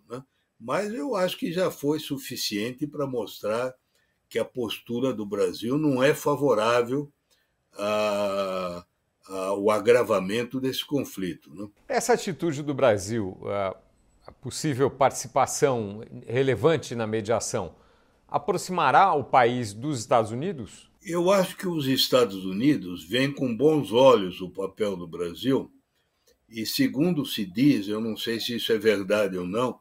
mas 0.63 0.93
eu 0.93 1.13
acho 1.13 1.37
que 1.37 1.51
já 1.51 1.69
foi 1.69 1.99
suficiente 1.99 2.87
para 2.87 3.05
mostrar 3.05 3.75
que 4.29 4.39
a 4.39 4.45
postura 4.45 5.13
do 5.13 5.25
Brasil 5.25 5.77
não 5.77 6.01
é 6.01 6.13
favorável 6.13 7.11
ao 9.27 9.69
agravamento 9.69 10.61
desse 10.61 10.85
conflito. 10.85 11.53
Né? 11.53 11.67
Essa 11.87 12.13
atitude 12.13 12.63
do 12.63 12.73
Brasil, 12.73 13.37
a 13.45 13.75
possível 14.43 14.91
participação 14.91 16.03
relevante 16.27 16.93
na 16.93 17.07
mediação, 17.07 17.73
aproximará 18.27 19.13
o 19.13 19.23
país 19.23 19.73
dos 19.73 19.99
Estados 19.99 20.31
Unidos? 20.31 20.91
Eu 21.01 21.31
acho 21.31 21.55
que 21.55 21.65
os 21.65 21.87
Estados 21.87 22.43
Unidos 22.43 23.05
veem 23.05 23.31
com 23.31 23.55
bons 23.55 23.93
olhos 23.93 24.41
o 24.41 24.49
papel 24.49 24.97
do 24.97 25.07
Brasil, 25.07 25.71
e 26.49 26.65
segundo 26.65 27.25
se 27.25 27.45
diz, 27.45 27.87
eu 27.87 28.01
não 28.01 28.17
sei 28.17 28.39
se 28.39 28.57
isso 28.57 28.73
é 28.73 28.77
verdade 28.77 29.37
ou 29.37 29.47
não, 29.47 29.79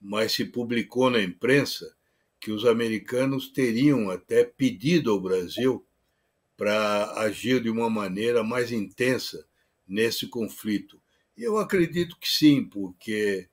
mas 0.00 0.32
se 0.32 0.46
publicou 0.46 1.10
na 1.10 1.20
imprensa 1.20 1.94
que 2.40 2.50
os 2.50 2.64
americanos 2.64 3.50
teriam 3.50 4.10
até 4.10 4.42
pedido 4.42 5.10
ao 5.10 5.20
Brasil 5.20 5.84
para 6.56 7.12
agir 7.20 7.62
de 7.62 7.68
uma 7.68 7.90
maneira 7.90 8.42
mais 8.42 8.72
intensa 8.72 9.46
nesse 9.86 10.26
conflito. 10.26 10.98
Eu 11.36 11.58
acredito 11.58 12.16
que 12.18 12.28
sim, 12.28 12.64
porque, 12.64 13.48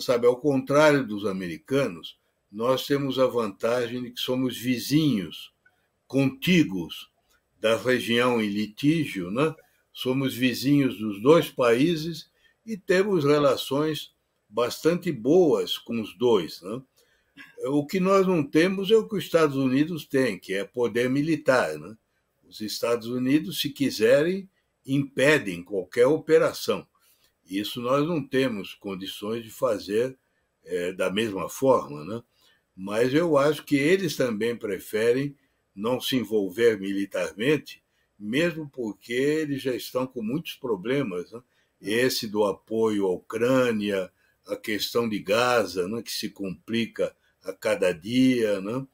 sabe, 0.00 0.26
ao 0.26 0.36
contrário 0.36 1.06
dos 1.06 1.26
americanos, 1.26 2.18
nós 2.50 2.86
temos 2.86 3.18
a 3.18 3.26
vantagem 3.26 4.02
de 4.02 4.10
que 4.10 4.20
somos 4.20 4.56
vizinhos, 4.56 5.52
contíguos 6.06 7.10
da 7.58 7.76
região 7.76 8.40
em 8.42 8.48
litígio, 8.48 9.30
né? 9.30 9.54
somos 9.92 10.34
vizinhos 10.34 10.98
dos 10.98 11.22
dois 11.22 11.50
países 11.50 12.30
e 12.66 12.76
temos 12.76 13.24
relações 13.24 14.12
bastante 14.48 15.10
boas 15.10 15.78
com 15.78 16.00
os 16.00 16.16
dois. 16.16 16.60
Né? 16.60 16.82
O 17.66 17.86
que 17.86 18.00
nós 18.00 18.26
não 18.26 18.44
temos 18.44 18.90
é 18.90 18.96
o 18.96 19.08
que 19.08 19.16
os 19.16 19.24
Estados 19.24 19.56
Unidos 19.56 20.06
têm, 20.06 20.38
que 20.38 20.54
é 20.54 20.64
poder 20.64 21.08
militar. 21.08 21.78
Né? 21.78 21.96
Os 22.44 22.60
Estados 22.60 23.06
Unidos, 23.06 23.60
se 23.60 23.70
quiserem, 23.70 24.48
impedem 24.86 25.62
qualquer 25.62 26.06
operação. 26.06 26.86
Isso 27.48 27.80
nós 27.80 28.06
não 28.06 28.26
temos 28.26 28.74
condições 28.74 29.44
de 29.44 29.50
fazer 29.50 30.16
é, 30.64 30.92
da 30.92 31.10
mesma 31.10 31.48
forma. 31.48 32.04
Né? 32.04 32.22
Mas 32.76 33.12
eu 33.12 33.36
acho 33.36 33.64
que 33.64 33.76
eles 33.76 34.16
também 34.16 34.56
preferem 34.56 35.36
não 35.74 36.00
se 36.00 36.16
envolver 36.16 36.78
militarmente, 36.78 37.82
mesmo 38.18 38.68
porque 38.68 39.12
eles 39.12 39.62
já 39.62 39.74
estão 39.74 40.06
com 40.06 40.22
muitos 40.22 40.54
problemas. 40.54 41.30
Né? 41.32 41.42
Esse 41.80 42.26
do 42.26 42.44
apoio 42.44 43.06
à 43.06 43.10
Ucrânia, 43.10 44.10
a 44.46 44.56
questão 44.56 45.08
de 45.08 45.18
Gaza, 45.18 45.88
né, 45.88 46.02
que 46.02 46.12
se 46.12 46.30
complica 46.30 47.14
a 47.42 47.52
cada 47.52 47.92
dia. 47.92 48.60
Né? 48.60 48.86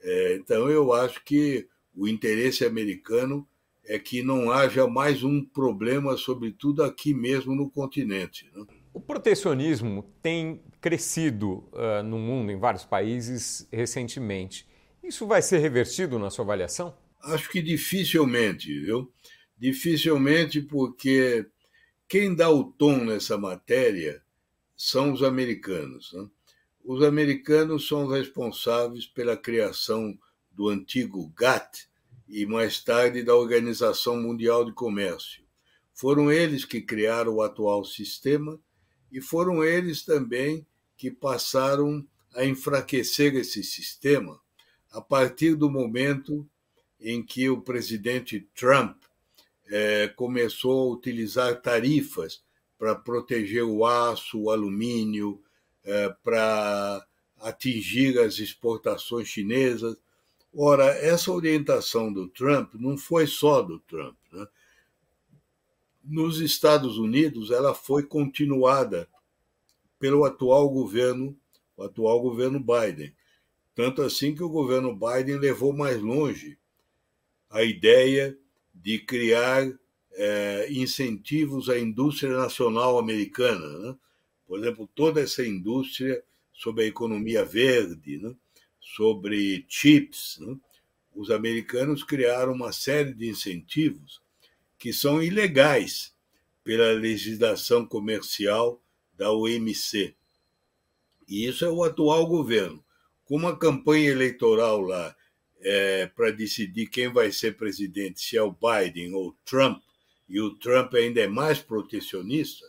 É, 0.00 0.36
então, 0.36 0.68
eu 0.70 0.92
acho 0.92 1.22
que 1.24 1.68
o 1.94 2.06
interesse 2.06 2.64
americano 2.64 3.48
é 3.86 3.98
que 3.98 4.22
não 4.22 4.50
haja 4.50 4.86
mais 4.86 5.22
um 5.22 5.44
problema, 5.44 6.16
sobretudo 6.16 6.82
aqui 6.82 7.14
mesmo 7.14 7.54
no 7.54 7.70
continente. 7.70 8.50
Né? 8.54 8.64
O 8.92 9.00
protecionismo 9.00 10.02
tem 10.22 10.62
crescido 10.80 11.68
uh, 11.72 12.02
no 12.04 12.18
mundo, 12.18 12.50
em 12.50 12.58
vários 12.58 12.84
países, 12.84 13.68
recentemente. 13.72 14.66
Isso 15.02 15.26
vai 15.26 15.42
ser 15.42 15.58
revertido 15.58 16.18
na 16.18 16.30
sua 16.30 16.44
avaliação? 16.44 16.96
Acho 17.22 17.48
que 17.50 17.62
dificilmente, 17.62 18.80
viu? 18.80 19.12
Dificilmente, 19.56 20.60
porque 20.60 21.46
quem 22.08 22.34
dá 22.34 22.50
o 22.50 22.64
tom 22.64 23.04
nessa 23.04 23.38
matéria 23.38 24.22
são 24.76 25.12
os 25.12 25.22
americanos. 25.22 26.12
Né? 26.12 26.28
Os 26.84 27.02
americanos 27.02 27.88
são 27.88 28.06
responsáveis 28.06 29.06
pela 29.06 29.36
criação 29.36 30.16
do 30.50 30.68
antigo 30.68 31.32
GATT 31.36 31.88
e 32.28 32.44
mais 32.46 32.82
tarde 32.82 33.22
da 33.22 33.34
Organização 33.34 34.20
Mundial 34.20 34.64
de 34.64 34.72
Comércio. 34.72 35.44
Foram 35.94 36.30
eles 36.30 36.64
que 36.64 36.80
criaram 36.80 37.34
o 37.34 37.42
atual 37.42 37.84
sistema 37.84 38.60
e 39.10 39.20
foram 39.20 39.64
eles 39.64 40.04
também 40.04 40.66
que 40.96 41.10
passaram 41.10 42.06
a 42.34 42.44
enfraquecer 42.44 43.34
esse 43.34 43.62
sistema 43.62 44.40
a 44.90 45.00
partir 45.00 45.54
do 45.54 45.70
momento 45.70 46.48
em 47.00 47.22
que 47.22 47.48
o 47.48 47.60
presidente 47.60 48.48
Trump 48.54 48.96
eh, 49.68 50.08
começou 50.16 50.90
a 50.90 50.94
utilizar 50.94 51.60
tarifas 51.60 52.42
para 52.78 52.94
proteger 52.94 53.64
o 53.64 53.84
aço, 53.84 54.38
o 54.38 54.50
alumínio, 54.50 55.42
é, 55.84 56.08
para 56.22 57.06
atingir 57.40 58.18
as 58.18 58.38
exportações 58.38 59.28
chinesas. 59.28 59.96
Ora, 60.58 60.86
essa 60.86 61.30
orientação 61.30 62.10
do 62.10 62.28
Trump 62.28 62.72
não 62.76 62.96
foi 62.96 63.26
só 63.26 63.60
do 63.60 63.78
Trump. 63.80 64.16
Né? 64.32 64.46
Nos 66.02 66.40
Estados 66.40 66.96
Unidos, 66.96 67.50
ela 67.50 67.74
foi 67.74 68.04
continuada 68.04 69.06
pelo 69.98 70.24
atual 70.24 70.70
governo, 70.70 71.36
o 71.76 71.82
atual 71.82 72.22
governo 72.22 72.58
Biden. 72.58 73.14
Tanto 73.74 74.00
assim 74.00 74.34
que 74.34 74.42
o 74.42 74.48
governo 74.48 74.96
Biden 74.96 75.36
levou 75.36 75.74
mais 75.74 76.00
longe 76.00 76.56
a 77.50 77.62
ideia 77.62 78.34
de 78.74 78.98
criar 78.98 79.70
é, 80.12 80.68
incentivos 80.70 81.68
à 81.68 81.78
indústria 81.78 82.34
nacional 82.34 82.98
americana. 82.98 83.78
Né? 83.78 83.96
Por 84.46 84.58
exemplo, 84.58 84.88
toda 84.94 85.20
essa 85.20 85.46
indústria 85.46 86.24
sobre 86.54 86.84
a 86.84 86.86
economia 86.86 87.44
verde, 87.44 88.16
né? 88.16 88.34
Sobre 88.94 89.64
chips. 89.68 90.38
Né? 90.38 90.56
Os 91.14 91.30
americanos 91.30 92.04
criaram 92.04 92.52
uma 92.52 92.72
série 92.72 93.12
de 93.12 93.28
incentivos 93.28 94.20
que 94.78 94.92
são 94.92 95.22
ilegais 95.22 96.14
pela 96.62 96.92
legislação 96.92 97.84
comercial 97.84 98.80
da 99.16 99.32
OMC. 99.32 100.14
E 101.28 101.46
isso 101.46 101.64
é 101.64 101.70
o 101.70 101.82
atual 101.82 102.26
governo. 102.26 102.84
Com 103.24 103.36
uma 103.36 103.58
campanha 103.58 104.10
eleitoral 104.10 104.80
lá 104.80 105.16
é, 105.60 106.06
para 106.06 106.30
decidir 106.30 106.86
quem 106.86 107.08
vai 107.08 107.32
ser 107.32 107.56
presidente, 107.56 108.20
se 108.20 108.36
é 108.36 108.42
o 108.42 108.52
Biden 108.54 109.14
ou 109.14 109.36
Trump, 109.44 109.82
e 110.28 110.40
o 110.40 110.54
Trump 110.56 110.94
ainda 110.94 111.20
é 111.20 111.26
mais 111.26 111.60
protecionista, 111.60 112.64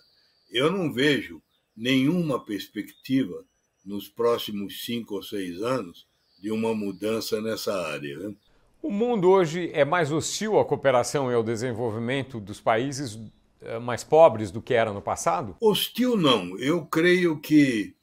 eu 0.49 0.72
não 0.72 0.91
vejo 0.93 1.41
nenhuma 1.76 2.43
perspectiva 2.43 3.45
nos 3.86 4.07
próximos 4.07 4.84
cinco 4.84 5.15
ou 5.15 5.24
seis 5.24 5.61
anos 5.61 6.07
de 6.39 6.51
uma 6.51 6.73
mudança 6.73 7.41
nessa 7.41 7.73
área. 7.88 8.17
Né? 8.17 8.35
O 8.81 8.91
mundo 8.91 9.29
hoje 9.29 9.69
é 9.73 9.83
mais 9.83 10.11
hostil 10.11 10.59
à 10.59 10.65
cooperação 10.65 11.31
e 11.31 11.33
ao 11.33 11.43
desenvolvimento 11.43 12.39
dos 12.39 12.59
países 12.59 13.19
eh, 13.61 13.79
mais 13.79 14.03
pobres 14.03 14.51
do 14.51 14.61
que 14.61 14.73
era 14.73 14.93
no 14.93 15.01
passado? 15.01 15.55
Hostil 15.59 16.15
não. 16.15 16.57
Eu 16.59 16.85
creio 16.85 17.39
que 17.39 17.95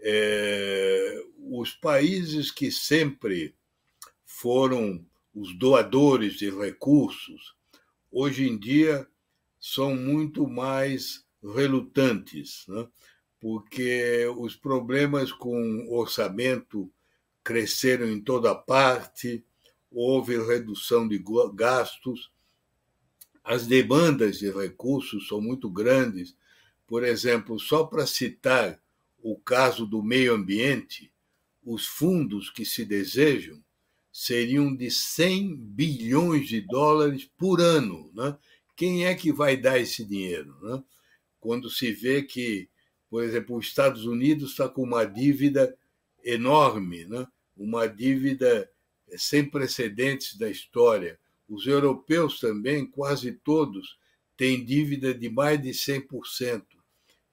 é, 0.00 1.22
os 1.50 1.72
países 1.72 2.50
que 2.50 2.70
sempre 2.70 3.54
foram 4.24 5.04
os 5.34 5.56
doadores 5.56 6.34
de 6.34 6.50
recursos, 6.50 7.54
hoje 8.10 8.48
em 8.48 8.58
dia 8.58 9.06
são 9.60 9.94
muito 9.94 10.48
mais 10.48 11.24
relutantes, 11.42 12.64
né? 12.68 12.86
porque 13.40 14.26
os 14.36 14.56
problemas 14.56 15.30
com 15.32 15.86
orçamento 15.88 16.90
cresceram 17.46 18.10
em 18.10 18.20
toda 18.20 18.52
parte, 18.56 19.44
houve 19.88 20.36
redução 20.36 21.06
de 21.06 21.22
gastos, 21.54 22.32
as 23.44 23.68
demandas 23.68 24.40
de 24.40 24.50
recursos 24.50 25.28
são 25.28 25.40
muito 25.40 25.70
grandes. 25.70 26.36
Por 26.88 27.04
exemplo, 27.04 27.56
só 27.60 27.84
para 27.84 28.04
citar 28.04 28.82
o 29.22 29.38
caso 29.38 29.86
do 29.86 30.02
meio 30.02 30.34
ambiente, 30.34 31.12
os 31.64 31.86
fundos 31.86 32.50
que 32.50 32.64
se 32.64 32.84
desejam 32.84 33.62
seriam 34.12 34.74
de 34.74 34.90
100 34.90 35.54
bilhões 35.56 36.48
de 36.48 36.60
dólares 36.60 37.30
por 37.38 37.60
ano. 37.60 38.10
Né? 38.12 38.36
Quem 38.74 39.06
é 39.06 39.14
que 39.14 39.30
vai 39.30 39.56
dar 39.56 39.78
esse 39.78 40.04
dinheiro? 40.04 40.56
Né? 40.62 40.82
Quando 41.38 41.70
se 41.70 41.92
vê 41.92 42.24
que, 42.24 42.68
por 43.08 43.22
exemplo, 43.22 43.56
os 43.56 43.66
Estados 43.66 44.04
Unidos 44.04 44.50
está 44.50 44.68
com 44.68 44.82
uma 44.82 45.04
dívida 45.04 45.78
enorme, 46.24 47.04
né? 47.04 47.24
Uma 47.56 47.86
dívida 47.86 48.70
sem 49.16 49.44
precedentes 49.44 50.36
da 50.36 50.50
história. 50.50 51.18
Os 51.48 51.66
europeus 51.66 52.40
também, 52.40 52.86
quase 52.86 53.32
todos, 53.32 53.98
têm 54.36 54.64
dívida 54.64 55.14
de 55.14 55.30
mais 55.30 55.60
de 55.60 55.70
100%. 55.70 56.64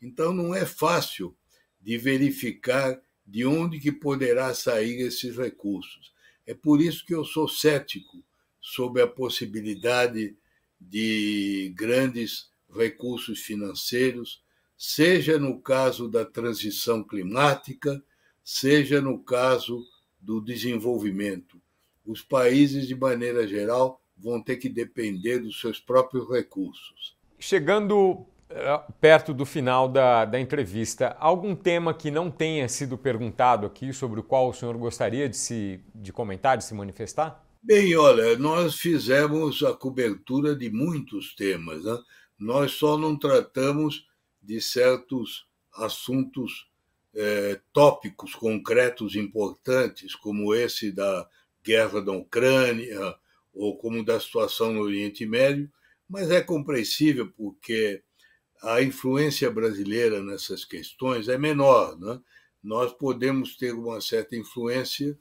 Então 0.01 0.33
não 0.33 0.53
é 0.53 0.65
fácil 0.65 1.35
de 1.81 1.97
verificar 1.97 3.01
de 3.25 3.45
onde 3.45 3.79
que 3.79 3.91
poderá 3.91 4.53
sair 4.53 5.01
esses 5.01 5.35
recursos. 5.35 6.13
É 6.45 6.53
por 6.53 6.81
isso 6.81 7.05
que 7.05 7.15
eu 7.15 7.23
sou 7.23 7.47
cético 7.47 8.23
sobre 8.59 9.01
a 9.01 9.07
possibilidade 9.07 10.35
de 10.79 11.73
grandes 11.75 12.49
recursos 12.69 13.39
financeiros, 13.41 14.41
seja 14.77 15.37
no 15.37 15.61
caso 15.61 16.09
da 16.09 16.25
transição 16.25 17.03
climática, 17.03 18.03
seja 18.43 18.99
no 18.99 19.19
caso 19.23 19.85
do 20.23 20.41
desenvolvimento. 20.41 21.61
Os 22.05 22.21
países, 22.21 22.87
de 22.87 22.95
maneira 22.95 23.47
geral, 23.47 24.01
vão 24.17 24.41
ter 24.41 24.57
que 24.57 24.69
depender 24.69 25.39
dos 25.39 25.59
seus 25.59 25.79
próprios 25.79 26.29
recursos. 26.29 27.17
Chegando 27.37 28.25
eh, 28.49 28.81
perto 29.01 29.33
do 29.33 29.45
final 29.45 29.89
da, 29.89 30.23
da 30.25 30.39
entrevista, 30.39 31.15
algum 31.19 31.55
tema 31.55 31.93
que 31.93 32.09
não 32.09 32.31
tenha 32.31 32.69
sido 32.69 32.97
perguntado 32.97 33.67
aqui, 33.67 33.91
sobre 33.91 34.19
o 34.19 34.23
qual 34.23 34.49
o 34.49 34.53
senhor 34.53 34.77
gostaria 34.77 35.27
de, 35.27 35.35
se, 35.35 35.81
de 35.93 36.13
comentar, 36.13 36.57
de 36.57 36.63
se 36.63 36.73
manifestar? 36.73 37.43
Bem, 37.61 37.95
olha, 37.95 38.37
nós 38.37 38.75
fizemos 38.75 39.63
a 39.63 39.73
cobertura 39.73 40.55
de 40.55 40.69
muitos 40.69 41.35
temas. 41.35 41.83
Né? 41.83 41.97
Nós 42.37 42.73
só 42.73 42.97
não 42.97 43.17
tratamos 43.17 44.05
de 44.41 44.59
certos 44.61 45.47
assuntos 45.73 46.69
é, 47.15 47.59
tópicos 47.71 48.33
concretos 48.35 49.15
importantes, 49.15 50.15
como 50.15 50.53
esse 50.53 50.91
da 50.91 51.27
guerra 51.63 52.01
da 52.01 52.11
Ucrânia 52.11 53.15
ou 53.53 53.77
como 53.77 54.03
da 54.03 54.19
situação 54.19 54.73
no 54.73 54.81
Oriente 54.81 55.25
Médio, 55.25 55.71
mas 56.09 56.31
é 56.31 56.41
compreensível 56.41 57.31
porque 57.31 58.03
a 58.61 58.81
influência 58.81 59.49
brasileira 59.51 60.21
nessas 60.21 60.65
questões 60.65 61.27
é 61.27 61.37
menor. 61.37 61.97
Né? 61.99 62.19
Nós 62.61 62.93
podemos 62.93 63.55
ter 63.57 63.73
uma 63.73 64.01
certa 64.01 64.35
influência, 64.35 65.17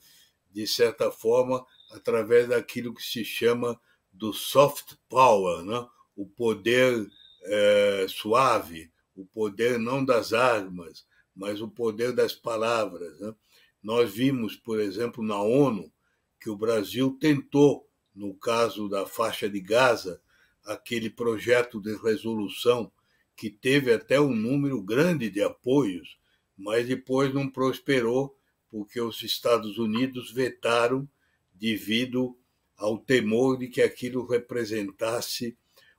de 0.51 0.67
certa 0.67 1.11
forma, 1.11 1.65
através 1.91 2.49
daquilo 2.49 2.95
que 2.95 3.03
se 3.03 3.25
chama 3.25 3.79
do 4.13 4.33
soft 4.33 4.95
power, 5.09 5.65
né? 5.65 5.87
o 6.17 6.27
poder 6.27 7.07
é, 7.45 8.07
suave, 8.09 8.91
o 9.15 9.25
poder 9.27 9.79
não 9.79 10.05
das 10.05 10.33
armas, 10.33 11.05
mas 11.35 11.61
o 11.61 11.69
poder 11.69 12.13
das 12.13 12.33
palavras. 12.35 13.19
Né? 13.21 13.35
Nós 13.83 14.13
vimos, 14.13 14.57
por 14.57 14.81
exemplo, 14.81 15.25
na 15.25 15.41
ONU, 15.41 15.93
que 16.41 16.51
o 16.51 16.57
Brasil 16.57 17.17
tentou, 17.21 17.89
no 18.15 18.35
caso 18.35 18.89
da 18.89 19.07
faixa 19.07 19.49
de 19.49 19.61
Gaza, 19.61 20.21
aquele 20.65 21.11
projeto 21.11 21.81
de 21.81 21.97
resolução 21.97 22.91
que 23.37 23.51
teve 23.51 23.93
até 23.93 24.21
um 24.21 24.35
número 24.35 24.81
grande 24.83 25.31
de 25.31 25.43
apoios, 25.43 26.19
mas 26.57 26.87
depois 26.87 27.33
não 27.33 27.49
prosperou 27.49 28.37
porque 28.69 29.01
os 29.01 29.23
Estados 29.23 29.79
Unidos 29.79 30.31
vetaram 30.31 31.09
devido 31.53 32.37
ao 32.77 32.99
temor 32.99 33.59
de 33.59 33.69
que 33.69 33.83
aquilo 33.83 34.27
representasse 34.27 35.57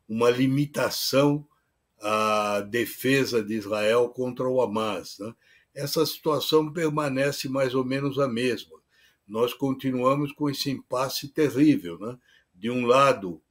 uma 0.07 0.29
limitação 0.29 1.47
à 2.03 2.59
defesa 2.59 3.41
de 3.41 3.53
Israel 3.53 4.09
contra 4.09 4.45
o 4.45 4.61
Hamas. 4.61 5.17
Né? 5.19 5.33
Essa 5.73 6.05
situação 6.05 6.71
permanece 6.71 7.47
mais 7.47 7.73
ou 7.73 7.85
menos 7.85 8.19
a 8.19 8.27
mesma. 8.27 8.77
Nós 9.25 9.53
continuamos 9.53 10.33
com 10.33 10.49
esse 10.49 10.69
impasse 10.69 11.29
terrível. 11.29 11.97
Né? 11.97 12.17
De 12.53 12.69
um 12.69 12.85
lado, 12.85 13.41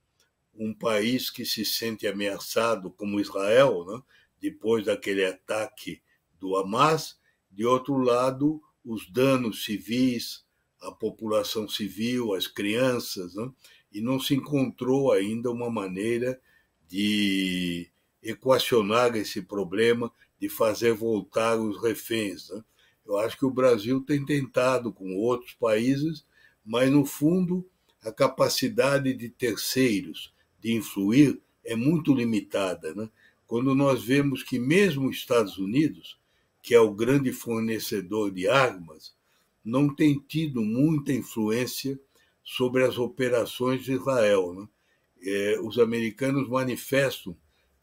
um 0.55 0.75
país 0.75 1.31
que 1.31 1.47
se 1.47 1.65
sente 1.65 2.07
ameaçado, 2.07 2.91
como 2.91 3.19
Israel, 3.19 3.87
né? 3.87 4.03
depois 4.39 4.85
daquele 4.85 5.25
ataque 5.25 6.03
do 6.39 6.55
Hamas, 6.55 7.19
de 7.51 7.65
outro 7.65 7.97
lado, 7.97 8.63
os 8.85 9.11
danos 9.11 9.65
civis, 9.65 10.45
a 10.79 10.93
população 10.93 11.67
civil, 11.67 12.35
as 12.35 12.47
crianças, 12.47 13.35
né? 13.35 13.51
e 13.91 14.03
não 14.03 14.21
se 14.21 14.35
encontrou 14.35 15.11
ainda 15.11 15.51
uma 15.51 15.71
maneira 15.71 16.39
de 16.87 17.92
equacionar 18.23 19.17
esse 19.17 19.43
problema, 19.43 20.13
de 20.41 20.49
fazer 20.49 20.93
voltar 20.93 21.57
os 21.57 21.81
reféns. 21.83 22.51
Né? 22.51 22.65
Eu 23.07 23.17
acho 23.19 23.37
que 23.37 23.45
o 23.45 23.51
Brasil 23.51 24.01
tem 24.01 24.25
tentado 24.25 24.93
com 24.93 25.17
outros 25.17 25.53
países, 25.53 26.25
mas 26.65 26.91
no 26.91 27.05
fundo 27.05 27.65
a 28.03 28.11
capacidade 28.11 29.15
de 29.15 29.29
terceiros 29.29 30.33
de 30.61 30.75
influir 30.75 31.41
é 31.65 31.77
muito 31.77 32.13
limitada. 32.13 32.95
Né? 32.95 33.09
Quando 33.47 33.75
nós 33.75 34.03
vemos 34.03 34.43
que 34.43 34.59
mesmo 34.59 35.09
os 35.09 35.17
Estados 35.17 35.59
Unidos, 35.59 36.19
que 36.61 36.75
é 36.75 36.81
o 36.81 36.93
grande 36.93 37.33
fornecedor 37.33 38.31
de 38.31 38.49
armas, 38.49 39.15
não 39.65 39.95
tem 39.95 40.19
tido 40.19 40.61
muita 40.61 41.13
influência 41.13 41.99
sobre 42.43 42.83
as 42.85 42.99
operações 42.99 43.85
de 43.85 43.93
Israel. 43.93 44.53
Né? 44.55 44.69
É, 45.25 45.61
os 45.61 45.79
americanos 45.79 46.49
manifestam 46.49 47.37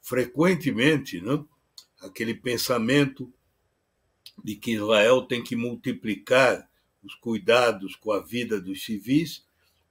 frequentemente 0.10 1.22
né, 1.22 1.45
aquele 2.01 2.34
pensamento 2.34 3.32
de 4.43 4.55
que 4.55 4.72
Israel 4.72 5.22
tem 5.22 5.43
que 5.43 5.55
multiplicar 5.55 6.68
os 7.03 7.14
cuidados 7.14 7.95
com 7.95 8.12
a 8.12 8.20
vida 8.20 8.60
dos 8.60 8.84
civis, 8.84 9.45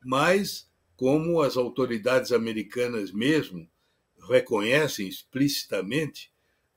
mas 0.05 0.69
como 0.97 1.41
as 1.41 1.57
autoridades 1.57 2.33
americanas 2.33 3.13
mesmo 3.13 3.71
reconhecem 4.29 5.07
explicitamente, 5.07 6.33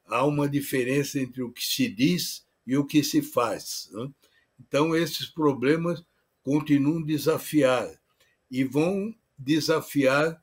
há 0.05 0.23
uma 0.23 0.47
diferença 0.47 1.19
entre 1.19 1.41
o 1.41 1.51
que 1.51 1.65
se 1.65 1.89
diz 1.89 2.45
e 2.67 2.77
o 2.77 2.85
que 2.85 3.03
se 3.03 3.23
faz. 3.23 3.89
Né? 3.91 4.07
Então, 4.59 4.95
esses 4.95 5.25
problemas 5.25 6.05
continuam 6.43 7.01
desafiar 7.01 7.89
e 8.51 8.63
vão 8.63 9.15
desafiar 9.35 10.39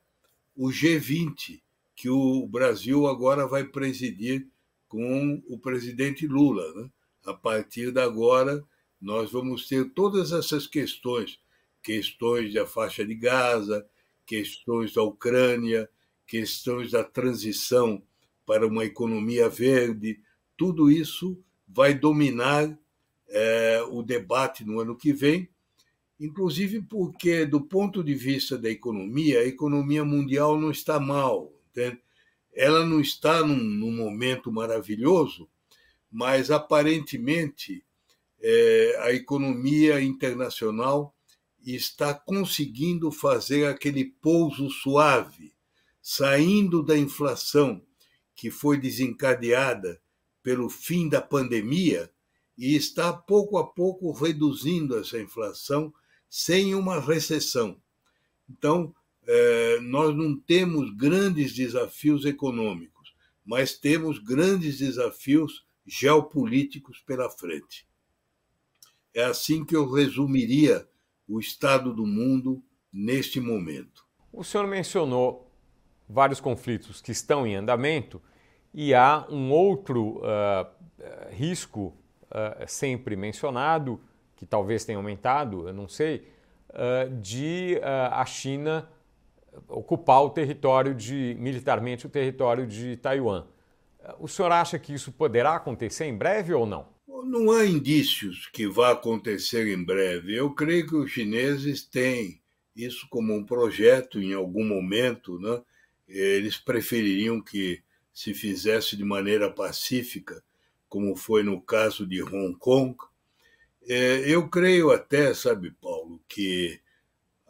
o 0.53 0.67
G20, 0.67 1.61
que 1.99 2.09
o 2.09 2.47
Brasil 2.47 3.07
agora 3.07 3.45
vai 3.45 3.65
presidir 3.65 4.47
com 4.87 5.43
o 5.49 5.59
presidente 5.59 6.25
Lula. 6.25 6.63
Né? 6.73 6.89
A 7.25 7.33
partir 7.33 7.91
de 7.91 7.99
agora, 7.99 8.63
nós 9.01 9.29
vamos 9.29 9.67
ter 9.67 9.89
todas 9.89 10.31
essas 10.31 10.65
questões 10.65 11.41
questões 11.83 12.53
da 12.53 12.65
faixa 12.65 13.05
de 13.05 13.13
Gaza, 13.15 13.85
questões 14.25 14.93
da 14.93 15.03
Ucrânia, 15.03 15.89
questões 16.25 16.91
da 16.91 17.03
transição 17.03 18.01
para 18.45 18.65
uma 18.65 18.85
economia 18.85 19.49
verde, 19.49 20.21
tudo 20.55 20.89
isso 20.89 21.37
vai 21.67 21.93
dominar 21.93 22.79
é, 23.27 23.83
o 23.89 24.01
debate 24.01 24.63
no 24.63 24.79
ano 24.79 24.95
que 24.95 25.11
vem, 25.11 25.49
inclusive 26.17 26.81
porque, 26.81 27.45
do 27.45 27.59
ponto 27.59 28.01
de 28.01 28.13
vista 28.13 28.57
da 28.57 28.69
economia, 28.69 29.39
a 29.39 29.45
economia 29.45 30.05
mundial 30.05 30.57
não 30.57 30.71
está 30.71 30.97
mal. 30.97 31.58
Entende? 31.79 32.01
Ela 32.53 32.85
não 32.85 32.99
está 32.99 33.41
num, 33.41 33.55
num 33.55 33.95
momento 33.95 34.51
maravilhoso, 34.51 35.47
mas 36.11 36.51
aparentemente 36.51 37.85
é, 38.41 38.99
a 39.01 39.13
economia 39.13 40.01
internacional 40.01 41.15
está 41.61 42.13
conseguindo 42.13 43.11
fazer 43.11 43.67
aquele 43.67 44.05
pouso 44.05 44.69
suave, 44.69 45.53
saindo 46.01 46.83
da 46.83 46.97
inflação 46.97 47.81
que 48.35 48.49
foi 48.49 48.77
desencadeada 48.77 50.01
pelo 50.41 50.69
fim 50.69 51.07
da 51.07 51.21
pandemia 51.21 52.11
e 52.57 52.75
está 52.75 53.13
pouco 53.13 53.57
a 53.57 53.67
pouco 53.67 54.11
reduzindo 54.11 54.97
essa 54.97 55.19
inflação 55.19 55.93
sem 56.29 56.73
uma 56.75 56.99
recessão. 56.99 57.79
Então, 58.49 58.93
nós 59.83 60.15
não 60.15 60.35
temos 60.35 60.89
grandes 60.95 61.53
desafios 61.53 62.25
econômicos, 62.25 63.13
mas 63.45 63.77
temos 63.77 64.19
grandes 64.19 64.79
desafios 64.79 65.65
geopolíticos 65.85 66.99
pela 66.99 67.29
frente. 67.29 67.87
É 69.13 69.23
assim 69.23 69.65
que 69.65 69.75
eu 69.75 69.91
resumiria 69.91 70.87
o 71.27 71.39
estado 71.39 71.93
do 71.93 72.05
mundo 72.05 72.63
neste 72.91 73.39
momento. 73.39 74.05
O 74.31 74.43
senhor 74.43 74.67
mencionou 74.67 75.51
vários 76.07 76.39
conflitos 76.39 77.01
que 77.01 77.11
estão 77.11 77.45
em 77.45 77.55
andamento 77.55 78.21
e 78.73 78.93
há 78.93 79.25
um 79.29 79.51
outro 79.51 80.17
uh, 80.19 80.65
risco 81.31 81.93
uh, 82.25 82.67
sempre 82.67 83.15
mencionado, 83.15 83.99
que 84.35 84.45
talvez 84.45 84.85
tenha 84.85 84.97
aumentado, 84.97 85.67
eu 85.67 85.73
não 85.73 85.87
sei, 85.87 86.27
uh, 86.69 87.09
de 87.21 87.79
a 87.83 88.25
China 88.25 88.89
ocupar 89.67 90.23
o 90.23 90.29
território 90.29 90.93
de, 90.93 91.35
militarmente, 91.39 92.05
o 92.05 92.09
território 92.09 92.65
de 92.67 92.97
Taiwan. 92.97 93.47
O 94.19 94.27
senhor 94.27 94.51
acha 94.51 94.79
que 94.79 94.93
isso 94.93 95.11
poderá 95.11 95.55
acontecer 95.55 96.05
em 96.05 96.17
breve 96.17 96.53
ou 96.53 96.65
não? 96.65 96.87
Não 97.25 97.51
há 97.51 97.65
indícios 97.65 98.47
que 98.47 98.67
vá 98.67 98.91
acontecer 98.91 99.67
em 99.67 99.83
breve. 99.83 100.35
Eu 100.35 100.51
creio 100.51 100.87
que 100.87 100.95
os 100.95 101.11
chineses 101.11 101.83
têm 101.83 102.41
isso 102.75 103.07
como 103.09 103.35
um 103.35 103.43
projeto 103.43 104.21
em 104.21 104.33
algum 104.33 104.63
momento, 104.63 105.37
né? 105.39 105.61
Eles 106.07 106.57
prefeririam 106.57 107.41
que 107.41 107.83
se 108.13 108.33
fizesse 108.33 108.97
de 108.97 109.03
maneira 109.03 109.51
pacífica, 109.51 110.41
como 110.87 111.15
foi 111.15 111.43
no 111.43 111.61
caso 111.61 112.07
de 112.07 112.23
Hong 112.23 112.55
Kong. 112.57 112.95
É, 113.87 114.29
eu 114.29 114.49
creio 114.49 114.91
até, 114.91 115.33
sabe, 115.33 115.71
Paulo, 115.71 116.19
que 116.27 116.79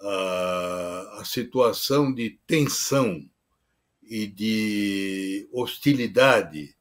a, 0.02 1.18
a 1.20 1.26
situação 1.26 2.14
de 2.14 2.40
tensão 2.48 3.28
e 4.04 4.26
de 4.26 5.48
hostilidade 5.52 6.76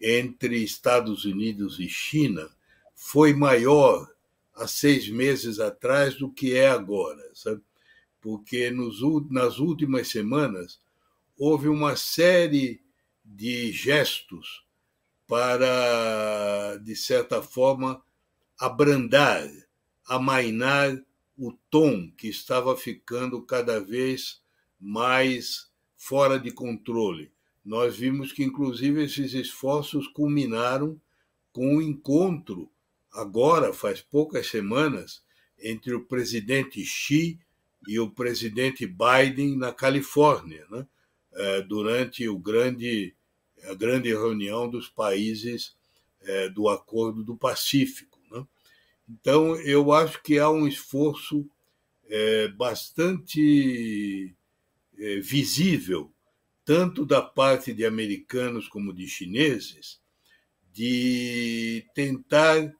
entre 0.00 0.62
Estados 0.62 1.24
Unidos 1.24 1.78
e 1.78 1.88
China 1.88 2.48
foi 2.94 3.32
maior 3.32 4.10
há 4.54 4.66
seis 4.66 5.08
meses 5.08 5.60
atrás 5.60 6.14
do 6.16 6.30
que 6.30 6.54
é 6.54 6.68
agora, 6.68 7.22
sabe? 7.34 7.62
Porque 8.20 8.70
nos, 8.70 9.00
nas 9.30 9.58
últimas 9.58 10.08
semanas 10.08 10.80
houve 11.38 11.68
uma 11.68 11.94
série 11.94 12.80
de 13.24 13.70
gestos 13.70 14.64
para, 15.26 16.78
de 16.82 16.96
certa 16.96 17.42
forma, 17.42 18.02
abrandar, 18.58 19.48
amainar 20.06 20.96
o 21.36 21.52
tom 21.70 22.10
que 22.16 22.28
estava 22.28 22.76
ficando 22.76 23.42
cada 23.42 23.78
vez 23.80 24.40
mais 24.80 25.70
fora 25.96 26.38
de 26.38 26.50
controle. 26.50 27.30
Nós 27.64 27.96
vimos 27.96 28.32
que, 28.32 28.44
inclusive, 28.44 29.04
esses 29.04 29.34
esforços 29.34 30.06
culminaram 30.08 31.00
com 31.52 31.74
o 31.74 31.78
um 31.78 31.82
encontro, 31.82 32.70
agora, 33.12 33.72
faz 33.72 34.00
poucas 34.00 34.46
semanas, 34.46 35.22
entre 35.58 35.94
o 35.94 36.04
presidente 36.04 36.84
Xi 36.84 37.38
e 37.88 37.98
o 37.98 38.10
presidente 38.10 38.86
Biden 38.86 39.56
na 39.56 39.72
Califórnia, 39.72 40.66
né? 40.70 40.86
É, 41.32 41.62
durante 41.62 42.26
o 42.28 42.38
grande, 42.38 43.14
a 43.64 43.74
grande 43.74 44.08
reunião 44.08 44.68
dos 44.68 44.88
países 44.88 45.76
é, 46.22 46.48
do 46.48 46.68
Acordo 46.68 47.22
do 47.22 47.36
Pacífico. 47.36 48.15
Então, 49.08 49.56
eu 49.60 49.92
acho 49.92 50.22
que 50.22 50.38
há 50.38 50.50
um 50.50 50.66
esforço 50.66 51.48
é, 52.08 52.48
bastante 52.48 54.34
é, 54.98 55.20
visível, 55.20 56.12
tanto 56.64 57.06
da 57.06 57.22
parte 57.22 57.72
de 57.72 57.84
americanos 57.84 58.68
como 58.68 58.92
de 58.92 59.06
chineses, 59.06 60.00
de 60.72 61.86
tentar 61.94 62.72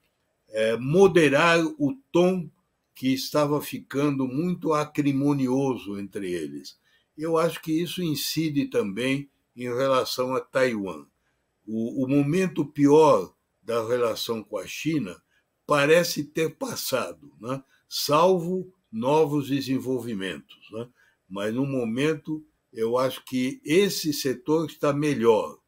é, 0.49 0.77
moderar 0.77 1.65
o 1.79 1.95
tom 2.11 2.51
que 2.95 3.13
estava 3.13 3.61
ficando 3.61 4.27
muito 4.27 4.73
acrimonioso 4.73 5.99
entre 5.99 6.33
eles. 6.33 6.79
Eu 7.17 7.39
acho 7.39 7.63
que 7.63 7.73
isso 7.73 8.03
incide 8.03 8.67
também 8.67 9.31
em 9.55 9.65
relação 9.65 10.35
a 10.35 10.41
Taiwan. 10.41 11.07
O, 11.67 12.05
o 12.05 12.09
momento 12.09 12.65
pior 12.65 13.35
da 13.63 13.87
relação 13.87 14.43
com 14.43 14.59
a 14.59 14.67
China 14.67 15.21
parece 15.67 16.25
ter 16.25 16.57
passado, 16.57 17.33
né? 17.41 17.63
salvo 17.89 18.73
novos 18.91 19.49
desenvolvimentos. 19.49 20.71
Né? 20.73 20.89
Mas, 21.29 21.55
no 21.55 21.67
momento, 21.67 22.45
eu 22.73 22.97
acho 22.97 23.25
que 23.25 23.61
esse 23.65 24.13
setor 24.13 24.67
está 24.67 24.93
melhor. 24.93 25.59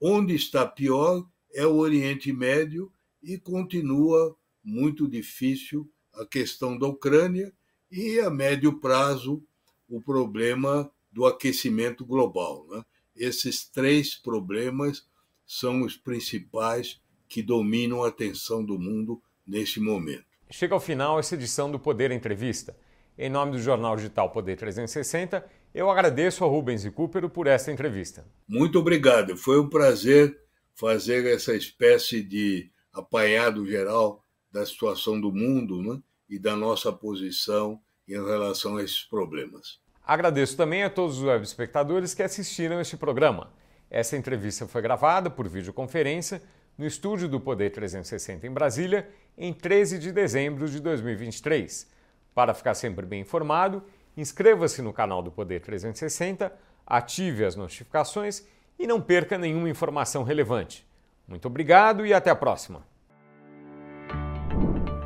Onde 0.00 0.34
está 0.34 0.66
pior 0.66 1.26
é 1.54 1.66
o 1.66 1.76
Oriente 1.76 2.32
Médio 2.32 2.92
e 3.22 3.38
continua 3.38 4.36
muito 4.62 5.08
difícil 5.08 5.90
a 6.12 6.26
questão 6.26 6.78
da 6.78 6.86
Ucrânia 6.86 7.52
e, 7.90 8.20
a 8.20 8.28
médio 8.28 8.78
prazo, 8.78 9.42
o 9.88 10.00
problema 10.00 10.90
do 11.10 11.24
aquecimento 11.24 12.04
global. 12.04 12.66
Né? 12.68 12.84
Esses 13.14 13.66
três 13.66 14.14
problemas 14.14 15.06
são 15.46 15.82
os 15.82 15.96
principais 15.96 17.00
que 17.28 17.42
dominam 17.42 18.02
a 18.02 18.08
atenção 18.08 18.64
do 18.64 18.78
mundo 18.78 19.22
nesse 19.46 19.80
momento. 19.80 20.24
Chega 20.50 20.74
ao 20.74 20.80
final 20.80 21.18
essa 21.18 21.34
edição 21.34 21.70
do 21.70 21.78
Poder 21.78 22.10
Entrevista. 22.10 22.76
Em 23.18 23.30
nome 23.30 23.52
do 23.52 23.58
jornal 23.58 23.96
digital 23.96 24.30
Poder 24.30 24.56
360, 24.56 25.44
eu 25.74 25.90
agradeço 25.90 26.44
a 26.44 26.48
Rubens 26.48 26.84
e 26.84 26.90
Cooper 26.90 27.28
por 27.28 27.46
essa 27.46 27.72
entrevista. 27.72 28.26
Muito 28.46 28.78
obrigado. 28.78 29.36
Foi 29.36 29.58
um 29.60 29.68
prazer 29.68 30.38
fazer 30.74 31.26
essa 31.26 31.54
espécie 31.54 32.22
de 32.22 32.70
apanhado 32.92 33.66
geral 33.66 34.22
da 34.52 34.64
situação 34.64 35.20
do 35.20 35.32
mundo 35.32 35.82
né? 35.82 36.00
e 36.28 36.38
da 36.38 36.54
nossa 36.54 36.92
posição 36.92 37.80
em 38.06 38.14
relação 38.14 38.76
a 38.76 38.82
esses 38.82 39.02
problemas. 39.02 39.80
Agradeço 40.04 40.56
também 40.56 40.84
a 40.84 40.90
todos 40.90 41.18
os 41.18 41.24
web 41.24 41.44
espectadores 41.44 42.14
que 42.14 42.22
assistiram 42.22 42.80
este 42.80 42.96
programa. 42.96 43.52
Essa 43.90 44.16
entrevista 44.16 44.66
foi 44.66 44.82
gravada 44.82 45.30
por 45.30 45.48
videoconferência 45.48 46.42
no 46.76 46.86
estúdio 46.86 47.28
do 47.28 47.40
Poder 47.40 47.70
360 47.70 48.46
em 48.46 48.50
Brasília 48.50 49.08
em 49.36 49.52
13 49.52 49.98
de 49.98 50.12
dezembro 50.12 50.68
de 50.68 50.80
2023. 50.80 51.88
Para 52.34 52.54
ficar 52.54 52.74
sempre 52.74 53.06
bem 53.06 53.20
informado, 53.20 53.82
inscreva-se 54.16 54.82
no 54.82 54.92
canal 54.92 55.22
do 55.22 55.30
Poder 55.30 55.60
360, 55.60 56.52
ative 56.86 57.44
as 57.44 57.56
notificações 57.56 58.44
e 58.78 58.86
não 58.86 59.00
perca 59.00 59.38
nenhuma 59.38 59.68
informação 59.68 60.22
relevante. 60.22 60.86
Muito 61.26 61.46
obrigado 61.46 62.04
e 62.04 62.12
até 62.12 62.30
a 62.30 62.36
próxima. 62.36 62.82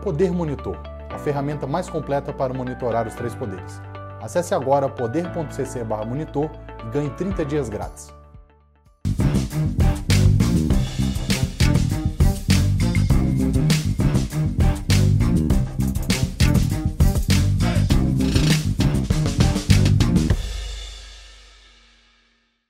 Poder 0.03 0.33
Monitor, 0.33 0.77
a 1.11 1.19
ferramenta 1.19 1.67
mais 1.67 1.89
completa 1.89 2.33
para 2.33 2.55
monitorar 2.55 3.07
os 3.07 3.15
três 3.15 3.35
poderes. 3.35 3.81
Acesse 4.21 4.55
agora 4.55 4.89
poder.cc/monitor 4.89 6.51
e 6.87 6.91
ganhe 6.91 7.11
30 7.11 7.45
dias 7.45 7.69
grátis. 7.69 8.13